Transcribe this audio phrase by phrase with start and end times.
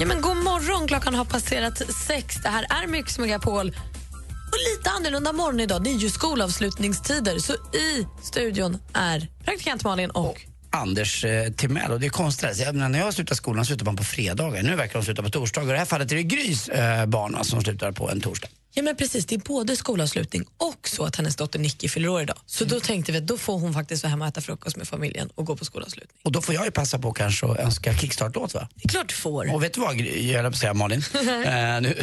[0.00, 2.36] Ja, men god morgon, klockan har passerat sex.
[2.42, 3.68] Det här är Mix Megapol.
[4.50, 5.84] Och lite annorlunda morgon idag.
[5.84, 7.38] Det är ju skolavslutningstider.
[7.38, 10.46] Så i studion är praktikant Malin och...
[10.70, 11.90] Anders eh, Timell.
[11.90, 12.58] Och det är konstigt.
[12.58, 14.62] Jag menar, när jag slutar skolan slutar man på fredagar.
[14.62, 15.68] Nu verkar de sluta på torsdagar.
[15.68, 18.48] I det här fallet är det Grys eh, barn som slutar på en torsdag.
[18.78, 19.26] Ja, men precis.
[19.26, 22.38] Det är både skolavslutning och så att hennes dotter Nicky fyller år idag.
[22.46, 24.88] Så då tänkte vi att då får hon faktiskt vara hemma och äta frukost med
[24.88, 26.18] familjen och gå på skolavslutning.
[26.22, 28.68] Och då får jag ju passa på kanske att önska kickstart-låt va?
[28.74, 29.54] Det är klart du får.
[29.54, 31.02] Och vet du vad, jag höll på säga Malin?
[31.14, 32.02] eh, nu,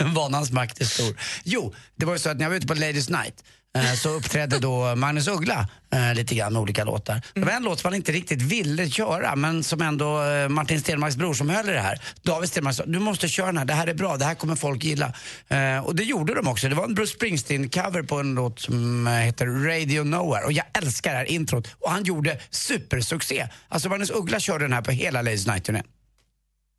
[0.14, 1.16] vanans makt är stor.
[1.44, 3.44] Jo, det var ju så att när jag var ute på Ladies Night
[3.78, 7.22] Eh, så uppträdde då Magnus Uggla eh, lite grann med olika låtar.
[7.34, 10.80] Det var en låt som han inte riktigt ville köra men som ändå eh, Martin
[10.80, 13.64] Stenmarks bror som höll i det här, David Stenmark sa du måste köra den här,
[13.64, 15.12] det här är bra, det här kommer folk gilla.
[15.48, 16.68] Eh, och det gjorde de också.
[16.68, 20.64] Det var en Bruce Springsteen-cover på en låt som eh, heter Radio Nowhere och jag
[20.82, 23.48] älskar det här introt och han gjorde supersuccé.
[23.68, 25.84] Alltså Magnus Uggla körde den här på hela Ladies Night-turnén.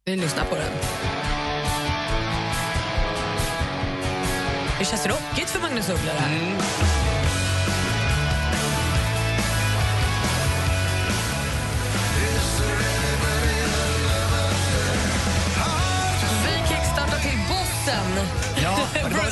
[0.05, 1.30] Vi lyssnar på den.
[4.81, 6.29] Det känns rockigt för Magnus Uggla det här.
[16.45, 18.40] Vi kickstartar till bossen.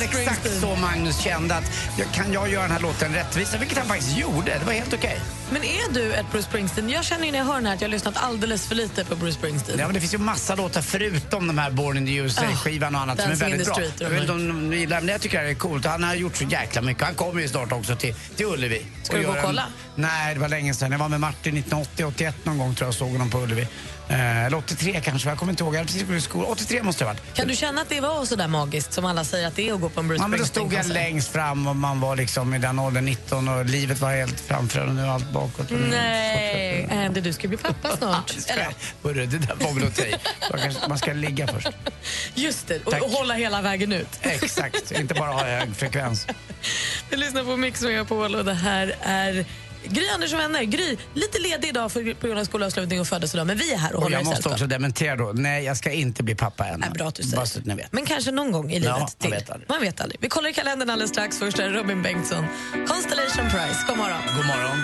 [0.00, 1.64] Var exakt så Magnus kände att
[2.12, 4.58] kan jag göra den här låten rättvisa, vilket han faktiskt gjorde.
[4.58, 5.20] Det var helt okej.
[5.50, 6.90] Men är du ett Bruce Springsteen?
[6.90, 9.16] Jag känner när jag hör den här att jag har lyssnat alldeles för lite på
[9.16, 9.78] Bruce Springsteen.
[9.78, 13.00] Ja, men det finns ju massa låtar förutom de här Born in the USA-skivan och
[13.00, 13.74] annat som är väldigt bra.
[13.74, 15.84] Street Jag, vet inte om ni gillar, men jag tycker det här är coolt.
[15.86, 17.02] Han har gjort så jäkla mycket.
[17.02, 18.86] Han kommer ju snart också till, till Ullevi.
[19.02, 19.66] Ska du gå och göra en- kolla?
[19.94, 20.92] Nej, det var länge sedan.
[20.92, 23.66] Jag var med Martin 1980-81 någon gång tror jag såg honom på Ullevi.
[24.10, 25.74] Eh, eller 83 kanske, jag kommer inte ihåg.
[25.74, 26.50] Jag precis gått i skolan.
[26.50, 27.34] 83 måste det ha varit.
[27.34, 29.74] Kan du känna att det var så där magiskt som alla säger att det är
[29.74, 32.16] att gå på en Bruce Ja, men då stod jag längst fram och man var
[32.16, 35.70] liksom i den åldern 19 och livet var helt framför och nu allt bakåt.
[35.70, 38.34] Och Nej, Andy, du ska bli pappa snart.
[38.48, 38.68] Eller,
[39.02, 40.88] Hörru, det där var väl att ta.
[40.88, 41.68] Man ska ligga först.
[42.34, 44.18] just det, och, och hålla hela vägen ut.
[44.20, 46.26] Exakt, inte bara ha hög frekvens.
[47.10, 49.44] Vi lyssnar på Mix Megapol och det här är
[49.84, 50.62] Gry Anders och vänner.
[50.62, 53.90] Gry, lite ledig idag för, på grund av skolavslutning och födelsedag, men vi är här
[53.92, 54.52] och, Och håller jag måste sällskap.
[54.52, 55.32] också dementera då.
[55.34, 56.80] Nej, jag ska inte bli pappa än.
[56.80, 57.36] Nej, bra att du säger.
[57.36, 57.92] Bara så att ni vet.
[57.92, 59.30] Men kanske någon gång i livet Ja, man till.
[59.30, 59.70] vet aldrig.
[59.70, 60.20] Man vet aldrig.
[60.20, 61.38] Vi kollar i kalendern alldeles strax.
[61.38, 62.44] Först är Robin Bengtsson.
[62.88, 63.84] Constellation Prize.
[63.88, 64.20] God morgon.
[64.36, 64.78] God morgon.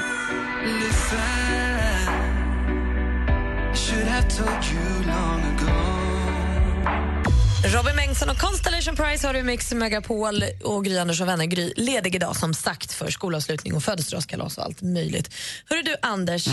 [7.65, 11.45] Robin Bengtsson och Constellation Prize har du Mix Megapol och Gry Anders och vänner.
[11.45, 15.35] Gry ledig idag som sagt för skolavslutning och födelsedagskalas och allt möjligt.
[15.67, 16.47] Hörru du Anders,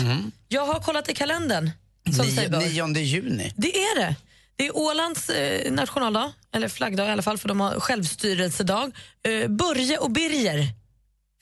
[0.48, 1.70] jag har kollat i kalendern.
[2.16, 2.26] Som.
[2.26, 3.52] Nio, 9 juni.
[3.56, 4.16] Det är det.
[4.56, 8.92] Det är Ålands eh, nationaldag, eller flaggdag i alla fall, för de har självstyrelsedag.
[9.22, 10.68] Eh, Börje och Birger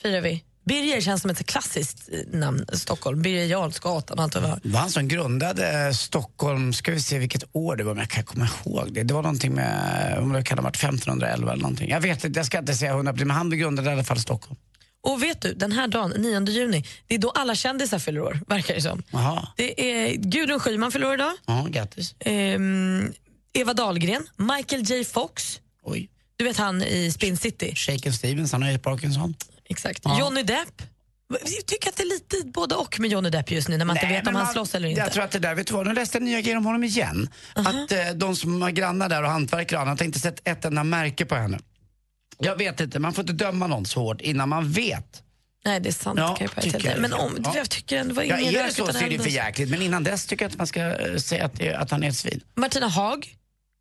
[0.03, 0.45] firar vi.
[0.65, 3.23] Birger känns som ett klassiskt eh, namn, Stockholm.
[3.23, 4.61] Birger Jarlsgatan och allt vad.
[4.63, 8.01] Det var han som grundade eh, Stockholm, ska vi se vilket år det var, men
[8.03, 9.03] jag kan komma ihåg det.
[9.03, 11.91] Det var någonting med, om det kan ha varit 1511 eller någonting.
[11.91, 14.57] Jag vet inte, jag ska inte säga 100 men han grundade i alla fall Stockholm.
[15.05, 18.41] Och vet du, den här dagen, 9 juni, det är då alla kändisar fyller år,
[18.47, 19.03] verkar det som.
[19.11, 22.15] Jaha, Det är Gudrun Schyman fyller år idag, ja, grattis.
[22.21, 23.13] ehm,
[23.53, 26.09] Eva Dahlgren, Michael J Fox, Oj.
[26.37, 27.73] du vet han i Spin City.
[27.77, 29.35] Shaken Stevens, han har ju Parkinson.
[29.73, 30.01] Exakt.
[30.05, 30.19] Ja.
[30.21, 30.83] Johnny Depp.
[31.29, 33.97] Jag tycker att det är lite både och med Johnny Depp just nu när man
[33.97, 35.01] inte Nej, vet om han slåss eller inte.
[35.01, 36.85] Jag tror att det där, vet du vad, nu läste jag nya grejer om honom
[36.85, 37.29] igen.
[37.55, 40.85] Att eh, de som har grannar där och hantverkare annat har inte sett ett enda
[40.85, 41.59] märke på henne.
[42.39, 45.23] Jag vet inte, man får inte döma någon så hårt innan man vet.
[45.65, 46.19] Nej, det är sant.
[46.19, 47.01] Ja, kan jag tycker jag.
[47.01, 47.53] Men om, Ja.
[47.57, 49.71] jag tycker ändå Ja, är det så så är det för jäkligt.
[49.71, 52.17] Men innan dess tycker jag att man ska eh, säga att, att han är ett
[52.17, 52.41] svin.
[52.55, 53.37] Martina Haag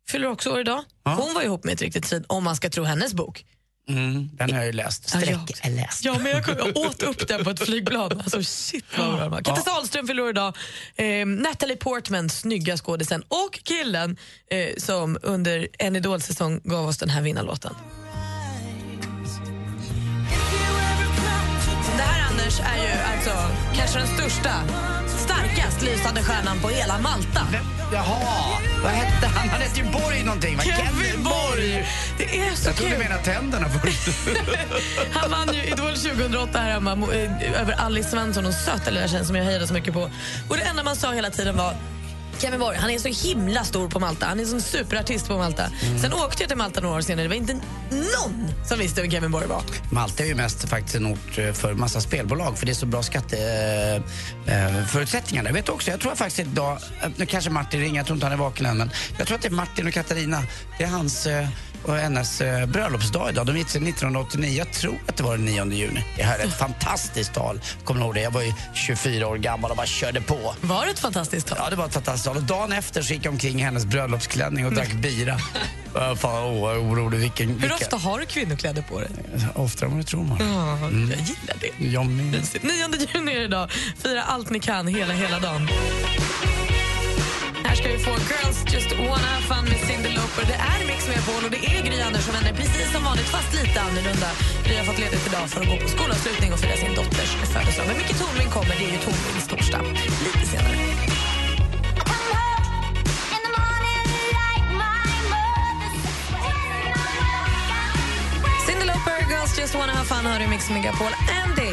[0.08, 0.84] fyller också år idag.
[1.04, 1.14] Ja.
[1.14, 3.44] Hon var ihop med ett riktigt svin, om man ska tro hennes bok.
[3.88, 5.10] Mm, den har jag ju läst.
[5.14, 6.04] Ja, Streck jag är läst.
[6.04, 8.12] Ja, men jag, kom- jag åt upp den på ett flygplan.
[8.20, 9.40] Alltså, shit vad bra.
[9.42, 10.56] Katte Sahlström fyller år idag.
[10.96, 13.22] Eh, Natalie Portman, snygga skådisen.
[13.28, 14.16] Och killen
[14.50, 17.74] eh, som under en Idol-säsong gav oss den här vinnarlåten.
[22.52, 23.30] Anders, är ju alltså
[23.74, 24.50] kanske den största,
[25.06, 27.46] starkast lysande stjärnan på hela Malta.
[27.92, 29.48] Jaha, vad hette han?
[29.48, 30.62] Han hette ju Borg någonting va?
[30.62, 31.88] Kevin Borg!
[32.18, 34.08] Det är så Jag trodde du menade tänderna först.
[35.12, 39.24] Han vann ju Idol 2008 här hemma eh, över Alice Svensson, och söta lilla tjej
[39.24, 40.10] som jag hejade så mycket på.
[40.48, 41.74] Och det enda man sa hela tiden var
[42.42, 44.26] Kevin Borg, han är så himla stor på Malta.
[44.26, 45.70] Han är som superartist på Malta.
[46.00, 47.24] Sen åkte jag till Malta några år senare.
[47.24, 47.60] Det var inte
[47.90, 49.62] någon som visste vem Kevin Borg var.
[49.92, 52.86] Malta är ju mest faktiskt en ort eh, för massa spelbolag för det är så
[52.86, 55.44] bra skatteförutsättningar.
[55.44, 58.26] Jag vet också, jag tror faktiskt idag, eh, nu kanske Martin ringer, jag tror inte
[58.26, 60.42] han är vaken än, men jag tror att det är Martin och Katarina,
[60.78, 61.48] det är hans eh,
[61.84, 63.46] och hennes eh, bröllopsdag idag.
[63.46, 66.04] De gifte sig 1989, jag tror att det var den 9 juni.
[66.18, 68.20] Jag hörde ett fantastiskt tal, kommer ihåg det?
[68.20, 70.54] Jag var ju 24 år gammal och bara körde på.
[70.60, 71.58] Var det ett fantastiskt tal?
[71.60, 72.36] Ja, det var ett fantastiskt tal.
[72.36, 75.34] Och dagen efter så gick jag omkring i hennes bröllopsklänning och drack bira.
[75.96, 77.18] Uh, fan, åh, vad orolig.
[77.18, 77.74] Vilken, Hur vilka...
[77.74, 79.10] ofta har du kvinnokläder på dig?
[79.54, 80.38] Oftare än vad du tror, man.
[80.40, 81.86] Ja, Jag gillar det.
[81.86, 82.46] Jag med.
[82.62, 83.70] 9 juni är det idag.
[84.02, 85.68] Fira allt ni kan hela, hela dagen.
[87.64, 90.44] Här ska vi få Girls Just Wanna Have Fun med Cyndi Lauper.
[90.52, 93.50] Det är Mix Megapol och det är Gry Anders som vänner precis som vanligt, fast
[93.60, 94.28] lite annorlunda.
[94.64, 97.86] Gry har fått ledigt idag för att gå på skolavslutning och fira sin dotters födelsedag.
[97.88, 99.82] Men mycket Tornving kommer, det är ju Tornvings torsdag.
[100.26, 100.76] Lite senare.
[108.66, 111.12] Cyndi Lauper, Girls Just Wanna Have Fun, hör du Mix Megapol.
[111.42, 111.70] Andy,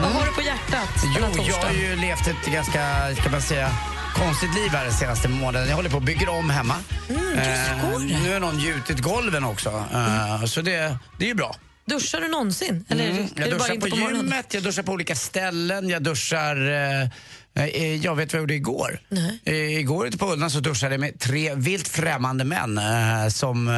[0.00, 2.82] vad har du på hjärtat Jo, jag har ju levt ett ganska,
[3.20, 3.70] ska man säga,
[4.18, 5.68] konstigt liv här den senaste månaden.
[5.68, 6.74] Jag håller på att bygga om hemma.
[7.08, 11.56] Mm, Eh, nu har någon gjutit golven också, Eh, så det, det är ju bra.
[11.86, 12.84] Duschar du någonsin?
[12.88, 16.56] Eller Mm, Jag duschar på, på gymmet, jag duschar på olika ställen, jag duschar...
[16.70, 17.08] Eh,
[17.64, 19.00] eh, jag vet vad jag gjorde igår.
[19.08, 19.40] Nej.
[19.44, 23.70] Eh, igår ute på Ullna så duschade jag med tre vilt främmande män eh, som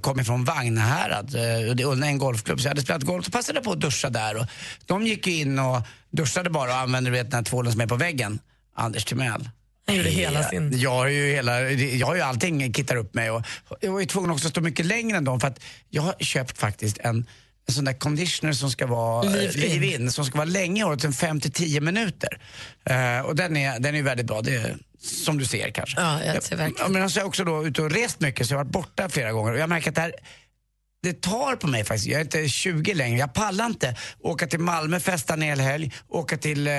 [0.00, 1.34] kom ifrån Vagnhärad.
[1.70, 4.10] Och Ullna är en golfklubb så jag hade spelat golf och passade på att duscha
[4.10, 4.36] där.
[4.36, 4.46] Och
[4.86, 7.86] de gick in och duschade bara och använde du vet, den här tvålen som är
[7.86, 8.38] på väggen.
[8.80, 9.48] Anders Timell.
[9.86, 10.80] Han gjorde hela sin...
[10.80, 13.42] Jag har ju, hela, jag har ju allting kittar upp mig och
[13.80, 16.14] jag var ju tvungen också att stå mycket längre än dem för att jag har
[16.18, 17.26] köpt faktiskt en,
[17.68, 19.60] en sån där conditioner som ska vara eh, Leave-in.
[19.60, 22.40] leave-in, som ska vara länge i håret, 5-10 minuter.
[22.84, 26.00] Eh, och den är, den är väldigt bra, det är, som du ser kanske.
[26.00, 26.92] Ja, jag ser verkligen.
[26.92, 28.72] Ja, Men så är jag också då ute och rest mycket så jag har varit
[28.72, 30.12] borta flera gånger och jag märker att det här
[31.02, 32.06] det tar på mig faktiskt.
[32.06, 33.18] Jag är inte 20 längre.
[33.18, 36.72] Jag pallar inte åka till Malmö, festa en hel helg, åka till eh,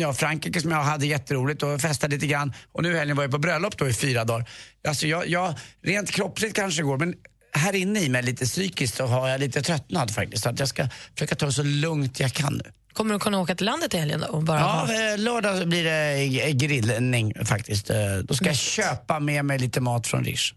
[0.00, 2.52] ja, Frankrike som jag hade jätteroligt och festade lite grann.
[2.72, 4.48] Och nu i helgen var jag på bröllop då i fyra dagar.
[4.88, 7.14] Alltså jag, jag, rent kroppsligt kanske det går men
[7.52, 10.42] här inne i mig lite psykiskt så har jag lite tröttnad faktiskt.
[10.42, 12.70] Så att jag ska försöka ta det så lugnt jag kan nu.
[12.98, 14.26] Kommer du kunna åka till landet i helgen då?
[14.26, 15.12] Och bara Ja, ha...
[15.12, 17.90] eh, lördag blir det grillning faktiskt.
[17.90, 20.54] Eh, Då ska jag köpa med mig lite mat från Rish.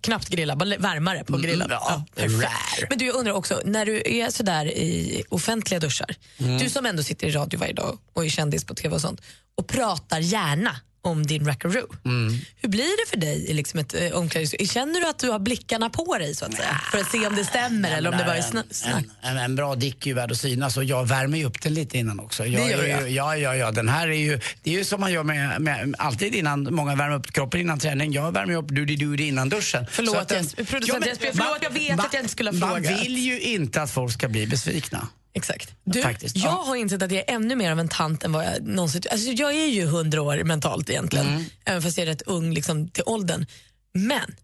[0.00, 1.70] Knappt grilla, bara värmare på grillen.
[1.70, 2.86] Mm, ja, rare.
[2.88, 6.58] Men du, jag undrar också, när du är sådär i offentliga duschar, Mm.
[6.58, 9.20] du som ändå sitter i radio varje dag och är kändis på TV och sånt
[9.56, 11.86] och pratar gärna om din rackaroo.
[12.04, 12.38] Mm.
[12.56, 14.66] Hur blir det för dig i liksom ett eh, omklädningsrum?
[14.66, 16.80] Känner du att du har blickarna på dig så att säga?
[16.92, 19.04] För att se om det stämmer eller om det bara är sna- snack?
[19.22, 21.62] En, en, en bra dick är ju värd att synas och jag värmer ju upp
[21.62, 22.46] den lite innan också.
[22.46, 23.08] Jag, Det gör jag.
[23.08, 23.70] ju- Ja, ja, ja.
[23.72, 26.94] Den här är ju, det är ju som man gör med, med alltid innan, många
[26.96, 28.12] värmer upp kroppen innan träning.
[28.12, 29.86] Jag värmer ju upp doody-doody innan duschen.
[29.90, 30.64] Förlåt, den- Jesper.
[30.64, 33.02] Producent men Jesper, förlåt, man- jag vet man- att jag inte skulle ha Man frågat.
[33.04, 35.08] vill ju inte att folk ska bli besvikna.
[35.32, 35.74] Exakt.
[35.84, 36.62] Du, Faktiskt, jag ja.
[36.66, 39.02] har insett att jag är ännu mer av en tant än vad jag någonsin...
[39.10, 41.44] Alltså jag är ju hundra år mentalt egentligen, Mm.
[41.64, 43.46] även fast jag är rätt ung liksom, till åldern.
[43.94, 44.36] Men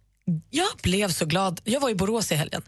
[0.50, 1.61] jag blev så glad.
[1.65, 2.62] Jag var i Borås i helgen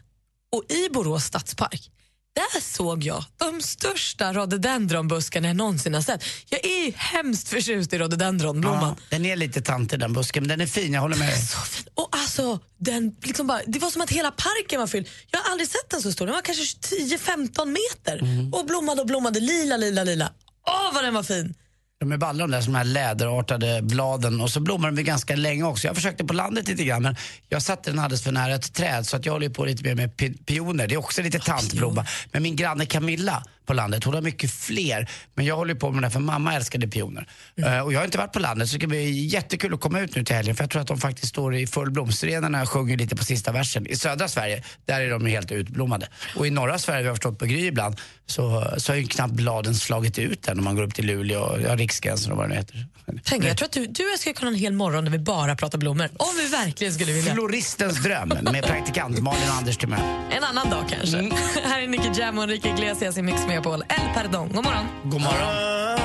[0.51, 1.91] och i Borås stadspark
[2.35, 6.23] där såg jag de största rhododendronbuskarna jag någonsin har sett.
[6.49, 8.95] Jag är ju hemskt förtjust i rhododendronblomman.
[8.99, 10.93] Ja, den är lite tantig den busken, men den är fin.
[10.93, 11.41] Jag håller med dig.
[11.41, 11.85] Så fin.
[11.93, 15.07] Och alltså, den liksom bara, det var som att hela parken var fylld.
[15.31, 16.25] Jag har aldrig sett den så stor.
[16.25, 18.21] Den var kanske 10-15 meter
[18.59, 19.39] och blommade och blommade.
[19.39, 20.31] Lila, lila, lila.
[20.67, 21.55] Åh, vad den var fin!
[21.99, 25.63] De är balla de där som här läderartade bladen och så blommar de ganska länge
[25.63, 25.87] också.
[25.87, 27.15] Jag försökte på landet lite grann men
[27.49, 29.83] jag satte den alldeles för nära ett träd så att jag håller ju på lite
[29.83, 30.87] mer med pi- pioner.
[30.87, 32.05] Det är också lite tantblomma.
[32.31, 35.09] Men min granne Camilla på landet, hon har mycket fler.
[35.35, 37.27] Men jag håller ju på med det för mamma älskade pioner.
[37.57, 39.99] Eh, och jag har inte varit på landet så det ska bli jättekul att komma
[39.99, 42.11] ut nu till helgen för jag tror att de faktiskt står i full blom.
[42.11, 43.87] Sirenerna sjunger lite på sista versen.
[43.87, 46.07] I södra Sverige, där är de helt utblommade.
[46.35, 49.33] Och i norra Sverige, vi har förstått på Gry ibland, så, så har ju knappt
[49.33, 52.49] bladen slagit ut än om man går upp till Luleå, ja, Riksgränsen och vad det
[52.49, 52.85] nu heter.
[53.23, 55.11] Tänk, jag tror att du, du och jag skulle kunna ha en hel morgon där
[55.11, 56.09] vi bara pratar blommor.
[56.17, 57.33] Om vi verkligen skulle vilja.
[57.33, 59.99] Floristens dröm med praktikant Malin och Anders Timell.
[60.31, 61.17] En annan dag kanske.
[61.63, 63.83] Här är Nicky Jam och Enrique Iglesias i Mix Megapol.
[63.89, 64.47] El Perdón.
[64.53, 64.85] God morgon.
[65.03, 65.99] God morgon.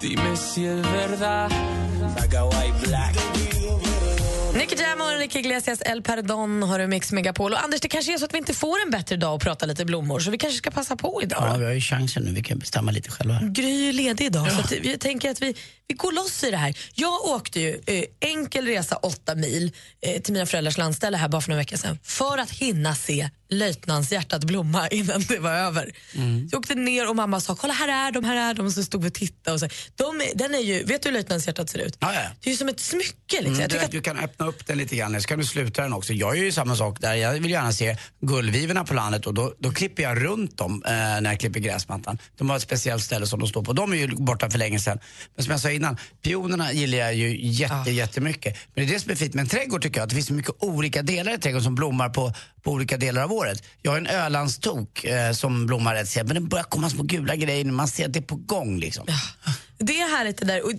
[0.00, 1.52] Dime si es verdad.
[4.54, 7.52] Nicky Jam och Enrique Iglesias El Perdón har du Mix Megapol.
[7.52, 9.66] Och Anders, det kanske är så att vi inte får en bättre dag att prata
[9.66, 11.42] lite blommor, så vi kanske ska passa på idag.
[11.46, 12.32] Ja, vi har ju chansen nu.
[12.32, 13.40] Vi kan bestämma lite själva.
[13.42, 15.54] Gry är ledig idag, så att jag tänker att vi,
[15.88, 16.78] vi går loss i det här.
[16.94, 21.40] Jag åkte ju eh, enkel resa åtta mil eh, till mina föräldrars landställe här bara
[21.40, 25.92] för några veckor sedan för att hinna se löjtnantshjärtat blomma innan det var över.
[26.12, 28.66] Så jag åkte ner och mamma sa kolla här är de, här är de.
[28.66, 29.54] Och så stod vi och tittade.
[29.54, 29.68] Och så.
[29.96, 31.96] De, den är ju, vet du hur löjtnantshjärtat ser ut?
[32.00, 32.20] Ja, ja.
[32.40, 33.14] Det är ju som ett smycke.
[33.30, 33.46] Liksom.
[33.46, 35.82] Mm, jag du, att, du kan öppna upp den lite grann, så kan du sluta
[35.82, 36.12] den också.
[36.12, 37.14] Jag gör ju samma sak där.
[37.14, 40.92] Jag vill gärna se gullvivorna på landet och då, då klipper jag runt dem eh,
[40.92, 42.18] när jag klipper gräsmattan.
[42.38, 43.72] De har ett speciellt ställe som de står på.
[43.72, 44.98] De är ju borta för länge sedan.
[45.36, 48.56] Men som jag sa innan, pionerna gillar jag ju jätte, jättemycket.
[48.74, 50.26] Men det är det som är fint med en trädgård tycker jag, att det finns
[50.26, 53.62] så mycket olika delar i trädgården som blommar på, på olika delar av året.
[53.82, 57.36] Jag har en ölandstok eh, som blommar rätt sent, men det börjar komma små gula
[57.36, 57.64] grejer.
[57.64, 59.06] Man ser att det är på gång liksom.
[59.78, 60.64] det är härligt det där.
[60.64, 60.72] Och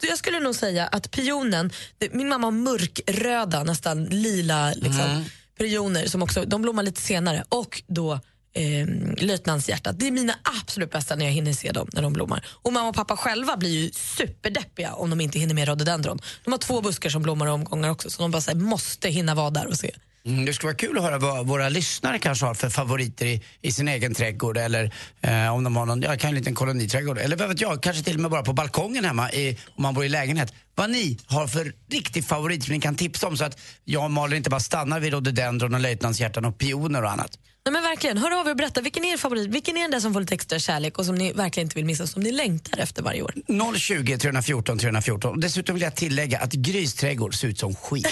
[0.00, 1.70] jag skulle nog säga att pionen,
[2.12, 5.24] min mamma har mörkröda, nästan lila liksom,
[5.58, 7.44] pioner som också, de blommar lite senare.
[7.48, 8.20] Och då
[8.58, 9.98] eh, löjtnantshjärtat.
[9.98, 12.46] Det är mina absolut bästa när jag hinner se dem när de blommar.
[12.48, 16.18] Och mamma och pappa själva blir ju superdeppiga om de inte hinner med rhododendron.
[16.44, 19.34] De har två buskar som blommar i omgångar också så de bara här, måste hinna
[19.34, 19.94] vara där och se.
[20.28, 23.42] Mm, det skulle vara kul att höra vad våra lyssnare kanske har för favoriter i,
[23.62, 27.18] i sin egen trädgård eller eh, om de har någon, ja, kan en liten koloniträdgård
[27.18, 29.94] eller vad vet jag, kanske till och med bara på balkongen hemma i, om man
[29.94, 30.52] bor i lägenhet.
[30.74, 34.10] Vad ni har för riktig favorit som ni kan tipsa om så att jag och
[34.10, 37.38] Malin inte bara stannar vid rhododendron och löjtnantshjärtan och pioner och annat.
[37.68, 39.90] Nej, men verkligen, hör av er och berätta vilken är er favorit, vilken är den
[39.90, 42.32] där som får lite extra kärlek och som ni verkligen inte vill missa, som ni
[42.32, 43.34] längtar efter varje år.
[43.76, 45.30] 020 314 314.
[45.30, 48.06] Och dessutom vill jag tillägga att Grys trädgård ser ut som skit.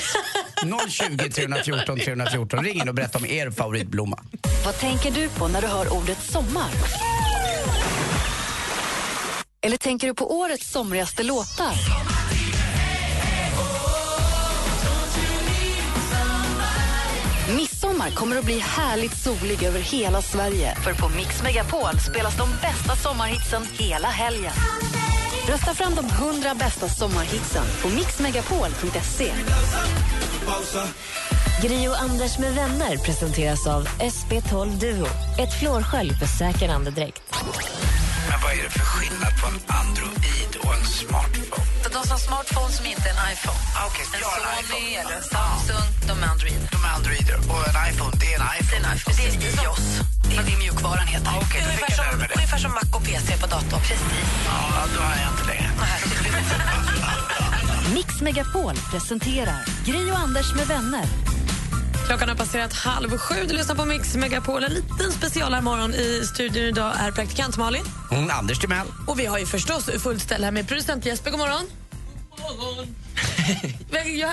[0.88, 2.64] 020 314 314.
[2.64, 4.18] Ring in och berätta om er favoritblomma.
[4.64, 6.70] Vad tänker du på när du hör ordet sommar?
[9.60, 11.72] Eller tänker du på årets somrigaste låtar?
[17.96, 20.74] Midsommar kommer att bli härligt solig över hela Sverige.
[20.74, 24.52] För på Mix Megapol spelas de bästa sommarhitsen hela helgen.
[25.48, 29.32] Rösta fram de 100 bästa sommarhitsen på mixmegapol.se.
[31.62, 35.06] Gri och Anders med vänner presenteras av SP12 Duo.
[35.38, 37.22] Ett flårskölj för säker andedräkt.
[38.46, 41.66] Vad är det för skillnad på en Android och en smartphone?
[41.94, 43.58] De som har smartphone som inte är en iPhone.
[43.78, 45.00] Ah, Okej, En en Sony iPhone.
[45.00, 46.60] eller Samsung, de är Android.
[46.74, 48.70] De är Androider och en iPhone, det är en iPhone.
[48.72, 49.14] Det är en iPhone.
[49.18, 49.86] Det är iOS.
[50.28, 51.30] Det är det mjukvaran heter.
[51.34, 52.06] Ah, fick ungefär, som,
[52.38, 53.80] ungefär som Mac och PC på datorn.
[53.88, 54.26] Precis.
[54.48, 55.70] Ja, då har jag inte längre.
[57.96, 61.06] Mix Megapol presenterar Gri och Anders med vänner.
[62.06, 63.34] Klockan har passerat halv sju.
[63.48, 64.64] Du lyssnar på Mix Megapol.
[64.64, 67.84] En liten specialarmorgon i studion idag är praktikant Malin.
[68.10, 68.86] Mm, Anders Timell.
[69.06, 71.30] Och vi har ju förstås fullt ställ här med producent Jesper.
[71.30, 71.66] God morgon.
[72.30, 72.94] God morgon.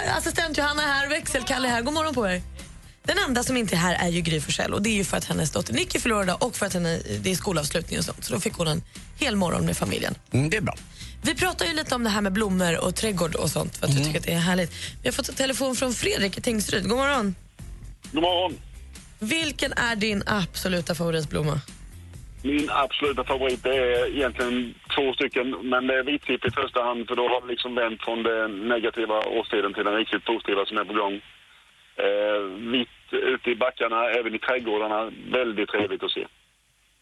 [0.18, 1.82] Assistent Johanna är här, växelkalle är här.
[1.82, 2.42] God morgon på er.
[3.03, 5.18] Den enda som inte är här är ju Gry Forssell och det är ju för
[5.18, 8.25] att hennes dotter Nicky förlorade och för att henne, det är skolavslutning och sånt.
[8.25, 8.84] Så då fick hon en
[9.20, 10.15] hel morgon med familjen.
[10.32, 10.75] Mm, det är bra.
[11.22, 13.94] Vi pratar ju lite om det här med blommor och trädgård och sånt för att
[13.94, 14.72] vi tycker att det är härligt.
[15.01, 16.89] Vi har fått en telefon från Fredrik i Tingsryd.
[16.89, 17.36] God morgon.
[18.12, 18.53] God morgon.
[19.19, 21.62] Vilken är din absoluta favoritblomma?
[22.43, 27.15] Min absoluta favorit är egentligen två stycken, men det är vitsipp i första hand för
[27.15, 30.86] då har vi liksom vänt från den negativa årstiden till den riktigt positiva som är
[30.86, 31.15] på gång.
[32.05, 32.41] Eh,
[32.75, 33.00] vitt
[33.33, 36.27] ute i backarna, även i trädgårdarna, väldigt trevligt att se.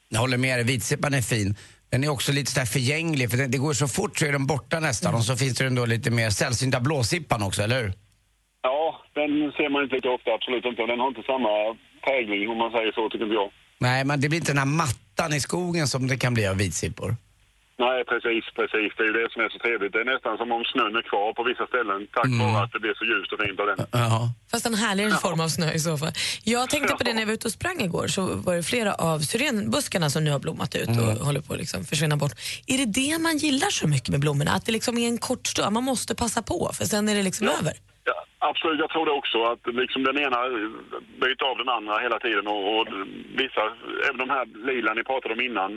[0.09, 1.55] Jag håller med dig, vitsippan är fin.
[1.89, 4.47] Den är också lite sådär förgänglig, för det, det går så fort så är den
[4.47, 5.15] borta nästan.
[5.15, 7.93] Och så finns det ändå lite mer sällsynta blåsippan också, eller hur?
[8.61, 10.81] Ja, den ser man inte lika ofta, absolut inte.
[10.81, 11.53] Och den har inte samma
[12.05, 13.51] prägling, om man säger så, tycker inte jag.
[13.87, 16.57] Nej, men det blir inte den här mattan i skogen som det kan bli av
[16.57, 17.15] vitsippor.
[17.85, 18.89] Nej, precis, precis.
[18.97, 19.93] Det är ju det som är så trevligt.
[19.93, 22.79] Det är nästan som om snön är kvar på vissa ställen, tack vare att det
[22.79, 23.79] blir så ljust och fint av den.
[23.91, 24.33] Ja.
[24.51, 26.13] Fast en härligare form av snö i så fall.
[26.43, 28.93] Jag tänkte på det när jag var ute och sprang igår så var det flera
[28.93, 32.33] av syrenbuskarna som nu har blommat ut och håller på att liksom försvinna bort.
[32.67, 34.51] Är det det man gillar så mycket med blommorna?
[34.51, 37.23] Att det liksom är en kort stund, man måste passa på för sen är det
[37.23, 37.73] liksom över?
[38.03, 39.37] Ja, absolut, jag tror det också.
[39.51, 40.39] Att liksom den ena
[41.21, 42.47] byter av den andra hela tiden.
[42.47, 42.87] Och, och
[43.41, 43.63] vissa,
[44.07, 45.71] även de här lila ni pratade om innan,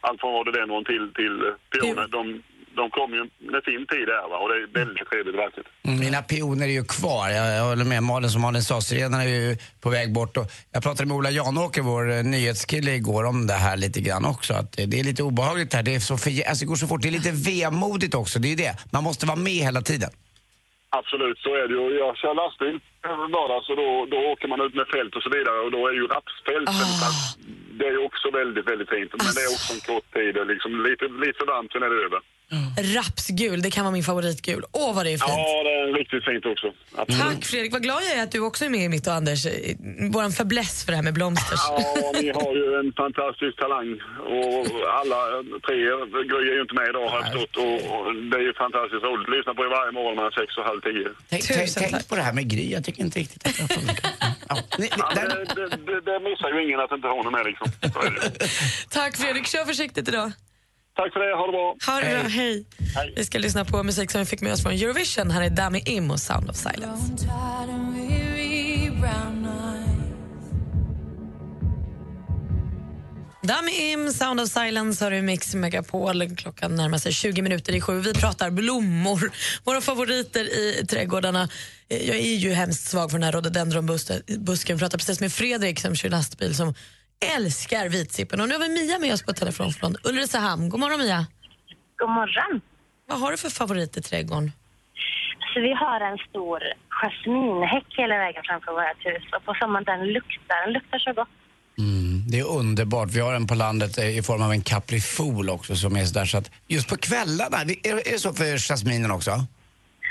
[0.00, 1.36] allt från rhododendron till, till
[1.72, 2.42] pioner, de,
[2.76, 4.36] de kommer ju med sin tid där va?
[4.42, 5.66] och det är väldigt trevligt och vackert.
[5.82, 7.28] Mm, Mina pioner är ju kvar.
[7.28, 10.36] Jag, jag håller med Malin som Malin sa, sirenerna är ju på väg bort.
[10.36, 14.24] Och jag pratade med Ola Janåker, vår eh, nyhetskille, igår om det här lite grann
[14.24, 14.54] också.
[14.54, 15.82] Att det, det är lite obehagligt här.
[15.82, 17.02] Det, är så för, alltså, det går så fort.
[17.02, 18.38] Det är lite vemodigt också.
[18.38, 18.76] Det är ju det.
[18.92, 20.10] Man måste vara med hela tiden.
[20.90, 21.98] Absolut, så är det ju.
[21.98, 22.80] Jag kör lastbil
[23.32, 25.92] vardags och då, då åker man ut med fält och så vidare och då är
[25.92, 26.74] ju rapsfälten.
[27.00, 27.38] så att
[27.78, 29.10] Det är ju också väldigt, väldigt fint.
[29.10, 32.04] Men det är också en kort tid och liksom lite, lite varmt, sen är det
[32.04, 32.20] över.
[32.96, 34.64] Rapsgul, det kan vara min favoritgul.
[34.72, 35.22] Åh vad det är fint.
[35.26, 36.68] Ja, det är riktigt fint också.
[36.96, 37.22] Absolut.
[37.22, 39.46] Tack Fredrik, vad glad jag är att du också är med i mitt och Anders,
[40.14, 41.56] vår fäbless för det här med blomster.
[41.68, 43.88] Ja, ni har ju en fantastisk talang
[44.36, 44.58] och
[45.00, 45.18] alla
[45.66, 45.76] tre,
[46.30, 49.28] Gry är ju inte med idag har jag förstått och det är ju fantastiskt roligt.
[49.36, 51.08] Lyssna på er varje morgon mellan sex och halv tio.
[51.30, 54.06] Tänk, tänk, tänk på det här med Gry, jag tycker inte riktigt att får mycket.
[54.48, 54.54] Ja.
[54.78, 54.88] Det,
[55.56, 57.66] det, det, det missar ju ingen att inte hon är med liksom.
[57.92, 58.48] Så är det.
[58.98, 60.32] Tack Fredrik, kör försiktigt idag.
[60.96, 61.76] Tack för det, ha det bra.
[61.86, 62.64] Ha det bra, hej.
[63.16, 65.30] Vi ska lyssna på musik som vi fick med oss från Eurovision.
[65.30, 67.26] Här är Dami Im och Sound of Silence.
[73.42, 76.36] Dami Im, Sound of Silence har du i Mix Megapol.
[76.36, 78.00] Klockan närmar sig 20 minuter i sju.
[78.00, 79.32] Vi pratar blommor,
[79.64, 81.48] våra favoriter i trädgårdarna.
[81.88, 84.22] Eh, Jag är ju hemskt svag för den här rhododendronbusken.
[84.66, 86.74] Jag pratade precis med Fredrik som kör lastbil som
[87.36, 88.40] älskar vitsippen.
[88.40, 90.68] Och nu har vi Mia med oss på telefon från Ulricehamn.
[90.68, 91.26] God morgon Mia.
[91.98, 92.60] God morgon.
[93.08, 94.52] Vad har du för favorit i trädgården?
[95.54, 100.06] Så vi har en stor jasminhäck hela vägen framför vårt hus och på sommaren den
[100.12, 101.28] luktar, den luktar så gott.
[101.78, 103.08] mm, det är underbart.
[103.10, 106.24] Vi har en på landet eh, i form av en kaprifol också som är sådär
[106.24, 109.30] så att just på kvällarna, är det så för jasminen också?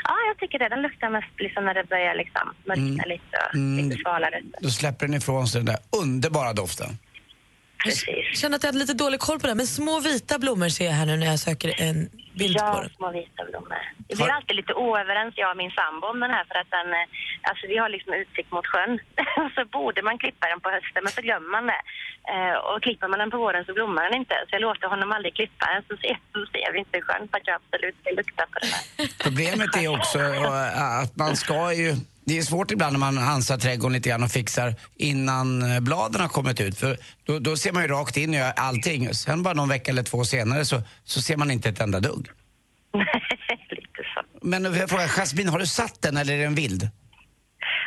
[0.03, 0.69] Ja, jag tycker det.
[0.69, 3.89] Den luktar mest liksom när det börjar liksom mörkna lite och Mm.
[3.89, 4.41] lite svalare.
[4.61, 6.97] Då släpper den ifrån sig den där underbara doften.
[7.83, 8.07] Precis.
[8.31, 10.85] Jag känner att jag hade lite dålig koll på det, men små vita blommor ser
[10.85, 11.97] jag här nu när jag söker en
[12.39, 12.89] bild på Ja, den.
[12.97, 13.81] små vita blommor.
[14.09, 16.87] Vi blir alltid lite oöverens, jag och min sambo, om den här för att den,
[16.99, 18.93] eh, alltså vi har liksom utsikt mot sjön.
[19.55, 21.81] så borde man klippa den på hösten, men så glömmer man det.
[22.33, 24.35] Eh, och klipper man den på våren så blommar den inte.
[24.47, 27.37] Så jag låter honom aldrig klippa den, så ser, så ser vi inte sjön för
[27.39, 28.83] att jag absolut ska lukta på den här.
[29.25, 31.89] Problemet är också eh, att man ska ju...
[32.29, 36.21] Det är svårt ibland när man ansar trädgården lite grann och fixar innan eh, bladen
[36.21, 36.77] har kommit ut.
[36.77, 39.13] För då, då ser man ju rakt in gör allting.
[39.13, 42.27] Sen bara någon vecka eller två senare så, så ser man inte ett enda dugg.
[43.69, 44.47] lite så.
[44.47, 46.89] Men jag frågar, Jasmin, har du satt den eller är den vild?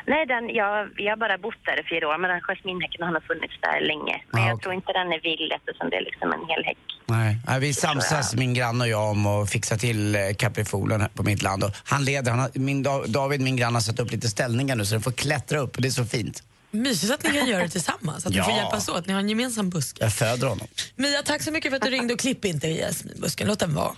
[0.07, 3.21] Nej, den, jag, vi har bara bott där i fyra år, men den jasminhäcken har
[3.21, 4.23] funnits där länge.
[4.31, 4.63] Men Ah, jag okej.
[4.63, 6.79] tror inte den är vild eftersom det är liksom en hel häck.
[7.07, 7.37] Nej.
[7.47, 11.23] Nej, vi samsas, min granne och jag, om att fixa till eh, kaprifolen här på
[11.23, 11.65] mitt land.
[11.65, 14.77] Och han leder, han har, min, Da- David, min granne, har satt upp lite ställningar
[14.77, 16.43] nu så den får klättra upp och det är så fint.
[16.71, 18.45] Mysigt att ni kan göra det tillsammans, att ni Ja.
[18.45, 19.07] får hjälpas åt.
[19.07, 20.05] Ni har en gemensam buske.
[20.05, 20.67] Jag föder honom.
[20.97, 23.49] Mia, tack så mycket för att du ringde och klipp inte i jasminbusken.
[23.49, 23.93] Låt den vara.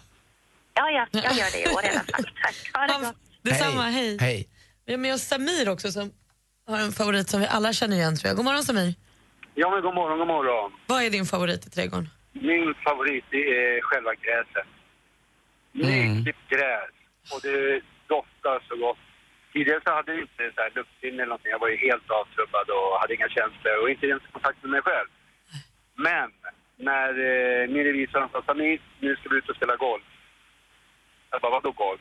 [0.75, 2.27] Ja, ja, jag gör det i år i alla fall.
[2.43, 2.71] Tack.
[2.75, 3.17] Ha det gott.
[3.43, 4.17] Detsamma, hej.
[4.21, 4.49] Hej.
[4.87, 6.11] Vi har med oss Samir också som
[6.67, 8.37] har en favorit som vi alla känner igen tror jag.
[8.37, 8.95] God morgon Samir.
[9.55, 10.73] Ja, men god morgon, god morgon.
[10.87, 12.09] Vad är din favorit i trädgården?
[12.33, 14.69] Min favorit är själva gräset.
[15.73, 16.91] Nyklippt gräs.
[17.33, 17.81] Och det
[18.15, 18.99] doftar så gott.
[19.53, 21.51] Tidigare så hade jag inte så här luktsinne eller någonting.
[21.57, 24.83] Jag var ju helt avtrubbad och hade inga känslor och inte ens kontakt med mig
[24.89, 25.09] själv.
[26.07, 26.29] Men
[26.89, 30.09] när eh, min revisor sa Samir, nu ska vi ut och spela golf.
[31.31, 32.01] Jag bara, vadå golf?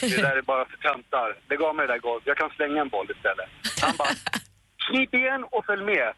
[0.00, 1.36] Det där är bara för töntar.
[1.48, 2.22] Lägg av med det där golf.
[2.26, 3.48] Jag kan slänga en boll istället.
[3.82, 4.14] Han bara,
[4.86, 6.12] knip igen och följ med.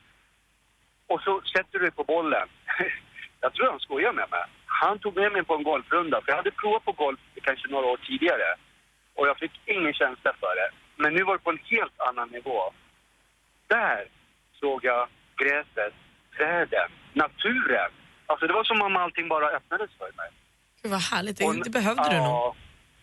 [1.07, 2.49] Och så sätter du dig på bollen.
[3.45, 4.45] Jag tror han skojar med mig.
[4.67, 7.87] Han tog med mig på en golfrunda, för jag hade provat på golf kanske några
[7.87, 8.49] år tidigare.
[9.17, 10.71] Och jag fick ingen känsla för det.
[10.97, 12.73] Men nu var det på en helt annan nivå.
[13.67, 14.09] Där
[14.61, 15.95] såg jag gräset,
[16.37, 17.91] träden, naturen.
[18.27, 20.31] Alltså det var som om allting bara öppnades för mig.
[20.83, 22.17] Gud vad härligt, det, det behövde du.
[22.17, 22.55] Ja,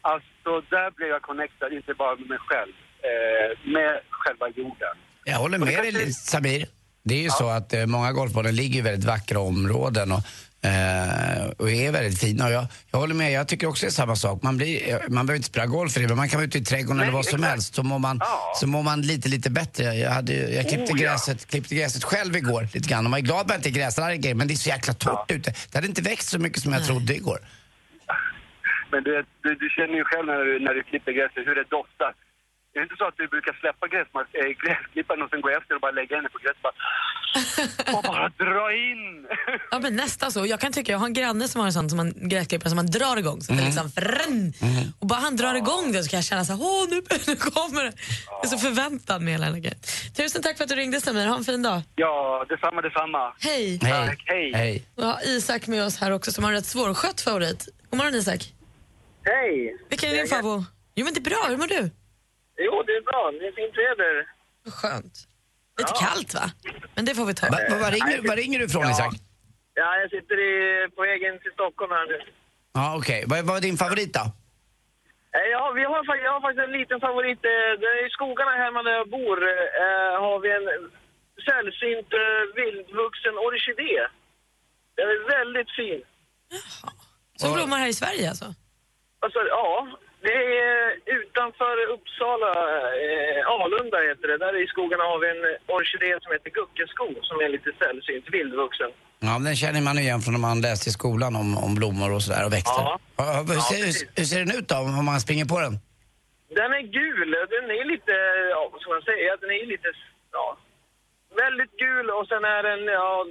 [0.02, 2.74] alltså där blev jag connectad, inte bara med mig själv,
[3.08, 4.96] eh, med själva jorden.
[5.26, 6.66] Jag håller med dig Samir.
[7.04, 10.22] Det är ju så att eh, många golfbanor ligger i väldigt vackra områden och,
[10.70, 12.46] eh, och är väldigt fina.
[12.46, 14.44] Och jag, jag håller med, jag tycker också det är samma sak.
[14.44, 16.58] Man, blir, eh, man behöver inte spela golf för det, men man kan vara ute
[16.58, 18.22] i trädgården Nej, eller vad som helst så mår man,
[18.56, 19.84] så mår man lite, lite bättre.
[19.84, 21.12] Jag, hade, jag klippte, Oh, ja.
[21.12, 23.72] gräset, klippte gräset själv igår lite grann och man är glad att man inte är
[23.72, 25.52] gräsallergiker, men det är så jäkla torrt ute.
[25.52, 27.40] Det hade inte växt så mycket som jag trodde igår.
[28.92, 31.64] Men du, du, du känner ju själv när du, när du klipper gräset hur det
[31.78, 32.14] doftar.
[32.74, 35.76] Det är inte så att du brukar släppa gräsmark, äh, gräsklipparen och sen gå efter
[35.76, 36.74] och bara lägga henne på gräset bara,
[37.98, 39.28] och bara dra in.
[39.72, 40.46] Ja men nästan så.
[40.46, 42.76] Jag kan tycka, jag har en granne som har en sån som man, gräsklippare som
[42.76, 44.54] man drar igång så att det liksom frrrn.
[45.00, 46.96] Och bara han drar igång det så kan jag känna så här, åh nu,
[47.28, 47.94] nu kommer det.
[48.30, 49.64] Jag är så förväntad med hela den.
[50.16, 51.82] Tusen tack för att du ringde Samir, ha en fin dag.
[51.96, 53.34] Ja, detsamma, detsamma.
[53.40, 53.80] Hej.
[53.80, 54.84] Tack, hej.
[54.96, 57.68] Vi har Isak med oss här också som har en rätt svårskött favorit.
[57.90, 58.54] God morgon Isak.
[59.32, 59.54] Hej!
[59.90, 60.66] Vilken är din favorit?
[60.98, 61.82] Jo men det är bra, hur mår du?
[62.66, 63.22] Jo, det är bra.
[63.40, 64.16] Det är fint väder.
[64.66, 65.16] Vad skönt.
[65.80, 66.46] Lite kallt va?
[66.96, 67.46] Men det får vi ta.
[67.56, 68.92] Va, va, var, ringer, var ringer du ifrån Ja.
[68.92, 69.14] Isak?
[69.82, 70.54] Ja, jag sitter i,
[70.96, 72.18] på vägen till Stockholm här nu.
[72.80, 73.22] Ja, okej.
[73.30, 74.26] Vad, vad är din favorit då?
[75.38, 77.42] Eh, Ja, vi har, jag har faktiskt en liten favorit.
[77.54, 79.38] Eh, det är I skogarna hemma där jag bor
[79.84, 80.68] eh, har vi en
[81.48, 83.96] sällsynt eh, vildvuxen orkidé.
[84.98, 86.02] Den är väldigt fin.
[87.42, 88.48] Som blommar här i Sverige alltså?
[89.20, 89.88] Alltså, ja,
[90.22, 90.80] Det är
[91.20, 92.52] utanför Uppsala,
[93.04, 94.38] eh, Alunda heter det.
[94.38, 95.44] Där i skogarna har vi en
[95.78, 98.92] orkidé som heter guckesko som är lite sällsynt, vildvuxen.
[99.28, 102.10] Ja, men den känner man igen från när man läste i skolan om, om blommor
[102.16, 102.84] och sådär och växter.
[102.90, 103.00] Ja.
[103.48, 105.74] Hur, Ja, ser, hur, hur ser den ut då om man springer på den?
[106.60, 108.14] Den är gul, den är lite,
[108.56, 109.90] ja vad ska man säga, den är lite,
[110.38, 110.46] ja,
[111.44, 113.26] väldigt gul och sen är den, ja,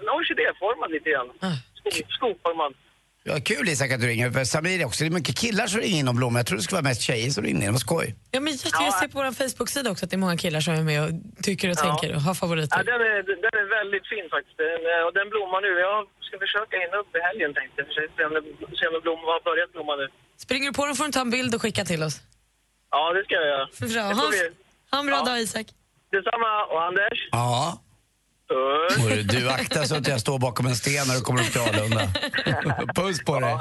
[0.00, 1.30] en orkidéformad lite grann.
[1.78, 2.72] Sko- Skoformad.
[3.28, 5.04] Ja, kul Isak att du ringer, för Samir också.
[5.04, 6.38] Det är mycket killar som ringer in om blommor.
[6.38, 7.72] Jag tror det skulle vara mest tjejer som ringer in.
[7.76, 8.06] Vad skoj.
[8.34, 10.72] Ja, men jag, jag ser på vår Facebook-sida också att det är många killar som
[10.74, 11.10] är med och
[11.46, 11.82] tycker och Ja.
[11.86, 12.76] tänker och har favoriter.
[12.78, 14.56] Ja, den, är, den är väldigt fin faktiskt.
[14.64, 15.70] Den, eh, och den blommar nu.
[15.88, 17.86] Jag ska försöka hinna upp i helgen tänkte jag.
[17.90, 18.42] Försöka Se om det,
[18.78, 20.06] se om det blom, har börjat blomma nu.
[20.44, 22.16] Springer du på den får du ta en bild och skicka till oss.
[22.94, 23.64] Ja, det ska jag göra.
[23.94, 24.04] Bra.
[24.12, 24.26] Det Ha,
[24.92, 25.24] ha en bra Ja.
[25.30, 25.66] dag Isak.
[26.16, 26.52] Detsamma.
[26.72, 27.18] Och Anders?
[27.30, 27.82] Ja.
[28.50, 31.60] Hörru, Du akta så att jag står bakom en sten när du kommer upp till
[31.60, 32.08] Arlanda.
[32.94, 33.58] Puss på dig.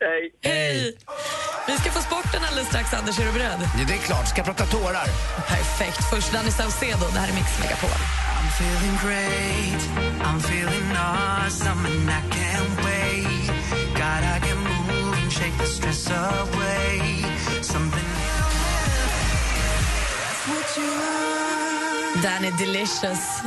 [0.00, 0.30] Hej.
[0.52, 0.96] Hej!
[1.66, 3.18] Vi ska få sporten alldeles strax, Anders.
[3.18, 3.60] Är du beredd?
[3.78, 4.28] Ja, det är klart.
[4.28, 5.06] Ska jag prata tårar?
[5.48, 6.10] Perfekt.
[6.10, 7.06] Först Danny Saucedo.
[7.12, 7.90] Det här är Mix Megapol.
[7.90, 9.82] I'm feeling great,
[10.26, 13.50] I'm feeling awesome and I can't wait.
[13.94, 17.24] Gotta get moving, shake the stress away.
[17.62, 18.04] Something.
[22.22, 23.42] Danny Delicious.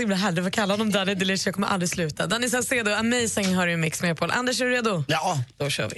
[0.00, 1.46] Så himla härligt att kalla honom Danny Delicious.
[1.46, 2.26] Jag kommer aldrig sluta.
[2.26, 4.30] Danny Saucedo, Amazing hör du i Mix Megapol.
[4.30, 5.04] Anders, är du redo?
[5.08, 5.44] Ja.
[5.58, 5.96] Då kör vi.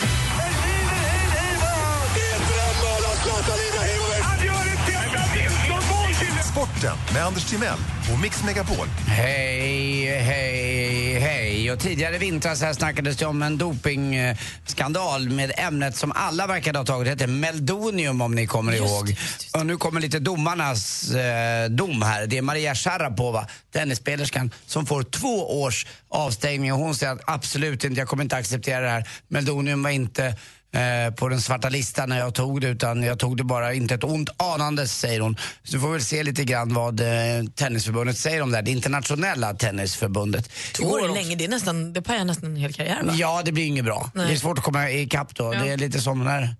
[6.82, 7.78] Sporten med Anders Timell
[8.12, 8.86] och Mix Megapol.
[9.06, 11.72] Hej, hej, hej.
[11.72, 16.78] Och tidigare i vintras här snackades det om en dopingskandal med ämnet som alla verkade
[16.78, 17.04] ha tagit.
[17.04, 19.16] Det heter Meldonium om ni kommer ihåg.
[19.54, 22.26] Och nu kommer lite domarnas eh, dom här.
[22.26, 26.72] Det är Maria Sharapova, tennisspelerskan, som får två års avstängning.
[26.72, 29.08] Och hon säger att absolut inte, jag kommer inte acceptera det här.
[29.28, 30.36] Meldonium var inte
[30.72, 33.94] eh, på den svarta listan när jag tog det utan jag tog det bara inte
[33.94, 35.36] ett ont anandes säger hon.
[35.62, 37.06] Så vi får väl se lite grann vad eh,
[37.54, 40.50] Tennisförbundet säger om det här, det internationella tennisförbundet.
[40.72, 41.36] Två år är länge.
[41.36, 43.12] Det, är nästan, det pajar nästan en hel karriär, va?
[43.16, 44.10] Ja, det blir inget bra.
[44.14, 44.26] Nej.
[44.26, 45.54] Det är svårt att komma ikapp då.
[45.54, 45.62] Ja.
[45.62, 46.54] Det är lite som när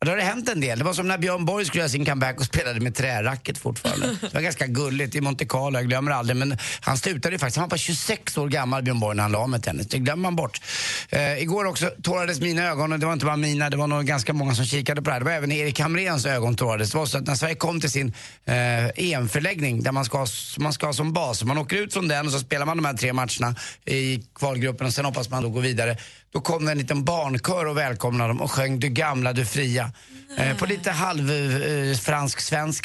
[0.00, 0.78] då har det hänt en del.
[0.78, 4.16] Det var som när Björn Borg skulle göra sin comeback och spelade med träracket fortfarande.
[4.20, 6.36] Det var ganska gulligt i Monte Carlo, jag glömmer aldrig.
[6.36, 9.32] Men han slutade ju faktiskt, han var bara 26 år gammal Björn Borg när han
[9.32, 9.86] la av med tennis.
[9.86, 10.60] Det glömmer man bort.
[11.08, 14.04] Eh, igår också tårades mina ögon och det var inte bara mina, det var nog
[14.04, 15.20] ganska många som kikade på det här.
[15.20, 16.90] Det var även Erik Hamréns ögon tårades.
[16.90, 20.62] Det var så att när Sverige kom till sin eh, EM-förläggning där man ska, som
[20.62, 22.84] man ska ha som bas, man åker ut från den och så spelar man de
[22.84, 25.96] här tre matcherna i kvalgruppen och sen hoppas man då gå vidare.
[26.32, 29.92] Då kom det en liten barnkör och välkomnade dem och sjöng Du gamla, du fria.
[30.36, 31.96] Eh, på lite halv eh,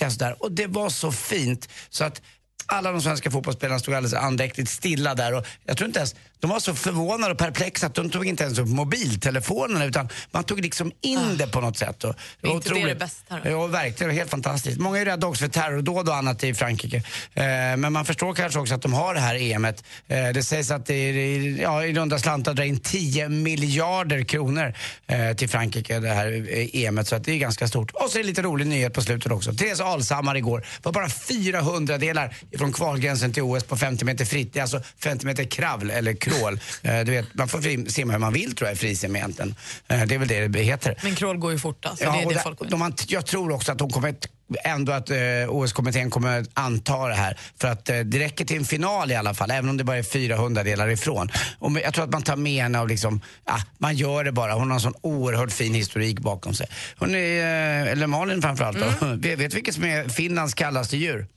[0.10, 0.36] sådär.
[0.44, 2.22] Och det var så fint så att
[2.66, 6.50] alla de svenska fotbollsspelarna stod alldeles andäktigt stilla där och jag tror inte ens, de
[6.52, 10.62] var så förvånade och perplexa att de tog inte ens upp mobiltelefonerna utan man tog
[10.62, 12.04] liksom in det på något sätt.
[12.04, 12.48] Och, Ah.
[12.48, 13.00] Är inte det otroligt.
[13.00, 13.50] det bästa då?
[13.50, 13.96] Ja, verkligen.
[14.00, 14.80] Det var helt fantastiskt.
[14.80, 16.98] Många är rädda också för terrordåd och annat i Frankrike.
[17.34, 17.44] Eh,
[17.78, 19.84] men man förstår kanske också att de har det här EMet.
[20.08, 24.24] Eh, det sägs att det är i- ja, i runda slantar drar in 10 miljarder
[24.24, 24.74] kronor
[25.08, 27.08] eh, till Frankrike, det här eh, EMet.
[27.08, 27.92] Så att det är ganska stort.
[27.92, 29.54] Och så är det lite rolig nyhet på slutet också.
[29.54, 34.54] Therese Alshammar igår var bara 400 delar från kvalgränsen till OS på 50 meter fritt.
[34.54, 36.60] Det är alltså 50 meter kravl eller crawl.
[36.82, 39.56] Eh, du vet, man får simma hur man vill tror jag i frisim egentligen.
[39.88, 40.96] Eh, det är väl det det heter.
[41.04, 42.06] Men crawl går ju fort alltså.
[42.06, 44.16] det är det folk de, har- jag tror också att de kommer
[44.64, 45.18] ändå att eh,
[45.50, 47.38] OS-kommittén kommer att anta det här.
[47.60, 49.98] För att eh, det räcker till en final i alla fall, även om det bara
[49.98, 51.30] är 400 delar ifrån.
[51.60, 54.54] Och jag tror att man tar med henne och liksom, ja, man gör det bara.
[54.54, 56.68] Hon har en sån oerhört fin historik bakom sig.
[56.98, 59.06] Hon är, eh, eller Malin framförallt då.
[59.16, 61.28] Vet, vet du vilket som är Finlands kallaste djur?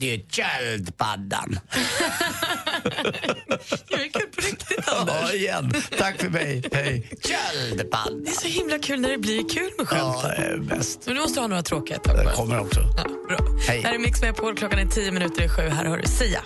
[0.00, 1.58] Det är köldpaddan.
[3.88, 5.72] Jag är kul på riktigt, Ja, igen.
[5.98, 6.62] Tack för mig.
[6.72, 7.10] Hej.
[7.24, 8.24] Köldpaddan.
[8.24, 10.00] Det är så himla kul när det blir kul med skämt.
[10.22, 11.00] Ja, det är bäst.
[11.06, 12.80] Men du måste ha några tråkiga ett tag Det kommer också.
[13.28, 13.38] Bra.
[13.68, 13.82] Hej.
[13.82, 14.56] Här är Mix med Paul.
[14.56, 15.62] Klockan är tio minuter i sju.
[15.62, 16.42] Här har du Sia.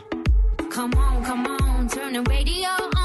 [0.75, 3.02] Come on, come on, turn the radio on.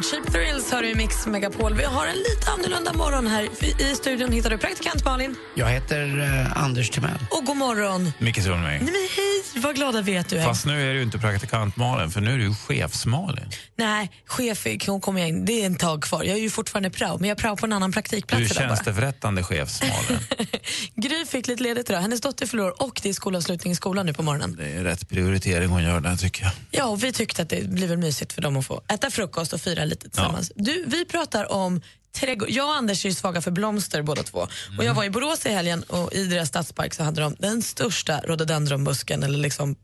[0.00, 1.74] Och Cheap Thrills hör du i Mix Megapol.
[1.74, 3.48] Vi har en lite annorlunda morgon här.
[3.90, 5.36] I studion hittar du praktikant Malin.
[5.54, 7.18] Jag heter eh, Anders Timell.
[7.30, 8.12] Och god morgon.
[8.18, 8.62] Micke Solveig.
[8.62, 10.44] Nej, men hej, vad glada vi är att du är.
[10.44, 13.50] Fast nu är du inte praktikant Malin, för nu är du ju chefs-Malin.
[13.76, 15.44] Nej, chef kan komma in.
[15.44, 16.24] Det är en tag kvar.
[16.24, 18.44] Jag är ju fortfarande prao, men jag är prao på en annan Du praktikplats är
[18.44, 18.68] idag bara.
[18.68, 20.18] tjänsteförrättande chefs-Malin.
[20.94, 22.00] Gry fick lite ledigt idag.
[22.00, 24.56] Hennes dotter fyller år och det är skolavslutning i skolan nu på morgonen.
[24.56, 26.52] Det är rätt prioritering hon gör där tycker jag.
[26.70, 29.52] Ja, och vi tyckte att det blir väl mysigt för dem att få äta frukost
[29.52, 30.52] och fira lite tillsammans.
[30.54, 31.80] Du, vi pratar om
[32.12, 32.50] trädgård.
[32.50, 34.48] Jag och Anders är ju svaga för blomster båda två.
[34.78, 37.62] Och jag var i Borås i helgen och i deras stadspark så hade de den
[37.62, 39.76] största rhododendronbusken, eller liksom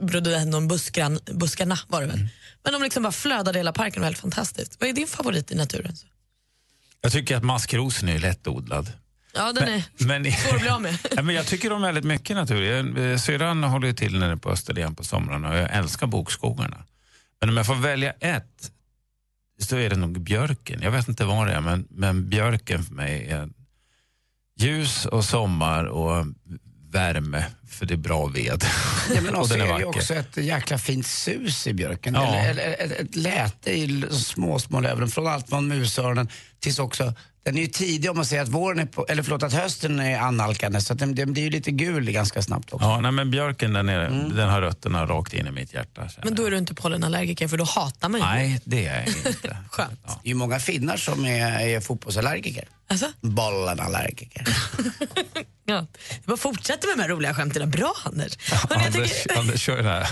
[0.00, 2.28] rhododendronbuskarna var det väl.
[2.64, 4.76] Men de liksom bara flödade hela parken, helt fantastiskt.
[4.80, 5.94] Vad är din favorit i naturen?
[7.00, 8.92] Jag tycker att maskrosen är lättodlad.
[9.34, 10.98] Ja, den är Men, svår att bli av med.
[11.16, 12.98] ja, men jag tycker om väldigt mycket natur.
[12.98, 16.84] Eh, Syrran håller ju till nere på Österlen på somrarna och jag älskar bokskogarna.
[17.40, 18.70] Men om jag får välja ett
[19.60, 20.82] så är det nog björken.
[20.82, 23.48] Jag vet inte vad det är, men, men björken för mig är
[24.60, 26.26] ljus och sommar och
[26.90, 28.64] värme, för det är bra ved.
[29.14, 32.14] Ja, men också är är det också ett jäkla fint sus i björken.
[32.14, 32.36] Ja.
[32.36, 35.08] Eller, eller ett, ett läte i små, små löven.
[35.08, 36.28] Från allt från musöronen
[36.60, 39.42] tills också, den är ju tidig om man säger att våren är på, eller förlåt
[39.42, 42.86] att hösten är annalkande så att den, den blir ju lite gul ganska snabbt också.
[42.86, 44.36] Ja, nej, men björken den, är, Mm.
[44.36, 46.08] den har rötterna rakt in i mitt hjärta.
[46.24, 48.26] Men då är du inte pollenallergiker för då hatar man ju.
[48.26, 49.56] Nej, det är jag inte.
[49.70, 50.02] Skönt.
[50.04, 52.68] Det är ju många finnar som är, är fotbollsallergiker.
[52.88, 53.06] Alltså?
[53.20, 54.44] Bollenallergiker.
[55.64, 55.86] Ja.
[56.20, 57.70] Det bara fortsätter med de här roliga skämten.
[57.70, 58.36] Bra Anders.
[58.52, 60.06] Hörrni, jag Anders, tänker, Anders kör det här.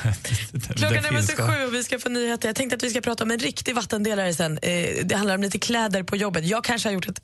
[0.76, 1.46] klockan är finska.
[1.48, 2.48] sju och vi ska få nyheter.
[2.48, 4.58] Jag tänkte att vi ska prata om en riktig vattendelare sen.
[4.62, 6.37] Eh, det handlar om lite kläder på jobbet.
[6.42, 7.20] Jag kanske har gjort ett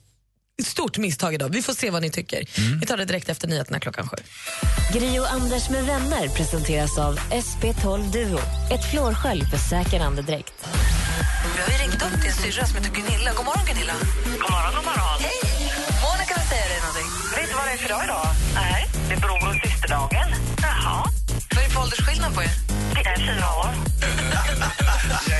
[0.65, 1.49] stort misstag idag.
[1.49, 2.45] Vi får se vad ni tycker.
[2.79, 4.17] Vi tar det direkt efter nyheterna klockan sju.
[4.93, 8.39] Gri och Anders med vänner presenteras av SP12 Duo.
[8.71, 10.53] Ett flårskölj för säker andedräkt.
[11.55, 13.31] Vi har ju ringt upp din syrra som heter Gunilla.
[13.37, 13.93] God morgon Gunilla.
[14.41, 15.19] God morgon, god morgon.
[15.27, 15.39] Hej!
[16.05, 17.09] Monica vill säga dig någonting.
[17.35, 18.27] Vet du vad det är för dag idag?
[18.55, 18.81] Nej.
[19.07, 20.27] Det är bror och systerdagen.
[20.61, 20.97] Jaha.
[21.51, 22.53] Vad är det för åldersskillnad på er?
[22.95, 23.69] Det är fyra år.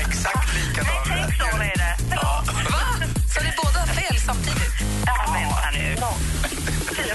[0.04, 1.02] Exakt likadan.
[1.08, 1.94] Nej, sex år är det.
[2.10, 2.35] Ja.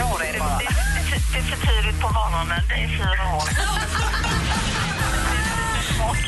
[0.01, 0.57] Fyra år är det bara.
[0.57, 2.61] Det, det, det är för tidigt på morgonen.
[2.69, 3.43] Det är fyra år.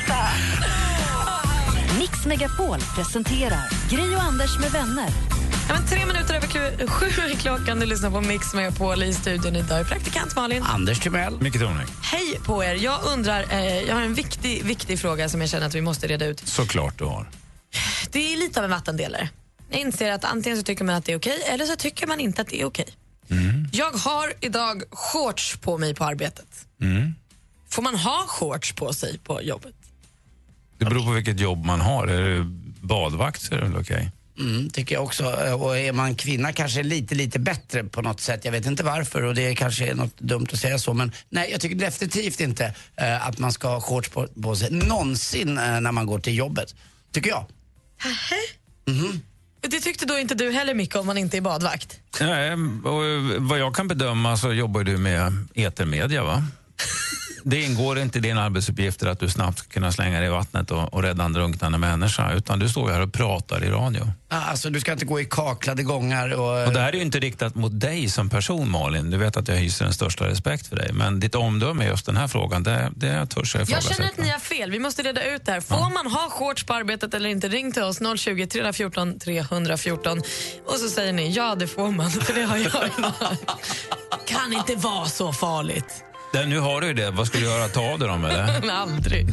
[0.07, 1.97] Det.
[1.99, 5.09] Mix Megapol presenterar Gri och Anders med vänner.
[5.69, 6.47] Ja, men tre minuter över
[6.87, 7.79] sju är klockan.
[7.79, 9.79] Du lyssnar på Mix Megapol i studion idag.
[9.79, 10.63] är Praktikant Malin.
[10.63, 11.41] Anders Timell.
[11.41, 11.87] Micke Tornving.
[12.01, 12.75] Hej på er.
[12.75, 16.07] Jag undrar, eh, jag har en viktig, viktig fråga som jag känner att vi måste
[16.07, 16.47] reda ut.
[16.47, 17.29] Såklart du har.
[18.11, 19.29] Det är lite av en vattendelare.
[19.69, 22.19] Jag inser att antingen så tycker man att det är okej eller så tycker man
[22.19, 22.87] inte att det är okej.
[23.75, 26.67] Jag har idag shorts på mig på arbetet.
[26.81, 27.15] Mm.
[27.69, 29.75] Får man ha shorts på sig på jobbet?
[30.77, 32.07] Det beror på vilket jobb man har.
[32.07, 32.43] Är du
[32.81, 34.11] badvakt så är det väl okej.
[34.39, 35.25] Mm, tycker jag också.
[35.55, 38.45] Och är man kvinna kanske lite, lite bättre på något sätt.
[38.45, 40.93] Jag vet inte varför och det kanske är något dumt att säga så.
[40.93, 44.71] Men nej, jag tycker definitivt inte eh, att man ska ha shorts på, på sig
[44.71, 46.75] någonsin eh, när man går till jobbet.
[47.11, 47.45] Tycker jag.
[48.85, 49.21] Mhm.
[49.69, 51.99] Det tyckte då inte du heller Micke om man inte är badvakt?
[52.19, 52.51] Nej,
[52.83, 56.43] och eh, vad jag kan bedöma så jobbar du med etermedia va?
[57.45, 60.71] Det ingår inte i dina arbetsuppgifter att du snabbt ska kunna slänga dig i vattnet
[60.71, 62.31] och, och rädda en drunknande människa.
[62.33, 64.11] Utan du står ju här och pratar i radio.
[64.29, 66.67] Ah, Alltså du ska inte gå i kaklade gångar och...
[66.67, 69.09] Och det här är ju inte riktat mot dig som person Malin.
[69.11, 70.93] Du vet att jag hyser den största respekt för dig.
[70.93, 73.93] Men ditt omdöme i just den här frågan, det, det törs jag Jag ifrågasätta.
[73.95, 74.71] känner att ni har fel.
[74.71, 75.61] Vi måste reda ut det här.
[75.61, 77.47] Får man ha shorts på arbetet eller inte?
[77.47, 80.21] Ring till oss 020 314 314
[80.65, 82.11] och så säger ni ja, det får man.
[82.11, 82.71] För det har jag.
[84.25, 86.03] Kan inte vara så farligt.
[86.33, 87.11] Det, nu har du ju det.
[87.11, 87.67] Vad ska du göra?
[87.67, 88.69] Ta av dig dem eller?
[88.71, 89.27] Aldrig.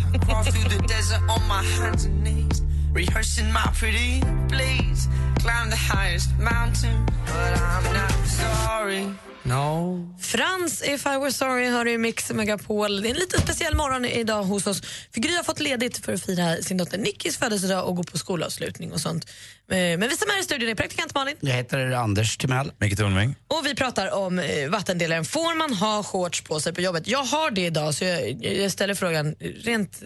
[9.42, 10.16] No.
[10.20, 13.02] Frans, If I were sorry, hör du i Mix Megapol.
[13.02, 14.82] Det är en lite speciell morgon idag hos oss.
[15.14, 18.18] För Gry har fått ledigt för att fira sin dotter Nickis födelsedag och gå på
[18.18, 19.24] skolavslutning och sånt.
[19.70, 21.36] Eh, Men vi som är i studion är praktikant Malin.
[21.40, 22.72] Jag heter Anders Timell.
[22.78, 23.36] Micke Tornving.
[23.48, 25.24] Och vi pratar om eh, vattendelaren.
[25.24, 27.06] Får man ha shorts på sig på jobbet?
[27.08, 30.02] Jag har det idag så jag, jag ställer frågan rent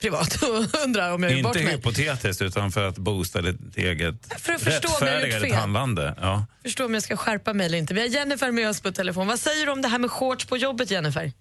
[0.00, 1.76] privat och undrar om jag gör bort Inte mig.
[1.76, 5.52] hypotetiskt, utan för att boosta ditt eget För att förstå om jag fel.
[5.52, 6.14] handlande.
[6.20, 6.46] Ja.
[6.62, 7.94] Förstå om jag ska skärpa mig eller inte.
[7.94, 9.26] Vi har Jennifer med oss på telefon.
[9.26, 11.32] Vad säger du om det här med shorts på jobbet Jennifer?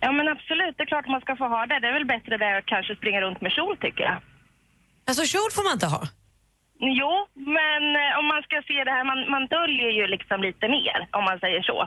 [0.00, 0.74] Ja, men absolut.
[0.76, 1.80] Det är klart man ska få ha det.
[1.80, 4.16] Det är väl bättre det att kanske springa runt med kjol, tycker jag.
[5.08, 6.02] Alltså kjol får man inte ha?
[7.00, 7.12] Jo,
[7.58, 10.98] men eh, om man ska se det här, man, man döljer ju liksom lite mer,
[11.18, 11.78] om man säger så.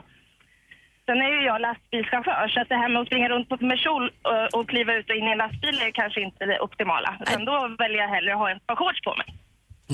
[1.06, 3.78] Sen är ju jag lastbilschaufför, så att det här med att springa runt på- med
[3.78, 7.10] kjol och, och kliva ut och in i en lastbil är kanske inte det optimala.
[7.20, 9.28] Utan då väljer jag hellre att ha en par shorts på mig.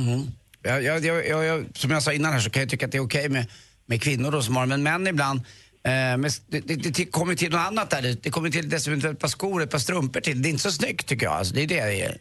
[0.02, 0.20] Mhm.
[0.62, 2.92] Jag, jag, jag, jag, jag, som jag sa innan här så kan jag tycka att
[2.92, 3.44] det är okej med,
[3.86, 5.38] med kvinnor då som har men män ibland
[5.84, 8.02] eh, men det, det, det kommer till något annat där.
[8.02, 10.42] Det, det kommer till dessutom ett par skor, ett par strumpor till.
[10.42, 11.34] Det är inte så snyggt tycker jag.
[11.34, 12.16] Alltså, det är det det är.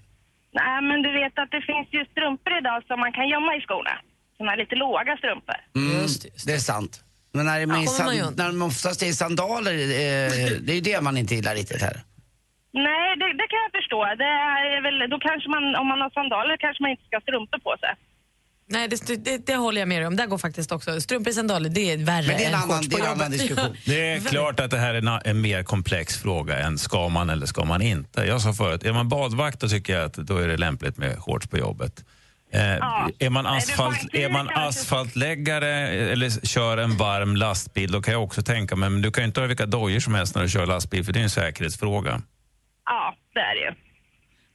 [0.53, 3.61] Nej, men du vet att det finns ju strumpor idag som man kan gömma i
[3.61, 3.91] skorna.
[4.37, 5.55] Såna lite låga strumpor.
[5.75, 6.05] Mm,
[6.45, 7.03] det är sant.
[7.33, 8.33] Men när, Ja, man ju san, inte.
[8.43, 9.79] när de oftast är i sandaler, eh,
[10.65, 12.03] det är ju det man inte gillar riktigt här.
[12.73, 13.99] Nej, det, det kan jag förstå.
[14.17, 14.23] Det
[14.77, 17.59] är väl, då kanske man, om man har sandaler kanske man inte ska ha strumpor
[17.59, 17.89] på sig.
[18.67, 20.15] Nej, det, det, det håller jag med om.
[20.15, 21.01] Där går faktiskt också.
[21.01, 23.03] Strumpor i sandaler, det är värre Men det är en än annan- shorts på det
[23.03, 23.39] är en annan jobbet.
[23.39, 23.75] diskussion.
[23.85, 27.29] Det är klart att det här är na- en mer komplex fråga än ska man
[27.29, 28.21] eller ska man inte.
[28.23, 31.17] Jag sa förut, är man badvakt då tycker jag att då är det lämpligt med
[31.19, 32.05] shorts på jobbet.
[32.53, 32.61] Eh,
[33.19, 38.41] Är man, asfalt, är man asfaltläggare eller kör en varm lastbil då kan jag också
[38.41, 40.65] tänka mig, men du kan ju inte ha vilka dojor som helst när du kör
[40.65, 42.21] lastbil för det är en säkerhetsfråga.
[42.85, 43.75] Ja, det är det ju.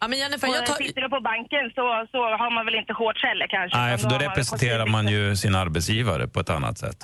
[0.00, 0.74] Ja, men Jennifer, jag tar...
[0.74, 3.78] Sitter du på banken så, så har man väl inte shorts heller kanske.
[3.78, 6.96] Nej, för då väl representerar man ju sin arbetsgivare på ett annat sätt.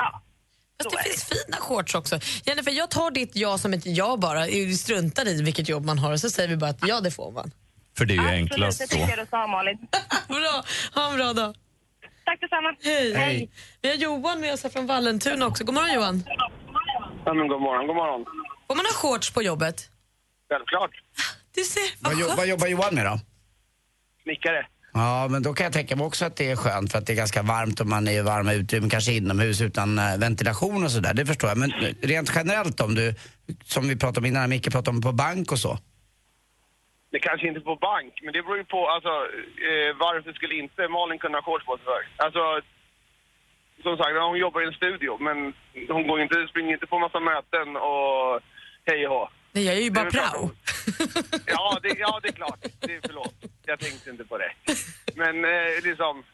[0.83, 2.19] Fast det finns fina shorts också.
[2.45, 4.45] Jennifer, jag tar ditt ja som ett ja bara.
[4.45, 7.11] Vi struntar i vilket jobb man har och så säger vi bara att ja, det
[7.11, 7.51] får man.
[7.99, 8.95] För det är ju Absolut, enklast det så.
[8.95, 9.79] tycker jag du sa Malin.
[10.29, 11.55] bra, ha en bra dag.
[12.25, 12.75] Tack detsamma.
[12.85, 13.15] Hej.
[13.15, 13.51] Hej.
[13.83, 15.65] Vi har Johan med oss här från Vallentuna också.
[15.65, 16.25] God morgon Johan.
[17.25, 18.25] Ja, men god morgon, god morgon.
[18.69, 19.89] Får man ha shorts på jobbet?
[20.51, 20.91] Självklart.
[21.55, 23.21] Du ser, Vad, jo- vad jobbar Johan med då?
[24.23, 24.67] Snickare.
[24.93, 27.13] Ja, men då kan jag tänka mig också att det är skönt för att det
[27.13, 30.91] är ganska varmt och man är i varma utrymmen, kanske inomhus utan eh, ventilation och
[30.91, 31.15] sådär.
[31.15, 31.59] Det förstår jag.
[31.59, 31.71] Men
[32.03, 33.15] rent generellt om du,
[33.65, 35.79] som vi pratade om innan, Micke pratade om på bank och så.
[37.13, 39.13] Det kanske inte på bank, men det beror ju på alltså,
[39.69, 42.03] eh, varför skulle inte Malin kunna ha shorts på sig?
[42.17, 42.43] Alltså,
[43.83, 45.55] som sagt, hon jobbar i en studio, men
[45.89, 48.41] hon går inte, springer inte på massa möten och
[48.87, 49.29] hej och hå.
[49.53, 50.51] Nej, jag är ju bara prao.
[51.47, 52.61] Ja det, ja, det är klart.
[52.81, 53.35] Det är, förlåt,
[53.67, 54.53] jag tänkte inte på det.
[55.15, 56.25] Men eh, liksom,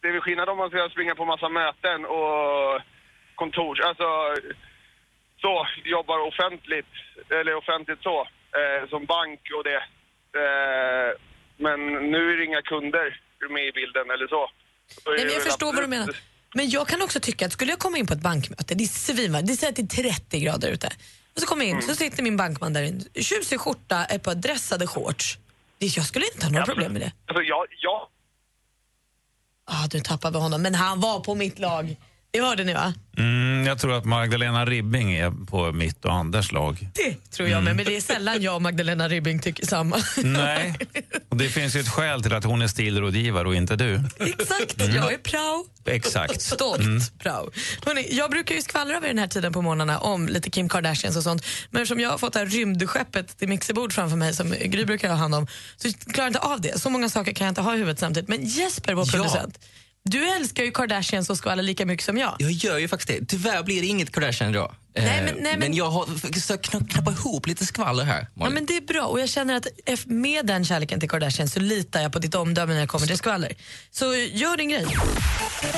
[0.00, 2.80] det är väl skillnad om man ska springa på massa möten och
[3.34, 4.34] kontor, alltså
[5.40, 6.92] så, jobbar offentligt,
[7.30, 9.80] eller offentligt så, eh, som bank och det.
[10.40, 11.08] Eh,
[11.56, 11.78] men
[12.12, 14.50] nu är det inga kunder med i bilden eller så.
[15.06, 16.16] Nej, men jag förstår vad du menar.
[16.54, 18.88] Men jag kan också tycka att skulle jag komma in på ett bankmöte, det är
[18.88, 20.86] svinvarmt, det säger att det är 30 grader ute.
[21.34, 24.34] Och så kommer jag in, så sitter min bankman där inne, tjusig skjorta, ett par
[24.34, 25.38] dressade shorts.
[25.78, 27.12] Jag skulle inte ha några problem med det.
[27.26, 28.08] Alltså jag, jag,
[29.72, 31.96] Ah, du tappade honom, men han var på mitt lag.
[32.32, 32.94] Det hörde ni va?
[33.18, 36.88] Mm, jag tror att Magdalena Ribbing är på mitt och Anders lag.
[36.94, 39.96] Det tror jag med, men det är sällan jag och Magdalena Ribbing tycker samma.
[40.16, 40.74] Nej,
[41.28, 43.94] och det finns ju ett skäl till att hon är stilrådgivare och inte du.
[44.18, 45.64] Exakt, jag är prao.
[45.86, 46.40] Exakt.
[46.42, 47.00] Stolt Mm.
[47.18, 47.50] prao.
[47.86, 51.16] Hörrni, jag brukar ju skvallra över den här tiden på morgnarna om lite Kim Kardashians
[51.16, 51.44] och sånt.
[51.70, 55.08] Men som jag har fått det här rymdskeppet till mixerbord framför mig som Gry brukar
[55.08, 56.80] ha hand om så klarar jag inte av det.
[56.80, 58.28] Så många saker kan jag inte ha i huvudet samtidigt.
[58.28, 59.12] Men Jesper, vår Ja.
[59.12, 59.58] producent,
[60.04, 62.36] du älskar ju Kardashians och skvaller lika mycket som jag.
[62.38, 63.26] Jag gör ju faktiskt det.
[63.26, 64.74] Tyvärr blir det inget Kardashian idag.
[64.96, 68.26] Nej, Eh, men- nej, men- jag har försökt kna- knappa ihop lite skvaller här.
[68.34, 69.66] Ja, men det är bra och jag känner att
[70.06, 73.18] med den kärleken till Kardashian så litar jag på ditt omdöme när det kommer till
[73.18, 73.52] skvaller.
[73.90, 74.86] Så gör din grej.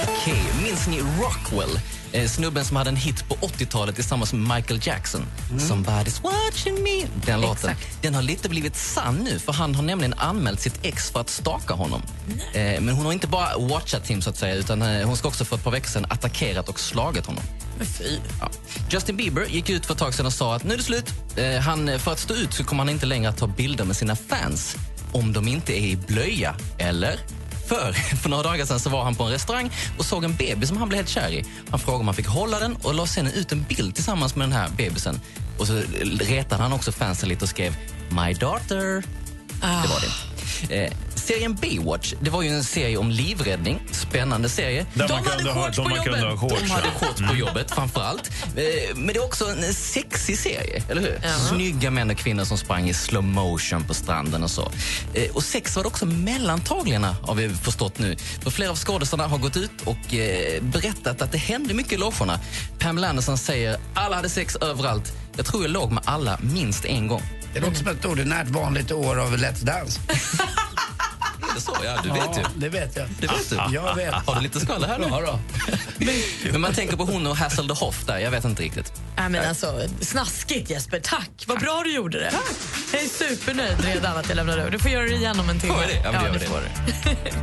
[0.06, 1.80] Okej, minns ni Rockwell?
[2.12, 5.26] Eh, snubben som hade en hit på 80-talet tillsammans med Michael Jackson.
[5.50, 7.06] Somebody's watching me.
[7.26, 7.74] Den låten.
[8.02, 11.30] Den har lite blivit sann nu för han har nämligen anmält sitt ex för att
[11.30, 12.02] staka honom.
[12.52, 15.28] Eh, men hon har inte bara watchat him så att säga utan eh, hon ska
[15.28, 17.42] också för ett par veckor sedan attackerat och slagit honom.
[18.40, 18.50] Ja.
[18.90, 21.12] Justin Bieber gick ut för ett tag sedan och sa att nu är det slut.
[21.36, 23.96] Eh, han, för att stå ut så kommer han inte längre att ta bilder med
[23.96, 24.76] sina fans
[25.12, 27.18] om de inte är i blöja, eller?
[27.72, 30.68] För, för några dagar sedan så var han på en restaurang och såg en bebis
[30.68, 31.44] som han blev helt kär i.
[31.70, 34.48] Han frågade om han fick hålla den och la sen ut en bild tillsammans med
[34.48, 35.20] den här bebisen.
[35.58, 35.82] Och så
[36.20, 37.76] retade han också fansen lite och skrev
[38.08, 39.04] My daughter.
[39.60, 40.84] Det var det.
[40.84, 43.80] Eh, serien Baywatch, det var ju en serie om livräddning.
[43.90, 44.86] Spännande serie.
[44.94, 48.00] Där man kunde ha- där man kunde ha shorts, De hade shorts på jobbet framför
[48.02, 48.30] allt.
[48.56, 51.18] Eh, Men det är också en sexig serie, eller hur?
[51.22, 51.28] Ja.
[51.48, 54.72] Snygga män och kvinnor som sprang i slow motion på stranden och så.
[55.14, 58.16] Eh, Och sex var det också mellan taglingarna, har vi förstått nu.
[58.42, 61.96] För flera av skådespelarna har gått ut och eh, berättat att det hände mycket i
[61.96, 62.40] logerna.
[62.78, 65.12] Pamela Anderson säger alla hade sex överallt.
[65.36, 67.22] Jag tror jag låg med alla minst en gång.
[67.54, 70.00] Det låter som ett ordinärt vanligt år av Let's Dance.
[71.50, 71.76] Är det så?
[71.84, 72.42] Ja, du vet ju.
[72.56, 73.08] det vet jag.
[73.20, 73.56] Det vet du.
[73.74, 74.14] Jag vet.
[74.14, 75.06] Har du lite skvaller här nu?
[75.10, 75.38] Ja, då.
[76.52, 78.92] Men man tänker på hon och Hassel de Hoff där, jag vet inte riktigt.
[79.16, 81.44] Nej, men alltså, snaskigt Jesper, tack.
[81.46, 82.32] Vad bra du gjorde det.
[82.92, 84.70] Jag är supernöjd redan att jag lämnade över.
[84.70, 85.74] Du får göra det igen om en timme.
[85.74, 86.00] Får det?
[86.04, 86.46] Ja, men det gör det.
[86.46, 87.42] får du.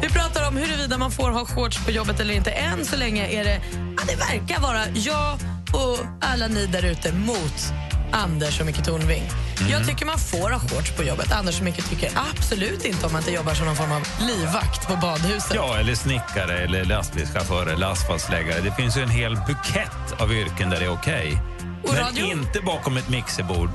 [0.02, 2.50] Vi pratar om huruvida man får ha shorts på jobbet eller inte.
[2.50, 5.38] Än så länge är det, ja, det verkar vara jag
[5.72, 7.72] och alla ni där ute mot
[8.12, 9.22] Anders och Micke Tornving.
[9.70, 11.32] Jag tycker man får ha shorts på jobbet.
[11.32, 14.86] Anders och Micke tycker absolut inte om man inte jobbar som någon form av livvakt
[14.88, 15.54] på badhuset.
[15.54, 18.60] Ja, eller snickare, eller lastbilschaufför eller asfaltsläggare.
[18.60, 21.38] Det finns ju en hel bukett av yrken där det är okej.
[21.84, 22.24] Och Men radio?
[22.26, 23.70] inte bakom ett mixerbord.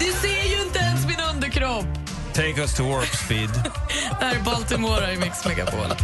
[0.00, 1.86] Du ser ju inte ens min underkropp!
[2.34, 3.50] Take us to warp speed.
[4.20, 5.96] Det här är Baltimore i Mix Megapol.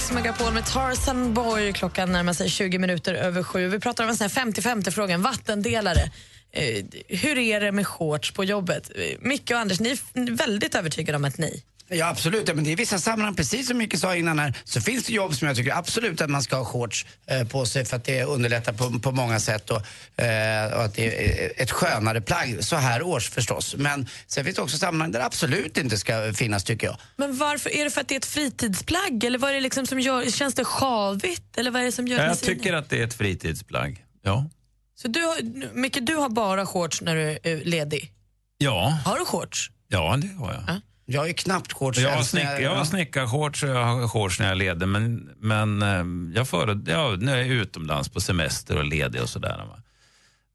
[0.00, 1.72] Mix Megapol med Tarzan Boy.
[1.72, 3.68] Klockan närmar sig 20 minuter över sju.
[3.68, 6.10] Vi pratar om en 50-50-fråga, vattendelare.
[6.52, 8.90] Eh, hur är det med shorts på jobbet?
[8.94, 11.62] Eh, Micke och Anders, ni är väldigt övertygade om ett nej.
[11.92, 14.80] Ja absolut, ja, men det är vissa sammanhang, precis som Micke sa innan här, så
[14.80, 17.84] finns det jobb som jag tycker absolut att man ska ha shorts eh, på sig
[17.84, 21.70] för att det underlättar på, på många sätt och, eh, och att det är ett
[21.70, 23.74] skönare plagg så här års förstås.
[23.78, 26.96] Men sen finns det också sammanhang där det absolut inte ska finnas tycker jag.
[27.16, 27.70] Men varför?
[27.70, 29.24] Är det för att det är ett fritidsplagg?
[29.24, 31.58] Eller vad är det liksom som gör, känns det sjavigt?
[31.58, 34.04] Eller vad är det som gör Jag säger tycker att det är ett fritidsplagg.
[34.22, 34.50] Ja.
[34.94, 35.36] Så du har,
[35.74, 38.12] Micke, du har bara shorts när du är ledig?
[38.58, 38.98] Ja.
[39.04, 39.70] Har du shorts?
[39.88, 40.80] Ja, det har jag.
[41.12, 44.48] Jag ju knappt shorts Jag har, snick, jag har snickarshorts och jag har shorts när
[44.48, 48.84] jag leder men, men eh, jag före, ja, när jag är utomlands på semester och
[48.84, 49.66] ledig och sådär.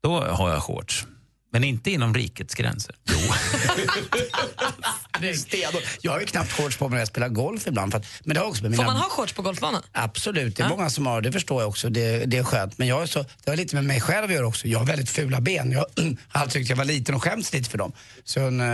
[0.04, 1.08] Då har jag shorts.
[1.56, 2.96] Men inte inom rikets gränser.
[3.06, 3.18] Jo.
[5.36, 5.84] Stenhårt.
[6.02, 7.92] Jag har ju knappt shorts på mig när jag spelar golf ibland.
[7.92, 8.84] För att, men det har också med mina...
[8.84, 9.82] Får man ha shorts på golfbanan?
[9.92, 11.90] Absolut, det är många som har det förstår jag också.
[11.90, 12.78] Det, det är skönt.
[12.78, 14.68] Men jag är så, det har lite med mig själv att göra också.
[14.68, 15.72] Jag har väldigt fula ben.
[15.72, 15.88] Jag har
[16.32, 17.92] alltid tyckt jag var liten och skämts lite för dem.
[18.24, 18.68] Så en, eh,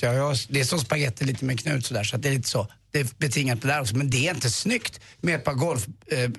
[0.00, 2.04] jag, jag, det är som spagetti lite med knut sådär.
[2.04, 2.68] Så att det är lite så.
[2.94, 3.96] Det är betingat det där också.
[3.96, 6.30] Men det är inte snyggt med ett par golf, eh,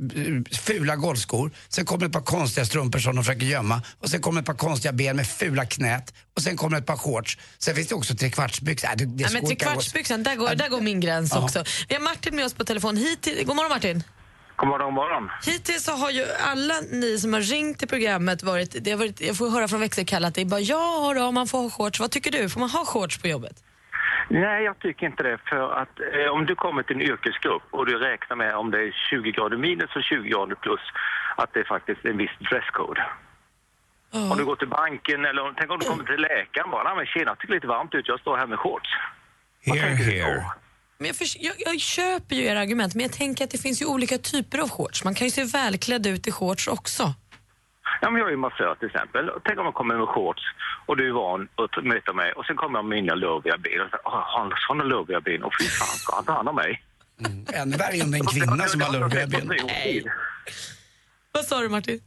[0.58, 1.51] fula golfskor.
[1.70, 3.82] Sen kommer ett par konstiga strumpor som de försöker gömma.
[3.99, 6.14] Och sen kommer ett par konstiga ben med fula knät.
[6.36, 7.38] Och sen kommer ett par shorts.
[7.58, 8.88] Sen finns det också trekvartsbyxor.
[8.89, 11.43] Äh, det, det Ja, går men trekvartsbyxan, där går, där går min gräns Ja.
[11.43, 11.64] också.
[11.89, 12.97] Vi har Martin med oss på telefon.
[12.97, 14.03] Hittills, god morgon Martin.
[14.58, 15.30] God morgon, god morgon.
[15.45, 19.22] Hittills så har ju alla ni som har ringt till programmet varit, det har varit
[19.22, 21.99] jag får höra från växelkalle att det är bara ja då, man får ha shorts.
[21.99, 22.49] Vad tycker du?
[22.49, 23.64] Får man ha shorts på jobbet?
[24.30, 25.38] Nej, jag tycker inte det.
[25.50, 28.80] För att eh, om du kommer till en yrkesgrupp och du räknar med om det
[28.80, 30.80] är 20 grader minus och 20 grader plus,
[31.38, 33.04] att det är faktiskt en viss dresscode.
[34.32, 36.96] Om du går till banken eller om- tänk om du kommer till läkaren bara, nej
[36.96, 38.90] men tjena, tycker det är lite varmt ut, jag står här med shorts.
[39.66, 40.44] Here, here.
[40.98, 43.82] Men jag, förs- jag, jag köper ju era argument, men jag tänker att det finns
[43.82, 45.04] ju olika typer av shorts.
[45.04, 47.14] Man kan ju se välklädd ut i shorts också.
[48.02, 49.30] Ja, men jag är ju massör till exempel.
[49.30, 50.43] Och Tänk om jag kommer med shorts
[50.86, 53.82] och du är van att möta mig och sen kommer jag med mina lurviga ben
[53.82, 55.43] och säger, "Åh, har han sådana lurviga ben?
[55.43, 56.84] Och fy fan, ska han ta hand om mig?
[57.54, 59.52] Ännu värre om det är en kvinna som har lurviga ben.
[61.32, 62.00] Vad sa du Martin?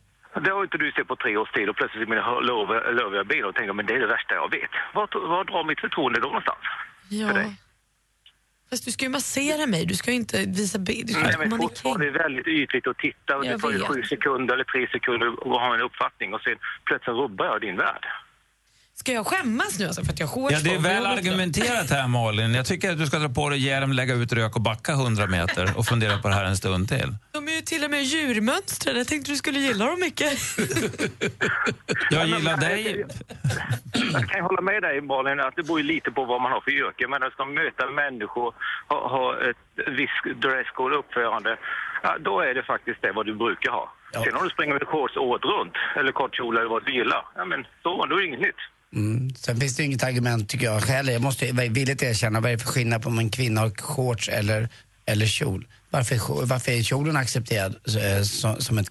[0.45, 3.45] Det har inte du sett på tre års tid och plötsligt är mina lurviga ben
[3.45, 4.71] och tänker men det är det värsta jag vet.
[4.95, 6.59] Var, var drar mitt förtroende då någonstans?
[7.09, 7.29] Ja.
[8.71, 11.11] Fast du ska ju massera mig, du ska ju inte visa bild.
[11.23, 13.37] Nej, men fortfarande är det väldigt ytligt att titta.
[13.37, 16.41] och Jag Det tar ju sju sekunder eller tre sekunder att ha en uppfattning och
[16.41, 18.07] sen plötsligt rubbar jag din värld.
[19.01, 20.83] Ska jag skämmas nu alltså för att jag har shorts Ja, det är på?
[20.83, 21.31] väl För jag vet inte.
[21.31, 22.55] argumenterat här Malin.
[22.55, 25.27] Jag tycker att du ska dra på dig hjälm, lägga ut rök och backa 100
[25.27, 27.15] meter och fundera på det här en stund till.
[27.33, 28.99] De är ju till och med djurmönstrade.
[28.99, 30.33] Jag tänkte du skulle gilla dem mycket.
[32.11, 33.05] Jag gillar dig.
[34.13, 36.53] Jag kan ju hålla med dig Malin att det beror ju lite på vad man
[36.53, 37.09] har för yrke.
[37.09, 38.55] Men ska man möta människor,
[38.89, 39.63] ha, ha ett
[40.01, 41.57] visst dresscode uppförande,
[42.03, 43.93] ja, då är det faktiskt det vad du brukar ha.
[44.25, 47.23] Sen om du springer med shorts året runt, eller kort kjol eller vad du gillar,
[47.37, 48.63] ja men så, då är det inget nytt.
[48.95, 49.31] Mm.
[49.35, 51.13] Sen finns det inget argument tycker jag heller.
[51.13, 54.29] Jag måste villigt erkänna, vad är det för skillnad på om en kvinna har shorts
[54.29, 54.69] eller,
[55.07, 55.67] eller kjol?
[55.91, 58.91] Varför varför är kjolen accepterad eh, som, som ett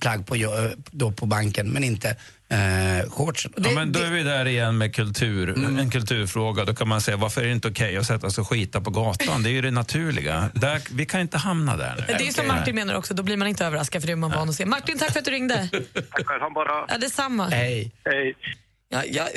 [0.00, 0.50] plagg på, jo-
[0.90, 2.16] då på banken men inte
[2.48, 3.52] eh, shortsen?
[3.56, 5.48] Ja, men då är vi där igen med kultur,
[5.80, 6.64] en kulturfråga.
[6.64, 8.90] Då kan man säga varför är det inte okej att sätta sig och skita på
[8.90, 9.42] gatan?
[9.42, 10.50] Det är ju det naturliga.
[10.54, 12.04] Där, vi kan inte hamna där nu.
[12.06, 14.16] Det är ju som Martin menar också, då blir man inte överraskad för det är
[14.16, 14.66] man van att se.
[14.66, 15.68] Martin, tack för att du ringde.
[16.10, 16.86] Tack själv, ha en bra dag.
[16.88, 17.48] Ja, detsamma.
[17.48, 17.92] Hej.
[18.04, 18.34] Hej.
[18.94, 19.28] Ja, ja,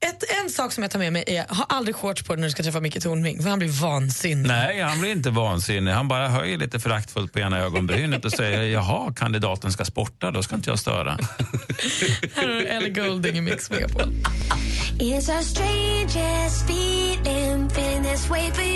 [0.00, 2.48] ett, en sak som jag tar med mig är, ha aldrig shorts på dig när
[2.48, 4.48] du ska träffa Micke Tornving, för han blir vansinnig.
[4.48, 5.92] Nej, han blir inte vansinnig.
[5.92, 10.42] Han bara höjer lite föraktfullt på ena ögonbrynet och säger jaha, kandidaten ska sporta, då
[10.42, 11.10] ska inte jag störa.
[12.34, 14.02] Här har du Ellie Goulding i Mix Megapol.
[14.98, 18.69] It's the strangest feeling, feeling this way for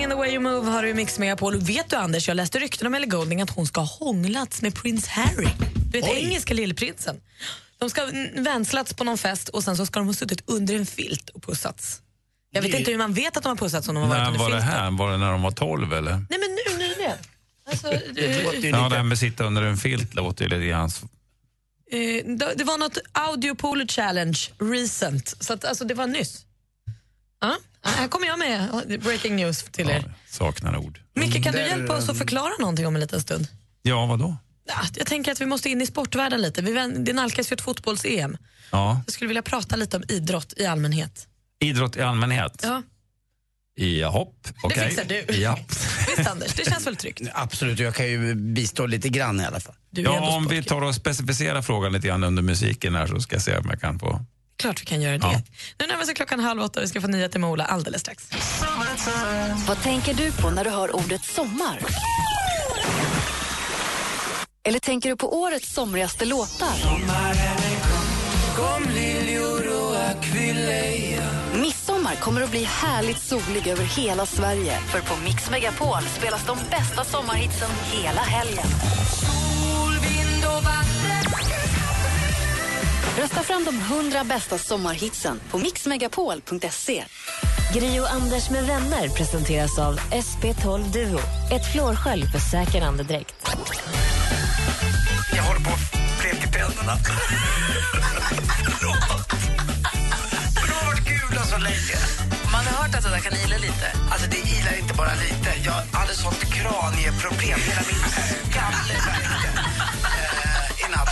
[0.00, 1.56] Something in the way you move har du Mix Megapol.
[1.60, 4.74] Vet du Anders, jag läste rykten om Ellie Goulding att hon ska ha hånglats med
[4.74, 5.48] prins Harry.
[5.92, 7.20] Du vet, engelska lillprinsen.
[7.78, 10.74] De ska ha vänslats på någon fest och sen så ska de ha suttit under
[10.74, 12.00] en filt och pussats.
[12.50, 14.20] Jag vet Det- inte hur man vet att de har pussats om de har varit
[14.20, 14.78] När under var det filten.
[14.78, 14.90] här?
[14.90, 16.10] Var det när de var 12 eller?
[16.12, 17.12] Nej men nu, nu.
[17.70, 20.86] Alltså, du, Ja, det här med att sitta under en filt låter ju lite grann...
[20.86, 21.02] s-
[21.92, 26.44] Eh, det, det var något audio pool challenge recent, så att, alltså, det var nyss.
[27.40, 30.14] Ja, här kommer jag med breaking news till er.
[30.26, 31.00] Saknar ord.
[31.14, 33.46] Micke, kan du Där, hjälpa oss att förklara någonting om en liten stund?
[33.82, 34.36] Ja, vadå?
[34.68, 36.62] Ja, jag tänker att vi måste in i sportvärlden lite.
[36.62, 38.36] Vi, det nalkas ju ett fotbolls-EM.
[38.70, 39.02] Ja.
[39.06, 41.26] Jag skulle vilja prata lite om idrott i allmänhet.
[41.60, 42.60] Idrott i allmänhet?
[42.62, 42.82] Ja.
[43.74, 44.26] Jaha,
[44.62, 44.88] okej.
[44.88, 45.34] fixar du.
[45.34, 45.58] Ja.
[46.16, 47.22] Visst Anders, det känns väl tryggt?
[47.34, 49.74] Absolut, jag kan ju bistå lite grann i alla fall.
[49.90, 53.42] Ja, om vi tar och specificerar frågan lite grann under musiken här så ska jag
[53.42, 54.20] se om jag kan få
[54.60, 55.42] Klart vi kan göra det.
[55.78, 58.30] Nu närmar sig klockan halv åtta och vi ska få nyheter med Ola alldeles strax.
[59.68, 61.78] Vad tänker du på när du hör ordet sommar?
[64.64, 66.74] Eller tänker du på årets somrigaste låtar?
[71.60, 74.78] Midsommar kommer att bli härligt solig över hela Sverige.
[74.80, 78.66] För på Mix Megapol spelas de bästa sommarhitsen hela helgen.
[83.18, 87.04] Rösta fram de 100 bästa sommarhitsen på mixmegapol.se.
[87.74, 91.18] Gri och Anders med vänner presenteras av SP12 Duo.
[91.52, 93.34] Ett flårskölj för säker andedräkt.
[95.36, 96.96] Jag håller på att bleka tänderna.
[98.80, 101.96] De har varit gula så länge.
[102.52, 103.86] Man har hört att det där kan ila lite.
[104.10, 105.50] Alltså det ilar inte bara lite.
[105.64, 107.60] Jag hade sånt kranieproblem.
[107.60, 108.04] Hela min
[108.50, 108.96] skalle
[111.00, 111.08] att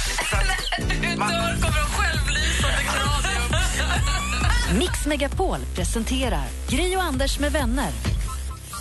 [0.77, 4.79] Du dör, kommer en självlysande kranium.
[4.79, 7.91] Mix Megapol presenterar Gri och Anders med vänner.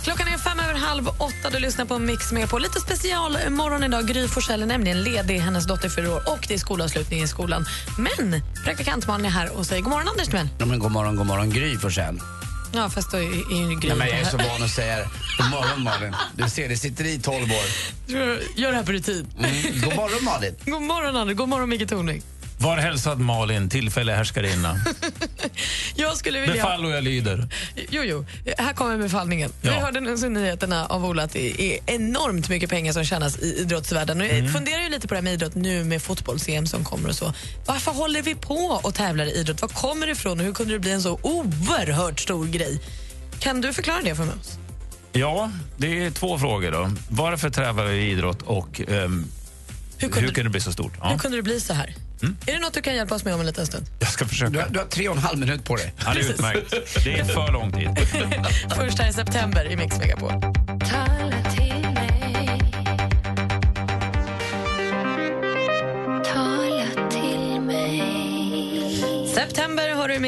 [0.04, 1.50] Klockan är fem över halv åtta.
[1.52, 4.06] Du lyssnar på Mix med på lite special morgon idag.
[4.06, 5.38] Gry Forssell är nämligen ledig.
[5.38, 7.66] Hennes dotter fyller år och det är skolavslutning i skolan.
[7.98, 10.48] Men praktikant Malin är här och säger god morgon Anders Timell.
[10.58, 12.20] Ja, men god morgon, god morgon Gry Forssell.
[12.72, 14.96] Ja, fast då är är ju Gry Nej, men jag är så van att säga
[15.38, 16.14] god morgon Malin.
[16.36, 17.48] Du ser, det sitter i 12 år.
[18.56, 19.26] Gör det här på rutin.
[19.38, 19.80] Mm.
[19.80, 20.54] God morgon Malin.
[20.66, 21.36] God morgon Anders.
[21.36, 22.22] God morgon Micke Tornving.
[22.60, 24.80] Var hälsad Malin, tillfällig härskarinna.
[25.94, 26.54] Jag skulle vilja...
[26.54, 27.48] Befall och jag lyder.
[27.90, 28.26] Jo, jo.
[28.58, 29.52] Här kommer befallningen.
[29.62, 29.74] Vi Ja.
[29.80, 33.54] hörde nyss i nyheterna av Ola att det är enormt mycket pengar som tjänas i
[33.60, 34.20] idrottsvärlden.
[34.20, 34.52] Och jag Mm.
[34.52, 37.32] funderar ju lite på det här med idrott nu med fotbolls-EM som kommer och så.
[37.66, 39.60] Varför håller vi på och tävlar i idrott?
[39.62, 42.80] Var kommer det ifrån och hur kunde det bli en så oerhört stor grej?
[43.38, 44.58] Kan du förklara det för oss?
[45.12, 46.90] Ja, det är två frågor då.
[47.10, 49.26] Varför tävlar vi i idrott och ehm,
[49.98, 50.92] hur, kunde- kunde det bli så stort?
[51.00, 51.08] Ja.
[51.08, 51.94] Hur kunde det bli så här?
[52.22, 52.36] Mm.
[52.46, 53.86] Är det något du kan hjälpa oss med om en liten stund?
[53.98, 54.50] Jag ska försöka.
[54.50, 55.94] Du har, du har tre och en halv minut på dig.
[56.04, 56.74] Ja, det är utmärkt.
[57.04, 57.88] Det är för lång tid.
[58.76, 60.32] Första i september i Mix Megapol.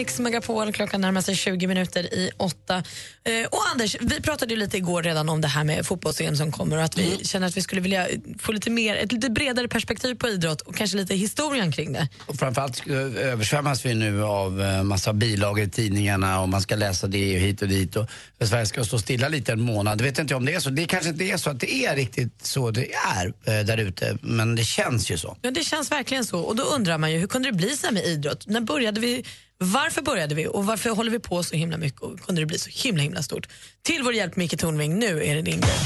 [0.01, 0.73] Mix Megapol.
[0.73, 2.77] Klockan närmar sig 20 minuter i åtta.
[3.25, 6.53] Eh, och Anders, vi pratade ju lite igår redan om det här med fotbolls som
[6.53, 7.25] kommer och att vi Mm.
[7.25, 10.77] känner att vi skulle vilja få lite mer, ett lite bredare perspektiv på idrott och
[10.77, 12.09] kanske lite historien kring det.
[12.27, 12.97] Och framförallt eh,
[13.33, 17.41] översvämmas vi nu av eh, massa bilagor i tidningarna och man ska läsa det och
[17.41, 18.07] hit och dit och
[18.41, 19.99] Sverige ska stå stilla lite en månad.
[19.99, 20.71] Det vet inte om det är så.
[20.71, 22.87] Det kanske inte är så att det är riktigt så det
[23.17, 25.37] är eh, där ute, men det känns ju så.
[25.43, 26.41] Ja, det känns verkligen så.
[26.41, 28.47] Och då undrar man ju, hur kunde det bli så här med idrott?
[28.47, 29.25] När började vi?
[29.65, 32.59] Varför började vi och varför håller vi på så himla mycket och kunde det bli
[32.59, 33.49] så himla himla stort?
[33.83, 35.79] Till vår hjälp Micke Tornving, nu är det din grej.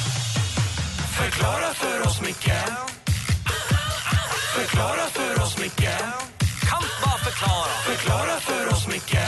[1.18, 2.52] Förklara för oss, Micke
[4.54, 5.88] Förklara för oss, Micke
[6.60, 9.18] Kan bara förklara Förklara för oss, Micke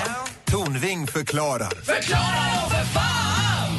[0.44, 1.70] Tornving förklarar.
[1.84, 3.72] Förklara då för fan!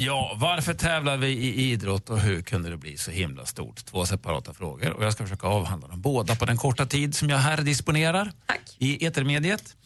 [0.00, 3.84] Ja, varför tävlar vi i idrott och hur kunde det bli så himla stort?
[3.84, 7.30] Två separata frågor och jag ska försöka avhandla dem båda på den korta tid som
[7.30, 8.32] jag här disponerar
[8.78, 9.76] i etermediet.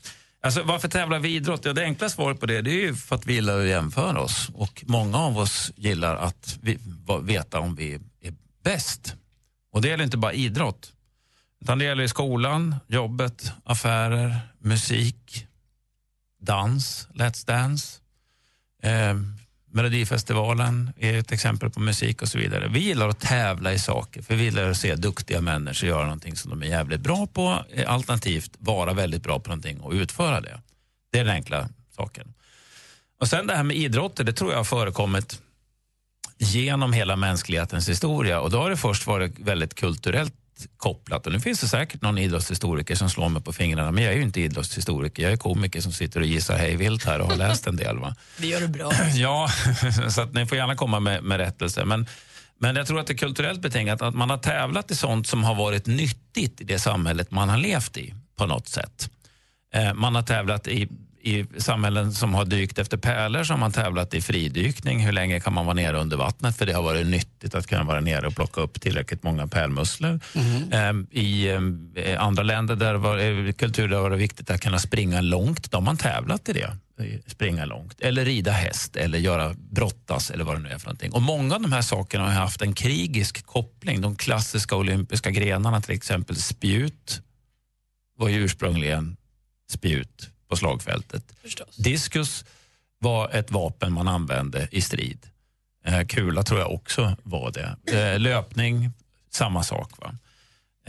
[0.43, 1.65] Alltså, varför tävlar vi i idrott?
[1.65, 4.21] Ja, det enkla svaret på det, det är ju för att vi gillar att jämföra
[4.21, 8.35] oss och många av oss gillar att vi, va- veta om vi är
[8.65, 9.15] bäst.
[9.73, 10.93] Och det gäller inte bara idrott,
[11.61, 15.47] utan det gäller i skolan, jobbet, affärer, musik,
[16.43, 17.99] dans, Let's Dance.
[18.83, 19.15] Eh,
[19.73, 22.69] Melodifestivalen är ett exempel på musik och så vidare.
[22.69, 26.37] Vi gillar att tävla i saker, för vi gillar att se duktiga människor göra någonting
[26.37, 30.61] som de är jävligt bra på, alternativt vara väldigt bra på någonting och utföra det.
[31.13, 32.35] Det är den enkla saken.
[33.21, 35.41] Och sen det här med idrotter, det tror jag har förekommit
[36.39, 40.35] genom hela mänsklighetens historia och då har det först varit väldigt kulturellt
[40.77, 41.27] kopplat.
[41.27, 44.17] Och nu finns det säkert någon idrottshistoriker som slår mig på fingrarna, men jag är
[44.17, 45.23] ju inte idrottshistoriker.
[45.23, 47.99] Jag är komiker som sitter och gissar hej vilt här och har läst en del.
[47.99, 48.17] Va?
[48.39, 48.93] Det gör du bra.
[49.15, 49.49] Ja,
[50.09, 51.85] så att ni får gärna komma med, med rättelse.
[51.85, 52.07] Men,
[52.59, 55.45] men jag tror att det är kulturellt betingat att man har tävlat i sånt som
[55.45, 59.11] har varit nyttigt i det samhället man har levt i på något sätt.
[59.75, 60.89] Eh, man har tävlat i,
[61.23, 65.01] i samhällen som har dykt efter pärlor, har man tävlat i fridykning.
[65.01, 66.57] Hur länge kan man vara nere under vattnet?
[66.57, 70.21] För det har varit nyttigt att kunna vara nere och plocka upp tillräckligt många pärlmusslor.
[70.73, 71.49] Eh, I
[71.95, 75.71] eh, andra länder där var, eh, kulturer där var det viktigt att kunna springa långt,
[75.71, 76.77] då har man tävlat i det.
[77.27, 81.13] Springa långt, eller rida häst, eller göra brottas eller vad det nu är för någonting.
[81.13, 84.01] Och många av de här sakerna har haft en krigisk koppling.
[84.01, 87.23] De klassiska olympiska grenarna, till exempel spjut,
[88.19, 89.17] var ju ursprungligen
[89.71, 91.33] spjut på slagfältet.
[91.77, 92.45] Diskus
[92.99, 95.27] var ett vapen man använde i strid.
[95.85, 97.99] Eh, kula tror jag också var det.
[97.99, 98.91] Eh, löpning,
[99.31, 99.93] samma sak.
[99.99, 100.15] Va?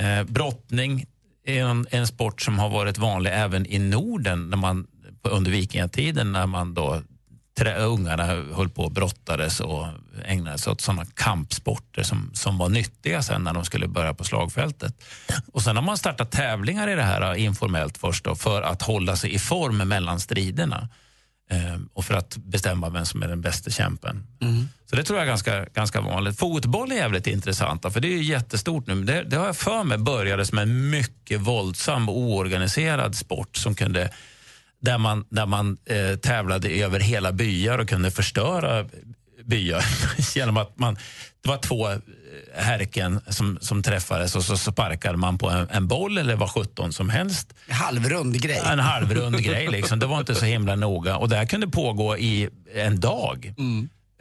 [0.06, 1.06] Eh, brottning
[1.46, 4.88] är en, en sport som har varit vanlig även i Norden när man,
[5.22, 7.02] under vikingatiden när man då
[7.62, 9.88] trä, ungarna höll på och brottades och
[10.26, 14.24] ägnade sig åt sådana kampsporter som, som var nyttiga sen när de skulle börja på
[14.24, 15.04] slagfältet.
[15.54, 19.16] Och sen har man startat tävlingar i det här informellt först då, för att hålla
[19.16, 20.90] sig i form mellan striderna
[21.52, 24.28] eh, och för att bestämma vem som är den bästa kämpen.
[24.90, 26.40] Så det tror jag är ganska, ganska vanligt.
[26.40, 29.04] Fotboll är jävligt intressant, för det är jättestort nu.
[29.04, 33.76] Det, det har jag för mig började som en mycket våldsam och oorganiserad sport som
[33.76, 34.10] kunde
[34.82, 38.86] där man, där man eh, tävlade över hela byar och kunde förstöra
[39.46, 39.86] byar
[40.36, 40.98] genom att man,
[41.42, 41.98] det var två eh,
[42.56, 46.94] härken som, som träffades och så sparkade man på en, en boll eller vad sjutton
[46.94, 47.54] som helst.
[47.70, 48.62] Halvrund grej.
[48.66, 49.68] En halvrund grej.
[49.68, 50.00] Liksom.
[50.00, 51.18] Det var inte så himla noga.
[51.18, 53.54] Och det här kunde pågå i en dag.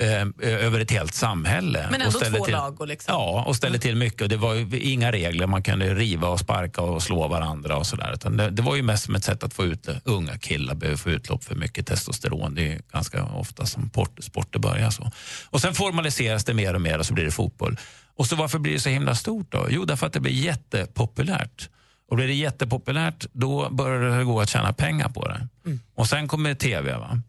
[0.01, 1.89] Eh, över ett helt samhälle.
[1.91, 3.15] Men ändå två till, lag och liksom.
[3.15, 4.23] Ja, och ställde till mycket.
[4.23, 5.47] Och det var ju inga regler.
[5.47, 8.17] Man kunde riva och sparka och slå varandra och sådär.
[8.31, 11.11] Det, det var ju mest som ett sätt att få ut unga killar behöver få
[11.11, 12.55] utlopp för mycket testosteron.
[12.55, 15.11] Det är ganska ofta som port, sporter börjar så.
[15.51, 17.77] Och sen formaliseras det mer och mer och så blir det fotboll.
[18.17, 19.67] Och så varför blir det så himla stort då?
[19.71, 21.69] Jo, därför att det blir jättepopulärt.
[22.11, 25.49] Och blir det jättepopulärt, då börjar det gå att tjäna pengar på det.
[25.95, 26.97] Och sen kommer tv.
[26.97, 27.23] Va?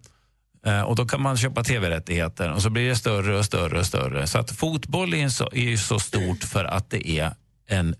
[0.66, 3.86] Eh, Och då kan man köpa tv-rättigheter och så blir det större och större och
[3.86, 4.28] större.
[4.28, 7.32] Så att fotboll är, så, är ju så stort för att det är
[7.68, 7.96] en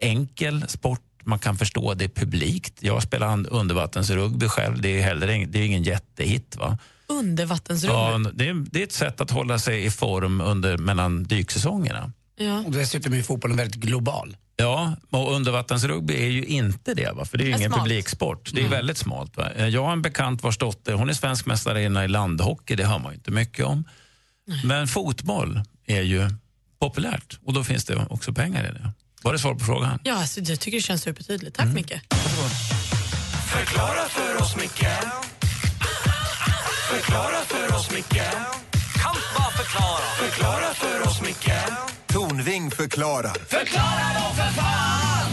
[0.00, 1.00] enkel sport.
[1.24, 2.74] Man kan förstå det publikt.
[2.80, 4.80] Jag spelar un- undervattensrugby själv.
[4.80, 6.56] Det är, heller ing, det är ingen jättehit.
[6.56, 6.78] Va?
[7.06, 7.94] Undervattensrugby.
[7.96, 12.12] Ja, det, är, det är ett sätt att hålla sig i form under, mellan dyksäsongerna.
[12.36, 12.58] Ja.
[12.66, 14.36] Och dessutom är fotbollen väldigt global.
[14.60, 17.24] Ja, och undervattensrugby är ju inte det, va?
[17.24, 17.82] för det är ju ingen smalt.
[17.82, 18.50] publiksport.
[18.52, 18.70] Det är Mm.
[18.70, 19.36] väldigt smalt.
[19.36, 19.66] Va?
[19.68, 23.12] Jag har en bekant vars dotter hon är svensk mästarinna i landhockey, det hör man
[23.12, 23.84] ju inte mycket om.
[24.64, 26.28] Men fotboll är ju
[26.80, 28.92] populärt och då finns det också pengar i det.
[29.22, 29.98] Var det svar på frågan?
[30.04, 31.56] Ja, alltså, jag tycker det känns supertydligt.
[31.56, 31.92] Tack Micke.
[33.46, 34.86] Förklara för oss, Micke
[36.90, 38.22] Förklara för oss, Micke
[39.02, 41.49] Kan bara förklara Förklara för oss, Micke
[42.40, 43.36] Tornving förklarar.
[43.48, 45.30] Förklara då för fan!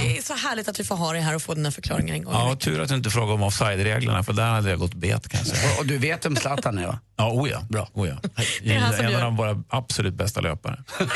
[0.00, 2.24] Det är så härligt att vi får ha dig här och få dina förklaringar en
[2.24, 2.34] gång.
[2.34, 5.40] Ja, tur att du inte frågade om offside-reglerna för där hade jag gått bet kan
[5.40, 5.78] jag säga.
[5.78, 6.98] Och du vet om Zlatan är va?
[7.16, 7.60] Ja, oh ja.
[7.70, 7.88] Bra.
[7.92, 8.14] Oh ja.
[8.62, 10.82] Det är han som en gör- av våra absolut bästa löpare.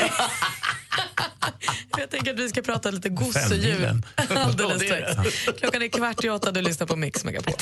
[1.97, 4.01] Jag tänker att vi ska prata lite gosedjur
[4.35, 5.11] alldeles strax.
[5.59, 7.53] Klockan är kvart i åtta du lyssnar på Mix Megapol.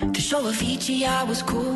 [0.00, 1.74] To show Avicii I was cool.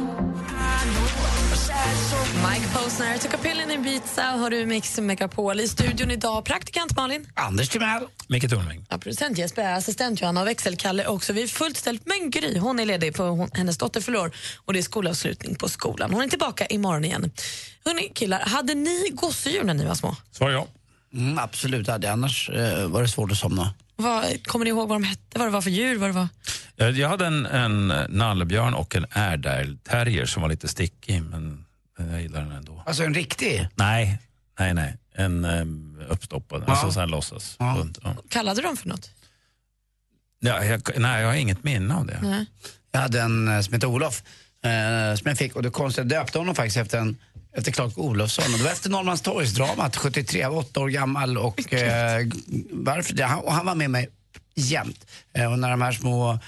[2.50, 5.60] Mike Posner, took a pill in Ibiza, har du Mix Megapol.
[5.60, 7.26] I studion idag, praktikant Malin.
[7.34, 8.06] Anders Timell.
[8.28, 8.86] Micke Tornving.
[8.90, 11.32] Ja, producent Jesper, assistent Johanna och växelkalle också.
[11.32, 14.30] Vi är fullt ställt, men Gry hon är ledig för hon, hennes dotter förlorar
[14.64, 16.12] och det är skolavslutning på skolan.
[16.12, 17.30] Hon är tillbaka imorgon igen.
[17.84, 20.16] Hörrni killar, hade ni gosedjur när ni var små?
[20.32, 20.66] Svar ja.
[21.14, 23.74] Mm, absolut, hade annars eh, var det svårt att somna.
[23.96, 25.98] Vad, kommer ni ihåg vad de hette, vad det var för djur?
[25.98, 26.28] Vad det var?
[26.76, 31.64] Jag, jag hade en, en nallebjörn och en airedale-terrier som var lite stickig, men
[31.98, 32.82] jag gillar den ändå.
[32.86, 33.68] Alltså en riktig?
[33.74, 34.18] Nej,
[34.58, 34.96] nej, nej.
[35.14, 36.72] En um, uppstoppad, Ja.
[36.72, 37.56] alltså sån låtsas.
[37.58, 37.72] Ja.
[37.72, 38.14] hund, Ja.
[38.28, 39.10] Kallade de för något?
[40.40, 42.18] Ja, jag, nej, jag har inget minne av det.
[42.22, 42.46] Nej.
[42.92, 44.22] Jag hade en eh, som hette Olof,
[44.62, 47.16] eh, som jag fick och det konstiga, jag döpte honom faktiskt efter en
[47.56, 48.44] efter Clark Olofsson.
[48.52, 51.38] Och det var efter Norrmalmstorgsdramat, 73, jag var åtta år gammal.
[51.38, 52.26] Och, eh,
[52.70, 53.24] varför det?
[53.24, 54.08] Han, och han var med mig
[54.54, 55.06] jämt.
[55.34, 56.38] Eh, och när de här små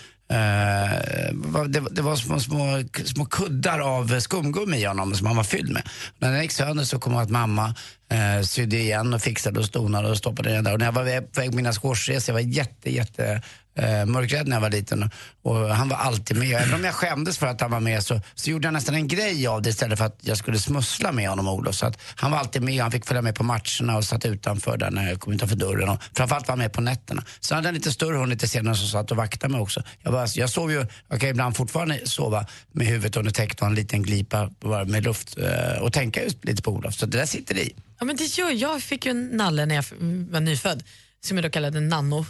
[1.33, 5.45] vad- det, det var små, små, små kuddar av skumgummi i honom som han var
[5.45, 5.89] fylld med.
[6.19, 7.75] När den gick sönder så kom att mamma
[8.09, 10.73] eh, sydde igen och fixade och stonade och stoppade den där.
[10.73, 13.43] Och när jag var på väg på mina squashresor, jag var jätte, jätte
[13.77, 15.11] eh, mörkrädd när jag var liten.
[15.43, 16.63] Och han var alltid med.
[16.63, 19.09] Även om jag skämdes för att han var med så, så gjorde jag nästan en
[19.09, 21.75] grej av det istället för att jag skulle smussla med honom, Olof.
[21.75, 24.77] Så att han var alltid med, han fick följa med på matcherna och satt utanför
[24.77, 25.89] där när jag kom utanför dörren.
[25.89, 27.25] Och framförallt var han med på nätterna.
[27.41, 29.83] Så hade jag en lite större hund lite senare som satt och vaktade mig också.
[30.03, 33.67] Jag, bara, jag sov ju, jag kan ibland fortfarande sova med huvudet under täcket och
[33.67, 34.51] en liten glipa
[34.87, 36.95] med luft eh, och tänka just lite på Olof.
[36.95, 37.75] Så det där sitter i.
[37.99, 39.85] Ja, men det gör, jag fick ju en nalle när jag
[40.31, 40.85] var nyfödd,
[41.25, 42.27] som jag då kallade Nanno,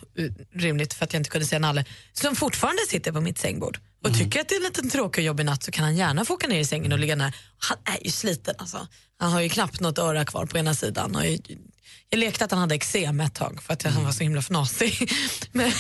[0.53, 3.79] rimligt för att jag inte kunde säga nalle, som fortfarande sitter på mitt sängbord.
[4.05, 6.25] Och tycker att det är en liten tråkig och jobbig natt så kan han gärna
[6.25, 7.37] få åka ner i sängen och ligga där.
[7.59, 8.87] Han är ju sliten alltså.
[9.19, 11.17] Han har ju knappt något öra kvar på ena sidan.
[11.17, 11.41] Och jag,
[12.11, 15.13] jag lekte att han hade eksem ett tag för att han var så himla fnasig.
[15.53, 15.73] men,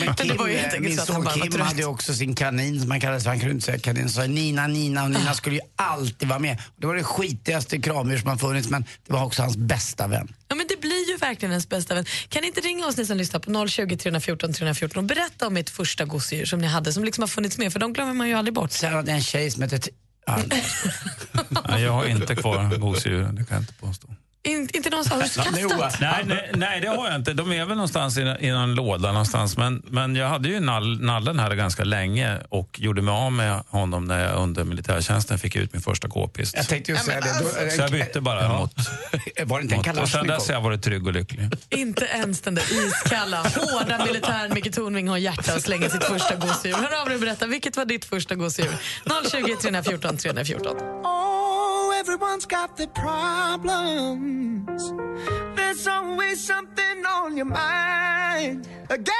[0.00, 1.66] men det var ju helt min enkelt så att han son bara var Kim trött.
[1.66, 4.08] hade ju också sin kanin som han kallade så han kunde inte säga kanin.
[4.08, 6.62] Så Nina, Nina och Nina skulle ju alltid vara med.
[6.76, 10.34] Det var det skitigaste kramdjur som har funnits men det var också hans bästa vän.
[10.48, 12.04] Ja, men det blir ju verkligen ens bästa vän.
[12.28, 15.56] Kan ni inte ringa oss ni som lyssnar på 020 314 314 och berätta om
[15.56, 18.28] ert första gosedjur som ni hade som liksom har funnits med för de glömmer man
[18.28, 18.70] ju aldrig bort.
[18.72, 19.90] Sen hade jag en tjej som hette...
[20.26, 20.38] Ja,
[21.78, 24.08] jag har inte kvar gosedjur, det kan jag inte påstå.
[24.44, 25.36] In, inte någonstans.
[25.36, 26.00] Har du kastat?
[26.00, 27.32] Nej, nej, nej, det har jag inte.
[27.32, 29.56] De är väl någonstans i, i någon låda någonstans.
[29.56, 33.62] Men, men jag hade ju nall, nallen här ganska länge och gjorde mig av med
[33.68, 36.54] honom när jag under militärtjänsten fick ut min första k-pist.
[36.56, 37.34] Jag tänkte ju säga det.
[37.40, 38.72] Då- Så jag bytte bara mot...
[39.44, 41.48] Var det inte en och sen dess har jag varit trygg och lycklig.
[41.70, 46.34] Inte ens den där iskalla, hårda militären Micke Tornving har hjärta och slänger sitt första
[46.36, 46.76] gosedjur.
[46.76, 48.74] Hör av dig och berätta, vilket var ditt första gosedjur?
[49.30, 50.76] 020 314 314.
[52.04, 54.92] Everyone's got their problems.
[55.56, 58.68] There's always something on your mind.
[58.90, 59.14] Again.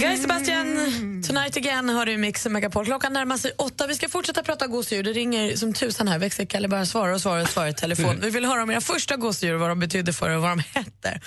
[0.00, 2.84] Guy Sebastian, Tonight Again har du Mix Megapol.
[2.84, 3.86] Klockan närmar sig åtta.
[3.86, 5.02] Vi ska fortsätta prata gosedjur.
[5.02, 6.18] Det ringer som tusan här.
[6.18, 8.20] Växelkalle bara svarar och svarar och svarar i telefon.
[8.20, 10.62] Vi vill höra om era första gosedjur, vad de betydde för er och vad de
[10.74, 11.20] hette.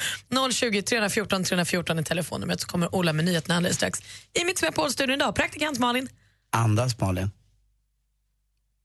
[0.52, 4.00] 020 314 314 i telefonnumret så kommer Ola med nyheterna alldeles strax.
[4.42, 6.10] I Mix Megapol-studion idag, praktikant Malin.
[6.52, 7.32] Andas Malin.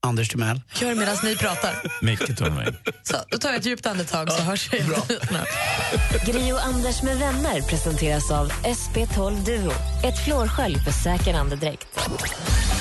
[0.05, 0.61] Anders Timell.
[0.81, 1.75] Gör medan ni pratar.
[2.01, 2.77] Micke Tornving.
[3.03, 6.27] Så, då tar jag ett djupt andetag så hörs vi efter.
[6.33, 9.73] Gri och Anders med vänner presenteras av SP12 Duo.
[10.05, 11.87] Ett flårskölj för säker andedräkt.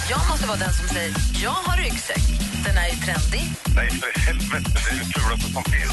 [0.10, 2.24] Jag måste vara den som säger jag har ryggsäck.
[2.66, 3.54] Den är ju trendig.
[3.76, 4.72] Nej, för helvete.
[4.74, 5.92] Det är det fulaste som finns.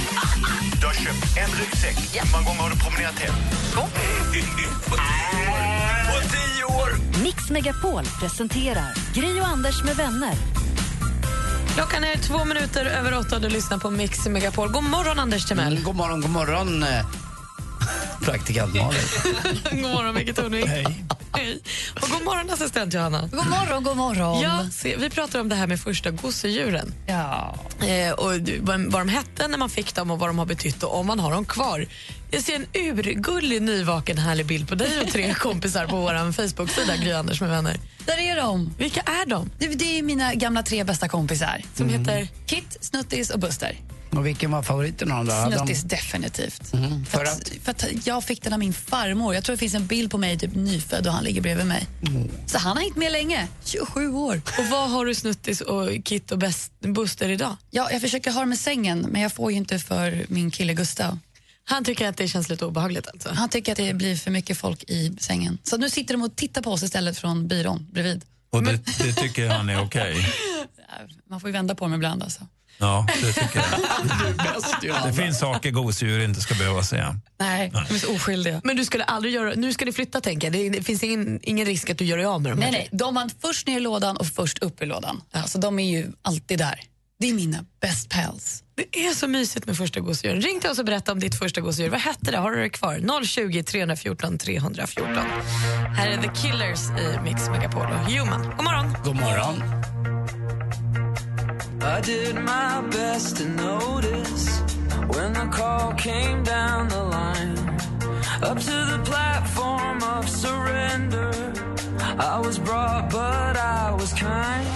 [0.81, 1.97] Du har köpt en ryggsäck.
[2.15, 3.35] Hur många gånger har du promenerat hem?
[6.11, 7.23] På tio år!
[7.23, 10.35] Mix Megapol presenterar Gri och Anders med vänner.
[11.75, 14.69] Klockan är två minuter över åtta och du lyssnar på Mix Megapol.
[14.69, 15.73] God morgon, Anders Timell.
[15.73, 16.85] Mm, god morgon, god morgon.
[18.23, 19.01] Praktikant Malin.
[19.71, 20.67] god morgon, Micke Tornving.
[20.67, 20.87] Hej.
[21.33, 21.59] Hej.
[22.03, 23.21] Och god morgon, assistent Johanna.
[23.33, 24.41] God morgon, god morgon.
[24.41, 26.95] Ja, se, vi pratar om det här med första gosedjuren.
[27.07, 27.55] Ja.
[27.87, 30.83] Eh, och vad, vad de hette när man fick dem och vad de har betytt
[30.83, 31.87] och om man har dem kvar.
[32.31, 36.97] Jag ser en urgullig, nyvaken, härlig bild på dig och tre kompisar på vår Facebook-sida,
[36.97, 37.77] Gry Anders med vänner.
[38.07, 38.75] Där är de.
[38.79, 39.51] Vilka är de?
[39.59, 41.63] Det, det är mina gamla tre bästa kompisar.
[41.75, 42.01] Som Mm.
[42.01, 42.29] heter?
[42.47, 43.77] Kit, Snuttis och Buster.
[44.11, 45.53] Och vilken var favoriten av dem?
[45.53, 46.73] Snuttis definitivt.
[46.73, 49.35] Mhm, För, att, för att jag fick den av min farmor.
[49.35, 51.87] Jag tror det finns en bild på mig typ nyfödd och han ligger bredvid mig.
[52.09, 52.31] Mm.
[52.47, 54.43] Så han har hängt med länge, 27 år.
[54.59, 57.57] Och vad har du Snuttis och Kit och Best, Buster idag?
[57.71, 60.75] Ja, jag försöker ha dem i sängen, men jag får ju inte för min kille
[60.75, 61.19] Gustav.
[61.65, 63.29] Han tycker att det känns lite obehagligt alltså?
[63.35, 65.59] Han tycker att det blir för mycket folk i sängen.
[65.65, 68.25] Så nu sitter de och tittar på oss istället från byrån bredvid.
[68.51, 70.27] Och det, det tycker han är okej?
[71.31, 72.47] Man får ju vända på dem ibland alltså.
[72.81, 73.65] Ja, det tycker
[74.83, 75.05] jag.
[75.07, 77.17] Det finns saker gosedjur inte ska behöva säga.
[77.41, 78.61] Nej, de är så oskyldiga.
[78.65, 80.53] Men du skulle aldrig göra, nu ska ni flytta tänker jag.
[80.53, 82.59] Det, det finns ingen, ingen risk att du gör dig av med dem?
[82.59, 85.21] Nej, nej, de var först ner i lådan och först upp i lådan.
[85.33, 86.81] Alltså, de är ju alltid där.
[87.19, 88.63] Det är mina best pals.
[88.93, 90.43] Det är så mysigt med första gosedjuren.
[90.43, 91.91] Ring till oss och berätta om ditt första gosedjur.
[91.91, 92.37] Vad hette det?
[92.37, 93.25] Har du det kvar?
[93.25, 95.17] 020 314 314.
[95.97, 98.43] Här är The Killers i Mix Megapol och Human.
[98.57, 98.97] God morgon!
[99.05, 99.63] God morgon.
[101.83, 104.61] I did my best to notice
[105.09, 107.59] when the call came down the line.
[108.43, 111.33] Up to the platform of surrender.
[112.19, 114.67] I was brought, but I was kind.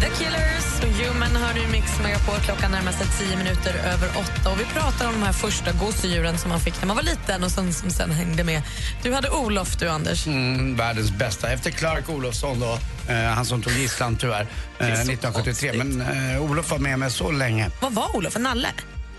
[0.00, 2.34] The Killers Human hör du Mix Megapol.
[2.44, 4.50] Klockan närmar sig tio minuter över åtta.
[4.50, 7.44] Och vi pratar om de här första gosedjuren som man fick när man var liten
[7.44, 8.62] och som, som sen hängde med.
[9.02, 10.26] Du hade Olof, du Anders.
[10.26, 11.52] Mm, världens bästa.
[11.52, 12.78] Efter Clark Olofsson då,
[13.12, 14.46] eh, han som tog gisslan tyvärr,
[14.78, 15.72] eh, 1973.
[15.72, 17.70] Men eh, Olof var med mig så länge.
[17.80, 18.36] Vad var Olof?
[18.36, 18.68] En nalle?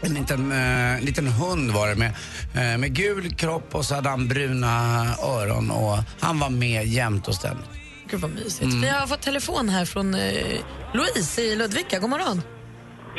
[0.02, 2.14] En liten, eh, liten hund var det med,
[2.54, 7.28] eh, med gul kropp och så hade han bruna öron och han var med jämt
[7.28, 7.66] och ständigt.
[8.10, 8.72] Gud vad mysigt.
[8.74, 8.82] Mm.
[8.82, 10.60] Vi har fått telefon här från eh,
[10.98, 11.96] Louise i Ludvika.
[12.04, 12.38] God morgon.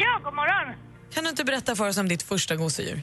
[0.04, 0.66] Ja, god morgon.
[1.14, 2.98] Kan du inte berätta för oss om ditt första gosedjur?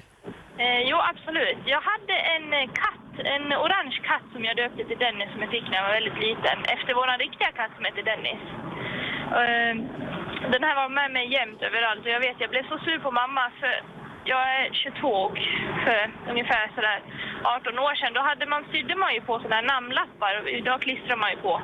[0.63, 1.61] Eh, jo, absolut.
[1.75, 5.51] Jag hade en eh, katt, en orange katt som jag döpte till Dennis som jag
[5.55, 6.57] fick när jag var väldigt liten.
[6.75, 8.41] Efter vår riktiga katt som heter Dennis.
[9.41, 9.73] Eh,
[10.53, 13.11] den här var med mig jämt överallt och jag vet, jag blev så sur på
[13.21, 13.73] mamma för
[14.25, 15.37] jag är 22 och
[15.83, 16.99] för ungefär sådär
[17.43, 20.81] 18 år sedan, då hade man, sydde man ju på sådana här namnlappar och idag
[20.81, 21.61] klistrar man ju på.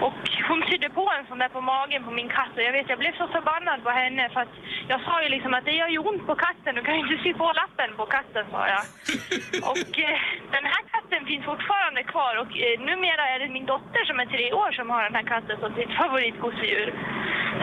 [0.00, 2.88] Och hon sydde på en sån där på magen på min katt och jag vet,
[2.88, 4.54] jag blev så förbannad på henne för att
[4.88, 7.22] jag sa ju liksom att det gör ju ont på katten, du kan ju inte
[7.22, 8.84] sy på lappen på katten, sa jag.
[9.70, 10.18] Och eh,
[10.56, 14.26] den här katten finns fortfarande kvar och eh, numera är det min dotter som är
[14.26, 16.88] tre år som har den här katten som sitt favoritgosedjur.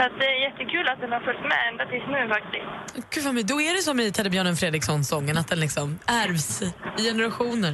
[0.01, 2.71] Så att det är jättekul att den har följt med ända tills nu faktiskt.
[3.13, 3.51] Gud vad mysigt.
[3.53, 5.87] Då är det som i Teddybjörnen Fredriksson-sången, att den liksom
[6.23, 6.49] ärvs
[6.99, 7.73] i generationer.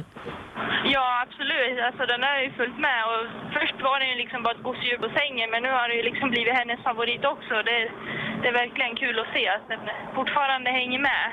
[0.94, 1.76] Ja, absolut.
[1.88, 3.00] Alltså, den har ju följt med.
[3.10, 3.22] Och
[3.56, 6.04] först var den ju liksom bara ett gosedjur på sängen, men nu har det ju
[6.10, 7.54] liksom blivit hennes favorit också.
[7.68, 7.78] Det,
[8.40, 9.82] det är verkligen kul att se att den
[10.18, 11.26] fortfarande hänger med.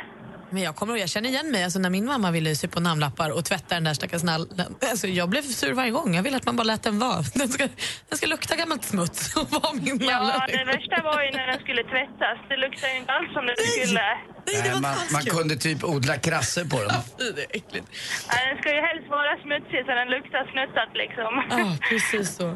[0.50, 1.64] Men jag kommer jag känner igen mig.
[1.64, 4.76] Alltså, när min mamma ville sy på namnlappar och tvätta den där stackars nallen.
[4.90, 6.16] Alltså, jag blev sur varje gång.
[6.16, 7.22] Jag ville att man bara lät den vara.
[7.34, 7.68] Den ska,
[8.10, 11.60] den ska lukta gammalt smuts och vara min Ja, det värsta var ju när den
[11.60, 12.38] skulle tvättas.
[12.50, 14.02] Det luktade ju inte alls som det skulle.
[14.48, 16.92] Nej, man, man kunde typ odla krasser på den.
[17.36, 17.88] det är äckligt.
[18.30, 21.32] Ja, den ska ju helst vara smutsig så den luktar snuttat liksom.
[21.50, 22.56] Ja, precis så.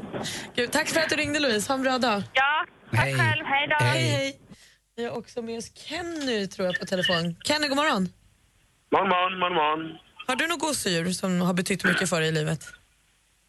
[0.56, 1.72] Gud, tack för att du ringde Louise.
[1.72, 2.24] Ha en bra dag.
[2.34, 3.14] Ja, tack Hej.
[3.20, 3.46] själv.
[3.46, 3.86] Hej då.
[3.86, 4.49] Hej, hej.
[5.00, 7.24] Vi har också med oss Kenny tror jag på telefon.
[7.48, 8.04] Kenny, god morgon.
[8.96, 9.80] Man, man, man, man.
[10.28, 12.62] Har du något gosedjur som har betytt mycket för dig i livet?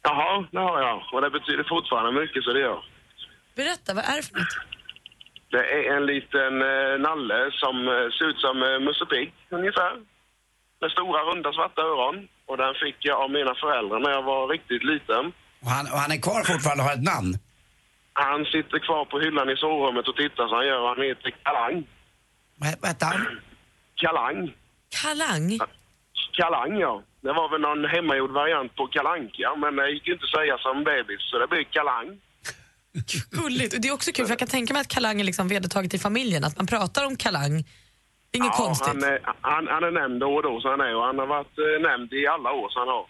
[0.07, 0.97] Jaha, det har jag.
[1.13, 2.79] Och det betyder fortfarande mycket, så det gör.
[3.59, 4.55] Berätta, vad är det för något?
[5.53, 9.29] Det är en liten eh, nalle som eh, ser ut som eh, Musse Pigg,
[9.59, 9.93] ungefär.
[10.81, 12.15] Med stora, runda, svarta öron.
[12.49, 15.23] Och den fick jag av mina föräldrar när jag var riktigt liten.
[15.63, 17.31] Och han, och han är kvar fortfarande och har ett namn.
[18.13, 20.87] Han sitter kvar på hyllan i sovrummet och tittar så han gör.
[20.87, 21.87] Han heter Kalang.
[22.55, 23.39] Vad vad hette han?
[23.95, 24.53] Kalang.
[25.01, 25.59] Kalang?
[26.31, 27.03] Kalang, ja.
[27.21, 30.57] Det var väl någon hemmagjord variant på kalanka, men det gick ju inte att säga
[30.57, 32.19] som bebis, så det blev Kalang.
[33.31, 33.81] Gulligt.
[33.81, 35.99] Det är också kul, för jag kan tänka mig att Kalang är liksom vedertaget i
[35.99, 36.43] familjen.
[36.43, 37.53] Att man pratar om Kalang.
[38.31, 38.87] Inget ja, konstigt.
[38.87, 41.27] Han är, han, han är nämnd då och då, så han är, och han har
[41.27, 43.05] varit eh, nämnd i alla år, så han har.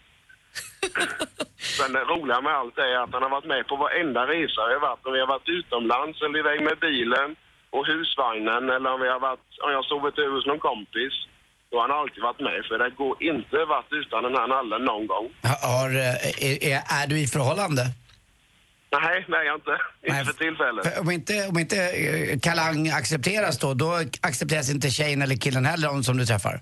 [1.79, 4.73] Men det roliga med allt är att han har varit med på varenda resa vi
[4.77, 5.05] har varit.
[5.07, 7.29] Om vi har varit utomlands eller iväg med bilen
[7.75, 11.13] och husvagnen eller om vi har varit, om jag har sovit över hos någon kompis.
[11.69, 14.81] Då har han alltid varit med, för det går inte varit utan den här nallen
[14.91, 15.25] någon gång.
[15.49, 17.83] Ha- Har, eh, är, är, är du i förhållande?
[19.01, 19.75] Nej, nej jag inte.
[20.07, 20.83] Inte för tillfället.
[20.93, 23.91] För om inte, om inte eh, Kalang accepteras då, då
[24.21, 26.59] accepteras inte tjejen eller killen heller om som du träffar?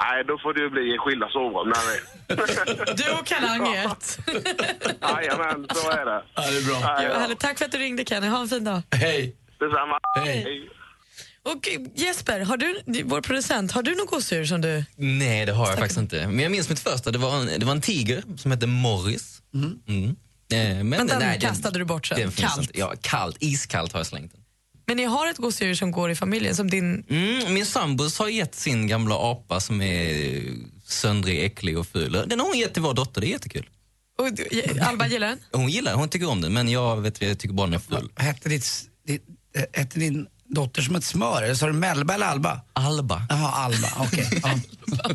[0.00, 1.96] Nej, då får du bli i skilda sovrum när vi...
[3.02, 4.18] Du och Kalang är ett.
[5.02, 6.22] Jajamän, så är det.
[6.34, 6.78] Ja, det är bra.
[6.82, 7.18] Ja, ja.
[7.18, 7.40] härligt.
[7.40, 8.26] Tack för att du ringde Kenny.
[8.28, 8.82] Ha en fin dag.
[8.90, 9.36] Hej.
[9.60, 9.98] Detsamma.
[10.24, 10.70] Hej.
[11.42, 14.84] Och Jesper, har du, vår producent, har du något gosedjur som du...
[14.96, 16.26] Nej, det har jag faktiskt inte.
[16.26, 17.10] Men jag minns mitt första.
[17.10, 19.42] Det var en, det var en tiger som hette Morris.
[19.54, 19.78] Mm.
[20.52, 22.18] Eh, Men, Men den nej, kastade du bort sen?
[22.20, 22.60] Den Kallt?
[22.60, 22.78] Inte.
[22.78, 23.36] Ja, kallt.
[23.40, 24.40] Iskallt har jag slängt den.
[24.88, 27.04] Men ni har ett gosedjur som går i familjen, som din...
[27.10, 30.42] Mm, min sambos har gett sin gamla apa som är
[30.84, 32.12] söndrig, äcklig och ful.
[32.26, 33.68] Den har hon gett till vår dotter, det är jättekul.
[34.18, 35.38] Och, du- Alba gillar den?
[35.52, 38.10] Hon gillar hon tycker om den, men jag, vet, jag tycker bara den är ful.
[38.16, 38.66] Hette, ditt,
[39.06, 39.22] ditt,
[39.72, 41.42] hette din dotter som ett smör?
[41.42, 42.60] Eller sa du Melba eller Alba?
[42.72, 43.22] Alba.
[43.28, 44.28] Jaha, Alba, okej.
[44.42, 45.10] Ja.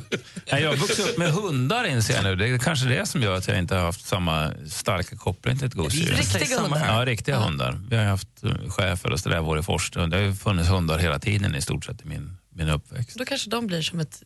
[0.52, 2.36] Nej, Jag har vuxit upp med hundar inser jag nu.
[2.36, 5.68] Det är kanske det som gör att jag inte har haft samma starka koppling till
[5.68, 6.16] ett gosedjur.
[6.16, 6.86] Riktiga hundar?
[6.88, 7.80] Ja, riktiga hundar.
[7.90, 11.62] Vi har haft eh, schäfer och strävår Det har ju funnits hundar hela tiden i
[11.62, 13.18] stort sett i min, min uppväxt.
[13.18, 14.24] Då kanske de blir som ett,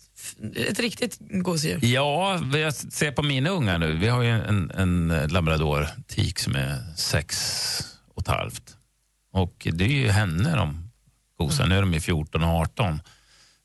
[0.55, 1.80] ett riktigt gosedjur.
[1.86, 3.93] Ja, jag ser på mina ungar nu.
[3.97, 7.38] Vi har ju en, en labrador, tik, som är sex
[8.16, 8.64] och ett halvt.
[9.34, 10.87] Och det är ju henne de
[11.38, 11.68] gosar.
[11.68, 13.00] Nu är de ju 14 och 18.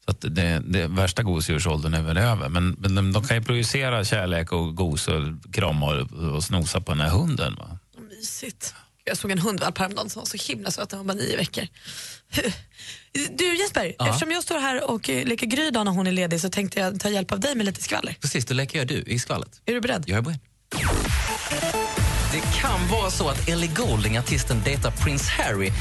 [0.05, 2.49] Så det, det värsta gosedjursåldern är väl över.
[2.49, 6.81] Men, men de, de kan ju projicera kärlek och gos och krama och, och snosa
[6.81, 7.55] på den här hunden.
[7.55, 7.79] Va?
[8.11, 8.75] Mysigt.
[9.05, 11.67] Jag såg en hundvalp häromdagen som var så himla söt, den var bara nio veckor.
[13.37, 14.09] Du Jesper, Ja.
[14.09, 17.09] eftersom jag står här och leker Gry när hon är ledig så tänkte jag ta
[17.09, 18.17] hjälp av dig med lite skvaller.
[18.21, 19.61] Precis, då leker jag du i skvallret.
[19.67, 20.05] Är du beredd?
[20.07, 20.39] Jag är beredd.
[22.33, 25.73] Det kan vara så att Ellie Goulding, artisten, dejtar prins Harry.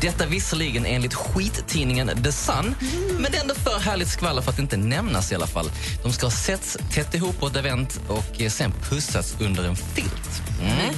[0.00, 2.74] Detta visserligen enligt skittidningen The Sun,
[3.18, 5.70] men det är ändå för härligt skvaller för att inte nämnas i alla fall.
[6.02, 9.76] De ska ha setts tätt ihop på ett event och eh, sen pussats under en
[9.76, 10.42] filt.
[10.62, 10.94] Mm.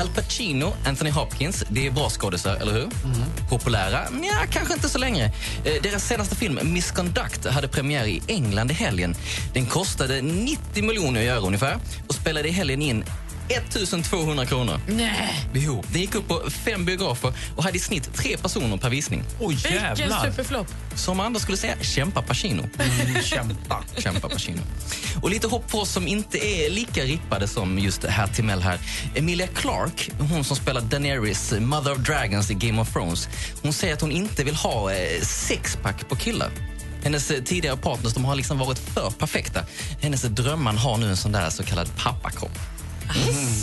[0.00, 2.88] Al Pacino, Anthony Hopkins, det är bra skådisar, eller hur?
[3.50, 4.00] Populära?
[4.22, 5.24] Ja, kanske inte så länge.
[5.64, 9.16] Eh, Deras senaste film, Misconduct, hade premiär i England i helgen.
[9.54, 13.04] Den kostade 90 miljoner göra ungefär och spelade i helgen in
[13.48, 14.80] 1200 kronor.
[14.88, 15.48] Nej.
[15.54, 19.22] Jo, den gick upp på fem biografer och hade i snitt tre personer per visning.
[19.40, 20.66] Oj, Vilken superflopp.
[20.94, 22.62] Som andra skulle säga, kämpa Pacino.
[22.78, 23.84] Mm, kämpa.
[23.98, 24.62] kämpa Pacino.
[25.22, 28.78] Och lite hopp för oss som inte är lika rippade som just herr Timell här.
[29.14, 33.28] Emilia Clarke, hon som spelar Daenerys, Mother of Dragons i Game of Thrones.
[33.62, 36.50] Hon säger att hon inte vill ha eh, sexpack på killar.
[37.02, 39.60] Hennes eh, tidigare partners de har liksom varit för perfekta.
[40.02, 42.58] Hennes drömman har nu en sån där så kallad pappakropp.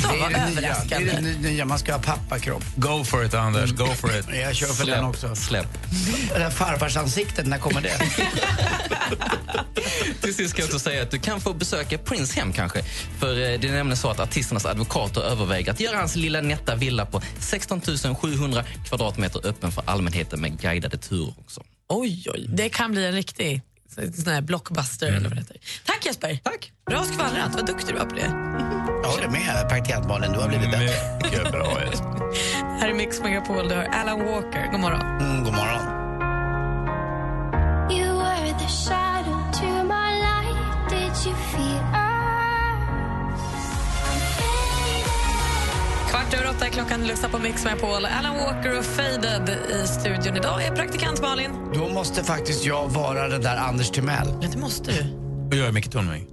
[0.02, 0.76] Så Det är vad det nya.
[0.90, 1.66] Det är det nya.
[1.66, 2.64] Man ska ha pappakropp.
[2.76, 4.26] Go for it Anders, go for it.
[4.34, 5.36] Jag kör för den också.
[5.36, 5.68] Släpp.
[6.34, 7.98] Det där farfarsansiktet, när kommer det?
[10.22, 12.84] Till sist ska jag också säga att du kan få besöka Prince hem kanske.
[13.20, 16.76] För eh, det är nämligen så att artisternas advokater överväger att göra hans lilla nätta
[16.76, 17.82] villa på 16
[18.22, 21.64] 700 kvadratmeter öppen för allmänheten med guidade turer också.
[21.90, 23.62] Oj, oj, det kan bli en riktig
[23.94, 25.58] sån här blockbuster eller vad det heter.
[25.86, 26.40] Tack Jesper.
[26.44, 26.72] Tack.
[26.86, 28.32] Bra skvallrat, vad duktig du var på det.
[29.04, 31.18] Jag håller med praktikant Malin, du har blivit bättre.
[31.24, 32.80] Mycket bra Jesper.
[32.80, 34.72] Här är Mix Megapol, du hör Alan Walker.
[34.72, 35.02] God morgon.
[35.02, 36.04] Mm, god morgon.
[46.54, 48.06] You were the shadow 8 klockan lyssnar på Mix med Paul.
[48.06, 50.38] Alan Walker och Faded i studion.
[50.38, 51.52] Idag är praktikant Malin.
[51.74, 54.28] Då måste faktiskt jag vara den där Anders Timell.
[54.42, 55.00] Ja, det måste du.
[55.52, 56.33] Och jag är Micke Tornving.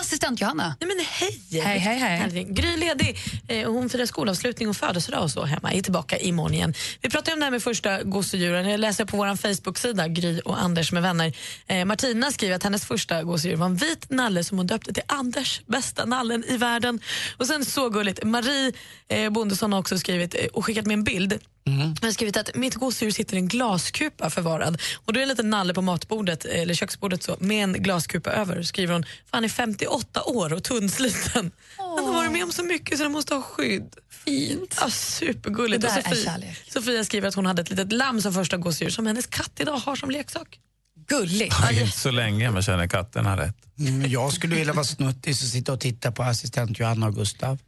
[0.00, 0.76] Assistent Johanna.
[0.80, 1.62] Nej, men hej!
[1.62, 2.46] Hej, hej, hej.
[2.50, 3.18] Gry ledig.
[3.48, 5.72] Eh, hon firar skolavslutning och födelsedag och så hemma.
[5.72, 6.74] Är tillbaka imorgon igen.
[7.00, 8.68] Vi pratade om det här med första gosedjuren.
[8.68, 11.32] Jag läser på vår Facebook-sida, Gry och Anders med vänner.
[11.66, 15.02] Eh, Martina skriver att hennes första gosedjur var en vit nalle som hon döpte till
[15.06, 17.00] Anders, bästa nallen i världen.
[17.36, 18.72] Och sen så gulligt, Marie
[19.08, 21.38] eh, Bondesson har också skrivit och skickat med en bild.
[21.66, 24.82] Hon har skrivit att mitt gosedjur sitter i en glaskupa förvarad.
[25.04, 28.30] Och då är det en liten nalle på matbordet, eller köksbordet så, med en glaskupa
[28.30, 28.62] över.
[28.62, 31.50] Skriver hon, för han är 58 år och tunnsliten.
[31.76, 33.96] Han har varit med om så mycket så han måste ha skydd.
[34.24, 34.78] Fint.
[34.80, 35.82] Ja, supergulligt.
[35.82, 36.72] Det där Och Sofie, är kärlek.
[36.72, 39.76] Sofia skriver att hon hade ett litet lamm som första gosedjur som hennes katt idag
[39.76, 40.58] har som leksak.
[41.06, 41.54] Gulligt.
[41.68, 43.56] Det är inte så länge man känner katten har rätt.
[43.78, 47.58] Mm, jag skulle vilja vara snuttis och sitta och titta på assistent Johanna och Gustav.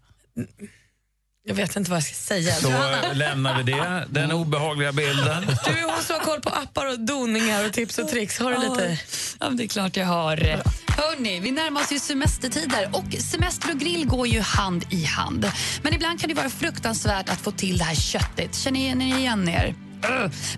[1.48, 2.54] Jag vet inte vad jag ska säga.
[2.54, 5.46] Så Johanna, eh, lämnar vi det, den obehagliga bilden.
[5.64, 8.38] du är hon som har koll på appar och doningar och tips och tricks.
[8.38, 8.98] Har du lite?
[9.40, 10.36] Ja, det är klart jag har.
[10.86, 15.52] Hörni, vi närmar oss ju semestertider och semester och grill går ju hand i hand.
[15.82, 18.54] Men ibland kan det vara fruktansvärt att få till det här köttet.
[18.54, 19.74] Känner ni igen er?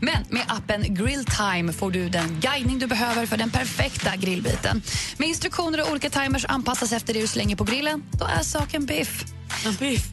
[0.01, 4.83] Men med appen Grilltime får du den guidning du behöver för den perfekta grillbiten.
[5.17, 8.87] Med instruktioner och olika timers anpassas efter det du slänger på grillen, då är saken
[8.87, 9.25] biff.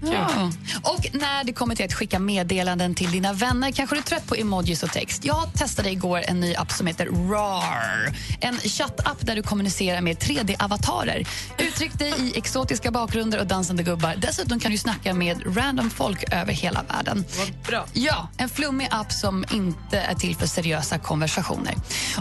[0.02, 0.52] Ja.
[0.84, 4.28] Och när det kommer till att skicka meddelanden till dina vänner kanske du är trött
[4.28, 5.26] på emojis och text.
[5.26, 8.16] Jag testade igår en ny app som heter RAR.
[8.40, 11.28] En chattapp där du kommunicerar med 3D-avatarer.
[11.58, 14.16] Uttryck dig i exotiska bakgrunder och dansande gubbar.
[14.18, 17.26] Dessutom kan du snacka med random folk över hela världen.
[17.68, 17.86] Bra.
[17.94, 21.74] Ja, en flummig app som inte är till för seriösa konversationer.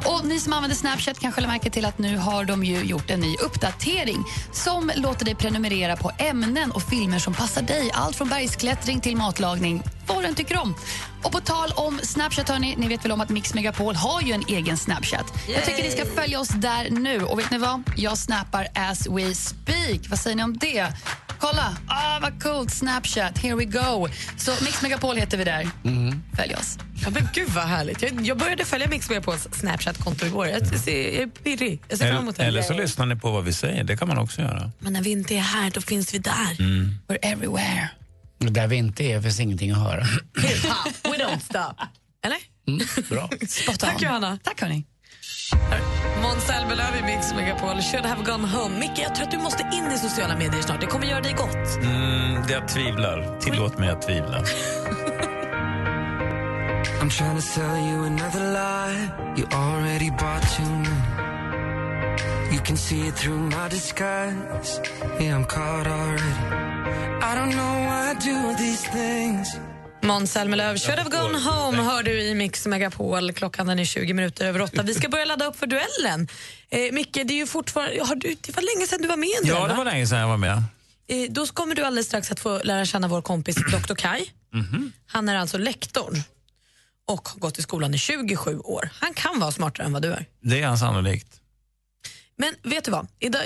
[0.04, 3.10] Och Ni som använder Snapchat kanske lägger märke till att nu har de ju gjort
[3.10, 7.90] en ny uppdatering som låter dig prenumerera på ämnen och filmer som passar dig.
[7.92, 9.82] Allt från bergsklättring till matlagning.
[10.07, 10.74] Vad du än tycker om.
[11.22, 14.32] Och på tal om Snapchat, hörni, ni vet väl om att Mix Megapol har ju
[14.32, 15.32] en egen Snapchat.
[15.48, 17.22] Jag tycker ni ska följa oss där nu.
[17.22, 17.82] Och vet ni vad?
[17.96, 20.00] Jag snappar as we speak.
[20.09, 20.86] Vad säger ni om det?
[21.38, 21.76] Kolla!
[21.86, 22.70] Ah, vad coolt!
[22.70, 24.09] Snapchat, here we go.
[24.36, 25.68] Så Mix Megapol heter vi där.
[26.36, 26.78] Följ oss.
[27.05, 28.02] Ja, men gud vad härligt.
[28.02, 30.46] Jag, jag började följa Mix på Snapchat-konto igår.
[30.46, 31.82] Jag, ser, jag är pirrig.
[31.88, 32.42] Jag ser fram emot det.
[32.42, 34.70] Eller, eller så lyssnar ni på vad vi säger, det kan man också göra.
[34.78, 36.57] Men när vi inte är här, då finns vi där.
[36.59, 36.98] Mm.
[37.09, 37.88] We're everywhere.
[38.39, 40.03] Där vi inte är finns ingenting att höra.
[40.37, 41.76] Hip-hop, we don't stop.
[42.24, 42.39] Eller?
[42.68, 43.30] Mm, bra.
[43.78, 44.39] Tack Johanna.
[44.43, 44.85] Tack hörni.
[46.22, 47.80] Måns Zelmerlöw i Mix Megapol.
[47.82, 48.78] Should have gone home.
[48.78, 50.80] Micke, jag tror att du måste in i sociala medier snart.
[50.80, 51.76] Det kommer göra dig gott.
[51.82, 53.41] Mm, det jag tvivlar.
[53.41, 54.45] Tillåt mig att tvivla.
[57.01, 59.11] I'm trying to sell you another lie.
[59.37, 61.35] You already bought too many.
[62.55, 64.80] You can see it through my disguise.
[65.20, 66.73] Yeah, I'm caught already.
[70.02, 73.32] Måns Zelmerlöw, Should have gone home hör du i Mix Megapol.
[73.32, 74.82] Klockan är 20 minuter över åtta.
[74.82, 76.28] Vi ska börja ladda upp för duellen.
[76.70, 78.04] Eh, Micke, det är ju fortfarande...
[78.04, 79.78] Har du, det var länge sedan du var med i en duell, Ja, det va?
[79.78, 80.62] var länge sedan jag var med.
[81.08, 83.56] Eh, då kommer du alldeles strax att få lära känna vår kompis
[83.86, 83.94] Dr.
[83.94, 84.24] Kai.
[84.52, 84.92] Mhm.
[85.06, 86.14] Han är alltså lektor
[87.08, 88.88] och har gått i skolan i 27 år.
[89.00, 90.26] Han kan vara smartare än vad du är.
[90.42, 91.40] Det är han sannolikt.
[92.39, 93.07] Men vet du vad?
[93.20, 93.43] Idag,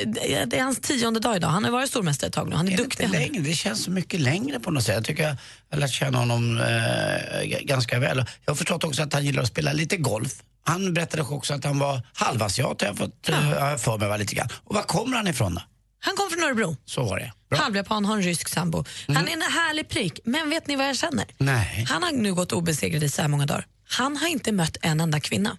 [0.47, 1.49] det är hans tionde dag idag.
[1.49, 2.57] Han har varit stormästare ett tag nu.
[2.57, 3.05] Han är, Är det duktig.
[3.05, 3.09] är.
[3.09, 3.43] längre?
[3.43, 4.95] Det känns så mycket längre på något sätt.
[4.95, 5.37] Jag tycker jag
[5.71, 8.19] har lärt känna honom eh, ganska väl.
[8.45, 10.33] Jag har förstått också att han gillar att spela lite golf.
[10.65, 14.35] Han berättade också att han var halvasiat, har jag fått eh, för mig var lite
[14.35, 14.49] grann.
[14.65, 15.63] Och var kommer han ifrån då?
[16.01, 16.77] Han kom från Örebro.
[16.85, 17.57] Så var det.
[17.57, 18.85] Halvjapan, har en rysk sambo.
[19.07, 21.27] Han är en härlig prick, men vet ni vad jag känner?
[21.39, 21.87] Nej.
[21.89, 23.67] Han har nu gått obesegrad i så här många dagar.
[23.89, 25.57] Han har inte mött en enda kvinna.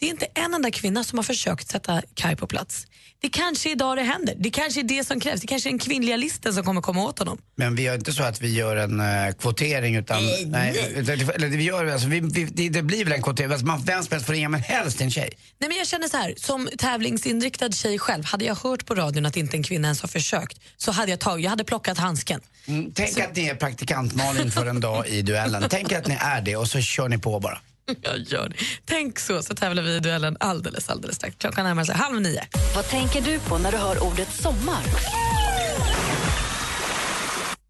[0.00, 2.86] Det är inte en enda kvinna som har försökt sätta Kai på plats.
[3.22, 4.34] Det kanske är idag det händer.
[4.38, 5.40] Det kanske är det som krävs.
[5.40, 7.38] Det kanske är den kvinnliga listen som kommer komma åt honom.
[7.56, 10.24] Men vi gör inte så att vi gör en eh, kvotering utan...
[10.24, 10.98] Nej, nej.
[11.34, 13.50] eller vi gör, alltså, vi, vi, det, det blir väl en kvotering.
[13.50, 15.38] Alltså, man, vem som helst får ringa men helst en tjej.
[15.58, 19.26] Nej, men jag känner så här, som tävlingsinriktad tjej själv, hade jag hört på radion
[19.26, 22.40] att inte en kvinna ens har försökt så hade jag tagit, jag hade plockat handsken.
[22.66, 25.64] Mm, tänk att ni är praktikant Malin för en dag i duellen.
[25.70, 27.60] Tänk att ni är det och så kör ni på bara.
[28.02, 28.56] Jag gör det.
[28.84, 31.36] Tänk så, så tävlar vi i duellen alldeles, alldeles strax.
[31.36, 32.42] Klockan närmar sig halv nio.
[32.74, 34.82] Vad tänker du på när du hör ordet sommar?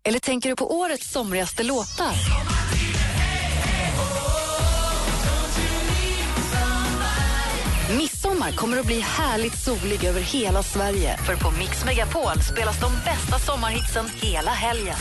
[0.08, 2.14] Eller tänker du på årets somrigaste låtar?
[7.98, 11.16] Midsommar kommer att bli härligt solig över hela Sverige.
[11.26, 14.96] För på Mix Megapol spelas de bästa sommarhitsen hela helgen.